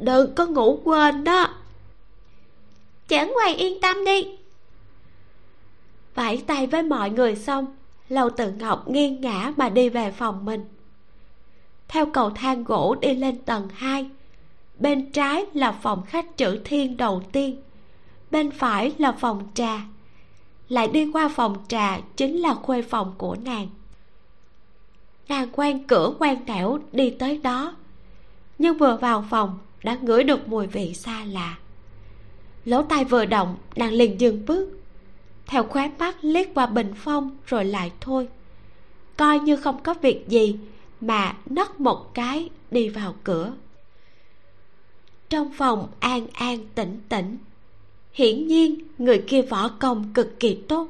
[0.00, 1.54] Đừng có ngủ quên đó.
[3.08, 4.26] Chẳng hoàng yên tâm đi.
[6.14, 7.76] Vẫy tay với mọi người xong,
[8.08, 10.64] lâu tự ngọc nghiêng ngã mà đi về phòng mình.
[11.88, 14.10] Theo cầu thang gỗ đi lên tầng 2
[14.78, 17.62] bên trái là phòng khách chữ thiên đầu tiên,
[18.30, 19.80] bên phải là phòng trà.
[20.68, 23.68] Lại đi qua phòng trà chính là khuê phòng của nàng
[25.28, 27.76] nàng quan cửa quan tẻo đi tới đó.
[28.58, 31.58] Nhưng vừa vào phòng, đã ngửi được mùi vị xa lạ.
[32.64, 34.68] Lỗ tai vừa động, nàng liền dừng bước.
[35.46, 38.28] Theo khóe mắt liếc qua bình phong rồi lại thôi.
[39.16, 40.56] Coi như không có việc gì,
[41.00, 43.52] mà nấc một cái đi vào cửa.
[45.28, 47.38] Trong phòng an an tĩnh tĩnh,
[48.12, 50.88] hiển nhiên người kia võ công cực kỳ tốt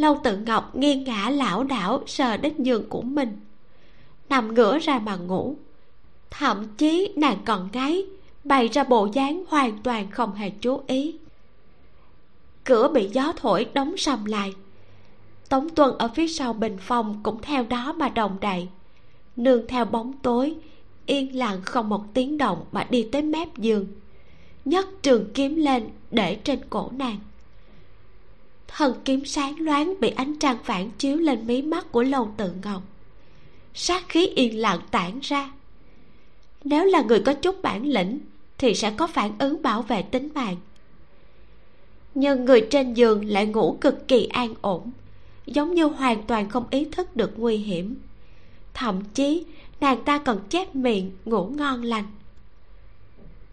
[0.00, 3.36] lâu tự ngọc nghiêng ngã lảo đảo sờ đến giường của mình.
[4.28, 5.56] Nằm ngửa ra mà ngủ.
[6.30, 8.06] Thậm chí nàng còn ngáy,
[8.44, 11.18] bày ra bộ dáng hoàn toàn không hề chú ý.
[12.64, 14.54] Cửa bị gió thổi đóng sầm lại.
[15.48, 18.68] Tống tuân ở phía sau bình phong cũng theo đó mà đồng đậy.
[19.36, 20.54] Nương theo bóng tối,
[21.06, 23.86] yên lặng không một tiếng động mà đi tới mép giường.
[24.64, 27.18] Nhấc trường kiếm lên để trên cổ nàng
[28.76, 32.52] thần kiếm sáng loáng bị ánh trăng phản chiếu lên mí mắt của lâu tự
[32.64, 32.82] ngọc.
[33.74, 35.50] Sát khí yên lặng tản ra.
[36.64, 38.18] Nếu là người có chút bản lĩnh,
[38.58, 40.56] thì sẽ có phản ứng bảo vệ tính mạng.
[42.14, 44.90] Nhưng người trên giường lại ngủ cực kỳ an ổn,
[45.46, 47.96] giống như hoàn toàn không ý thức được nguy hiểm.
[48.74, 49.44] Thậm chí,
[49.80, 52.06] nàng ta còn chép miệng ngủ ngon lành.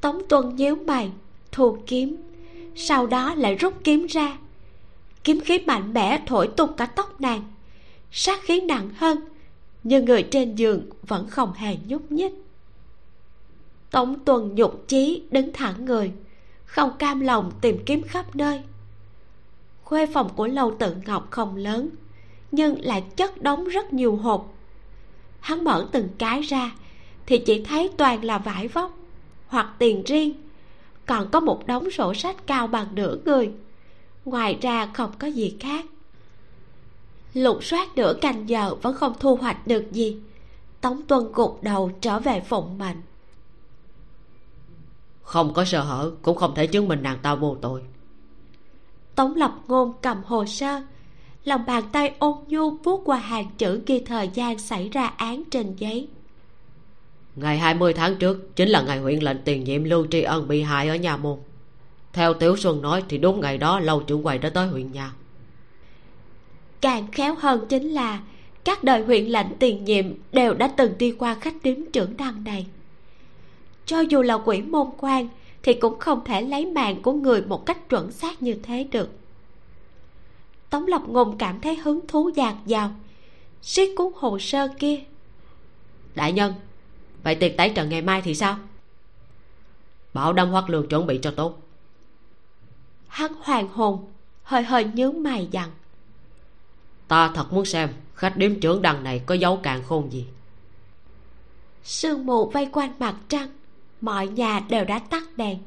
[0.02, 1.11] Tống tuân nhíu mày,
[1.52, 2.18] thu kiếm,
[2.76, 4.38] sau đó lại rút kiếm ra
[5.28, 7.44] kiếm khí mạnh mẽ thổi tung cả tóc nàng.
[8.12, 9.20] Sát khí nặng hơn,
[9.84, 12.34] nhưng người trên giường vẫn không hề nhúc nhích.
[13.91, 16.12] Tống tuần nhục chí đứng thẳng người,
[16.66, 18.62] không cam lòng tìm kiếm khắp nơi.
[19.84, 21.90] Khuê phòng của lâu tự ngọc không lớn,
[22.52, 24.54] nhưng lại chất đóng rất nhiều hộp.
[25.40, 26.72] Hắn mở từng cái ra,
[27.26, 28.98] thì chỉ thấy toàn là vải vóc
[29.48, 30.34] hoặc tiền riêng,
[31.06, 33.52] còn có một đống sổ sách cao bằng nửa người
[34.28, 35.86] ngoài ra không có gì khác.
[37.34, 40.18] Lục soát nửa canh giờ vẫn không thu hoạch được gì.
[40.82, 42.98] Tống tuân gục đầu trở về phụng mệnh
[45.28, 47.82] không có sơ hở cũng không thể chứng minh nàng ta vô tội.
[49.16, 50.82] Tống lập ngôn cầm hồ sơ.
[51.44, 55.44] Lòng bàn tay ôn nhu vuốt qua hàng chữ ghi thời gian xảy ra án
[55.52, 56.08] trên giấy.
[57.36, 60.62] Ngày 20 tháng trước chính là ngày huyện lệnh tiền nhiệm lưu tri ân bị
[60.62, 61.38] hại ở nhà môn
[62.13, 65.11] theo tiểu xuân nói thì đúng ngày đó lâu trưởng quầy đã tới huyện nhà.
[66.81, 68.21] Càng khéo hơn chính là
[68.63, 72.43] các đời huyện lệnh tiền nhiệm đều đã từng đi qua khách điếm trưởng đăng
[72.43, 72.67] này.
[73.85, 75.27] Cho dù là quỷ môn quan
[75.63, 79.09] thì cũng không thể lấy mạng của người một cách chuẩn xác như thế được.
[80.69, 82.91] Tống lập ngôn cảm thấy hứng thú dạt dào.
[83.61, 84.99] Siết cuốn hồ sơ kia.
[86.15, 86.53] Đại nhân
[87.23, 88.57] vậy tiệc tái trần ngày mai thì sao?
[90.13, 91.66] Bảo đâm hoắc lương chuẩn bị cho tốt
[93.18, 94.06] hắn hoàng hồn
[94.44, 95.69] hơi hơi nhướng mày dặn
[97.07, 100.26] ta thật muốn xem khách điếm trưởng đằng này có dấu càng khôn gì.
[101.84, 103.49] Sương mù vây quanh mặt trăng
[104.02, 105.57] mọi nhà đều đã tắt đèn.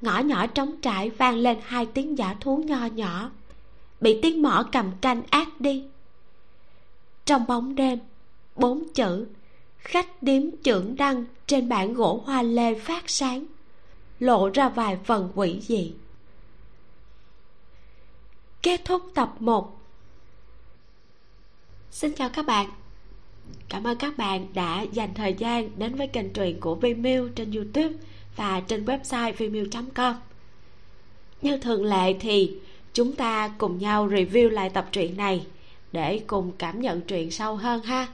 [0.00, 3.30] Ngõ nhỏ trống trải vang lên hai tiếng giả thú nho nhỏ
[4.00, 5.84] bị tiếng mỏ cầm canh ác đi.
[7.24, 7.98] Trong bóng đêm
[8.56, 9.26] bốn chữ
[9.78, 13.44] khách điếm trưởng đăng trên bản gỗ hoa lê phát sáng
[14.20, 15.92] lộ ra vài phần quỷ dị
[18.62, 19.80] kết thúc tập 1
[21.90, 22.70] Xin chào các bạn.
[23.68, 27.52] Cảm ơn các bạn đã dành thời gian đến với kênh truyện của Vimeo trên
[27.52, 27.92] Youtube
[28.36, 30.14] và trên website vimeo.com
[31.42, 32.56] Như thường lệ thì
[32.92, 35.46] chúng ta cùng nhau review lại tập truyện này
[35.92, 38.08] để cùng cảm nhận truyện sâu hơn ha.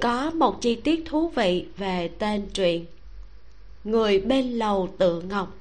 [0.00, 2.84] Có một chi tiết thú vị về tên truyện.
[3.84, 5.56] Người bên lầu tự ngọc.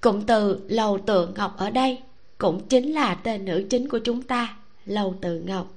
[0.00, 1.98] Cụm từ lầu tự ngọc ở đây
[2.38, 4.56] cũng chính là tên nữ chính của chúng ta
[4.86, 5.74] lầu tự ngọc.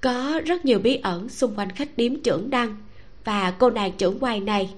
[0.00, 2.76] Có rất nhiều bí ẩn xung quanh khách điếm trưởng đăng
[3.24, 4.70] và cô nàng trưởng quầy này,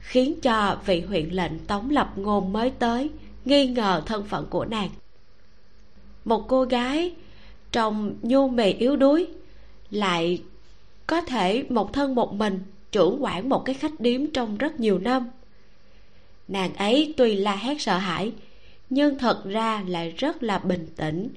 [0.00, 3.10] khiến cho vị huyện lệnh tống lập ngôn mới tới
[3.44, 4.90] nghi ngờ thân phận của nàng.
[6.24, 7.14] Một cô gái
[7.72, 9.26] trông nhu mì yếu đuối,
[9.90, 10.42] lại
[11.06, 12.60] có thể một thân một mình
[12.92, 15.30] trưởng quản một cái khách điếm trong rất nhiều năm.
[16.48, 18.32] Nàng ấy tuy la hét sợ hãi
[18.90, 21.28] nhưng thật ra lại rất là bình tĩnh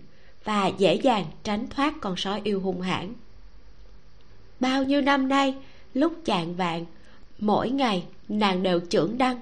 [0.43, 3.13] và dễ dàng tránh thoát con sói yêu hung hãn.
[4.59, 5.55] Bao nhiêu năm nay,
[5.93, 6.85] lúc chạng vạn
[7.39, 9.41] mỗi ngày nàng đều trưởng đăng,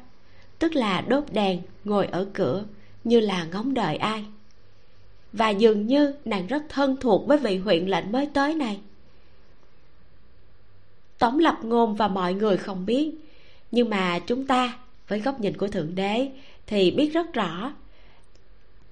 [0.60, 2.64] tức là đốt đèn, ngồi ở cửa,
[3.04, 4.26] như là ngóng đợi ai.
[5.34, 8.80] Và dường như nàng rất thân thuộc với vị huyện lệnh mới tới này.
[11.20, 13.12] Tống lập ngôn và mọi người không biết,
[13.72, 14.78] nhưng mà chúng ta,
[15.08, 16.32] với góc nhìn của thượng đế,
[16.68, 17.74] thì biết rất rõ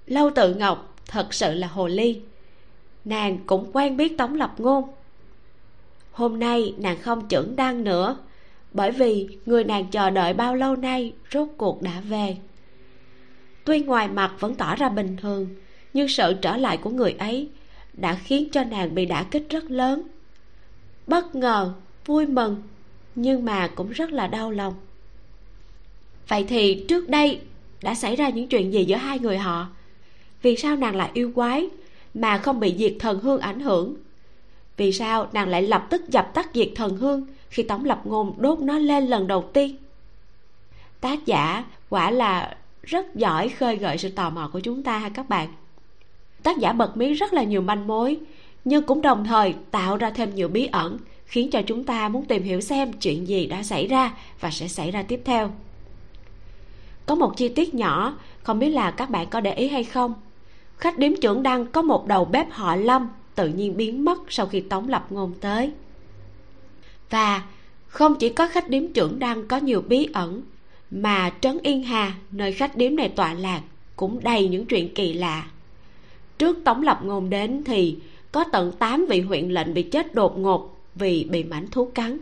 [0.07, 2.21] lâu tự ngọc thật sự là hồ ly.
[3.05, 4.89] Nàng cũng quen biết tống lập ngôn.
[6.11, 8.17] Hôm nay nàng không trưởng đăng nữa,
[8.73, 12.37] bởi vì người nàng chờ đợi bao lâu nay rốt cuộc đã về.
[13.65, 15.47] Tuy ngoài mặt vẫn tỏ ra bình thường,
[15.93, 17.49] nhưng sự trở lại của người ấy
[17.93, 20.01] đã khiến cho nàng bị đả kích rất lớn.
[21.07, 21.73] Bất ngờ,
[22.05, 22.63] vui mừng,
[23.15, 24.73] nhưng mà cũng rất là đau lòng.
[26.27, 27.39] Vậy thì trước đây
[27.81, 29.67] đã xảy ra những chuyện gì giữa hai người họ?
[30.45, 31.67] Vì sao nàng lại yêu quái
[32.13, 33.95] mà không bị diệt thần hương ảnh hưởng?
[34.77, 38.33] Vì sao nàng lại lập tức dập tắt diệt thần hương khi tống lập ngôn
[38.37, 39.75] đốt nó lên lần đầu tiên?
[41.01, 45.09] Tác giả quả là rất giỏi khơi gợi sự tò mò của chúng ta ha
[45.09, 45.47] các bạn.
[46.43, 48.17] Tác giả bật mí rất là nhiều manh mối,
[48.65, 52.25] nhưng cũng đồng thời tạo ra thêm nhiều bí ẩn, khiến cho chúng ta muốn
[52.25, 55.51] tìm hiểu xem chuyện gì đã xảy ra và sẽ xảy ra tiếp theo.
[57.05, 60.13] Có một chi tiết nhỏ, không biết là các bạn có để ý hay không?
[60.77, 64.45] Khách điếm trưởng đăng có một đầu bếp họ lâm tự nhiên biến mất sau
[64.45, 65.71] khi tống lập ngôn tới.
[67.09, 67.43] Và
[67.87, 70.41] không chỉ có khách điếm trưởng đăng có nhiều bí ẩn,
[70.91, 73.61] mà trấn yên hà, nơi khách điếm này tọa lạc,
[73.95, 75.47] cũng đầy những chuyện kỳ lạ.
[76.37, 77.97] Trước tống lập ngôn đến thì
[78.31, 82.17] có tận 8 vị huyện lệnh bị chết đột ngột vì bị mảnh thú cắn.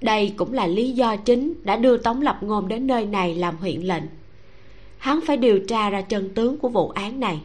[0.00, 3.56] Đây cũng là lý do chính đã đưa tống lập ngôn đến nơi này làm
[3.56, 4.02] huyện lệnh
[5.00, 7.40] hắn phải điều tra ra chân tướng của vụ án này.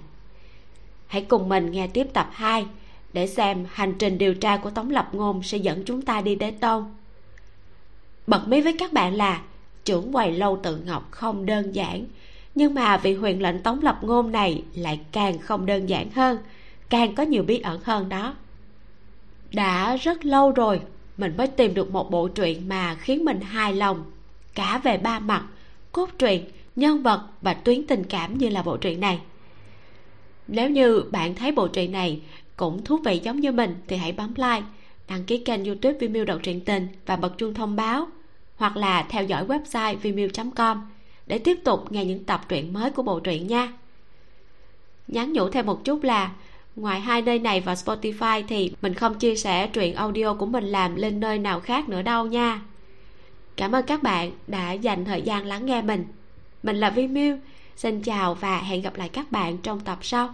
[1.08, 2.66] Hãy cùng mình nghe tiếp tập 2
[3.14, 6.36] để xem hành trình điều tra của tống lập ngôn sẽ dẫn chúng ta đi
[6.36, 6.86] đến đâu.
[8.28, 9.42] Bật mí với các bạn là,
[9.86, 12.06] trưởng quầy lâu tự ngọc không đơn giản,
[12.56, 16.38] nhưng mà vị huyền lệnh tống lập ngôn này lại càng không đơn giản hơn,
[16.90, 18.36] càng có nhiều bí ẩn hơn đó.
[19.54, 20.82] Đã rất lâu rồi,
[21.18, 24.04] mình mới tìm được một bộ truyện mà khiến mình hài lòng,
[24.54, 25.46] cả về ba mặt,
[25.92, 26.46] cốt truyện
[26.76, 29.20] nhân vật và tuyến tình cảm như là bộ truyện này.
[30.48, 32.22] Nếu như bạn thấy bộ truyện này
[32.58, 34.64] cũng thú vị giống như mình thì hãy bấm like,
[35.10, 38.08] đăng ký kênh youtube vimeo đọc truyện tình và bật chuông thông báo,
[38.56, 40.88] hoặc là theo dõi website vimeo com
[41.28, 43.74] để tiếp tục nghe những tập truyện mới của bộ truyện nha.
[45.08, 46.32] Nhắn nhủ thêm một chút là,
[46.76, 50.64] ngoài hai nơi này và spotify thì mình không chia sẻ truyện audio của mình
[50.64, 52.62] làm lên nơi nào khác nữa đâu nha.
[53.56, 56.06] Cảm ơn các bạn đã dành thời gian lắng nghe mình
[56.66, 57.38] mình là vi miu.
[57.76, 60.34] Xin chào và hẹn gặp lại các bạn trong tập sau.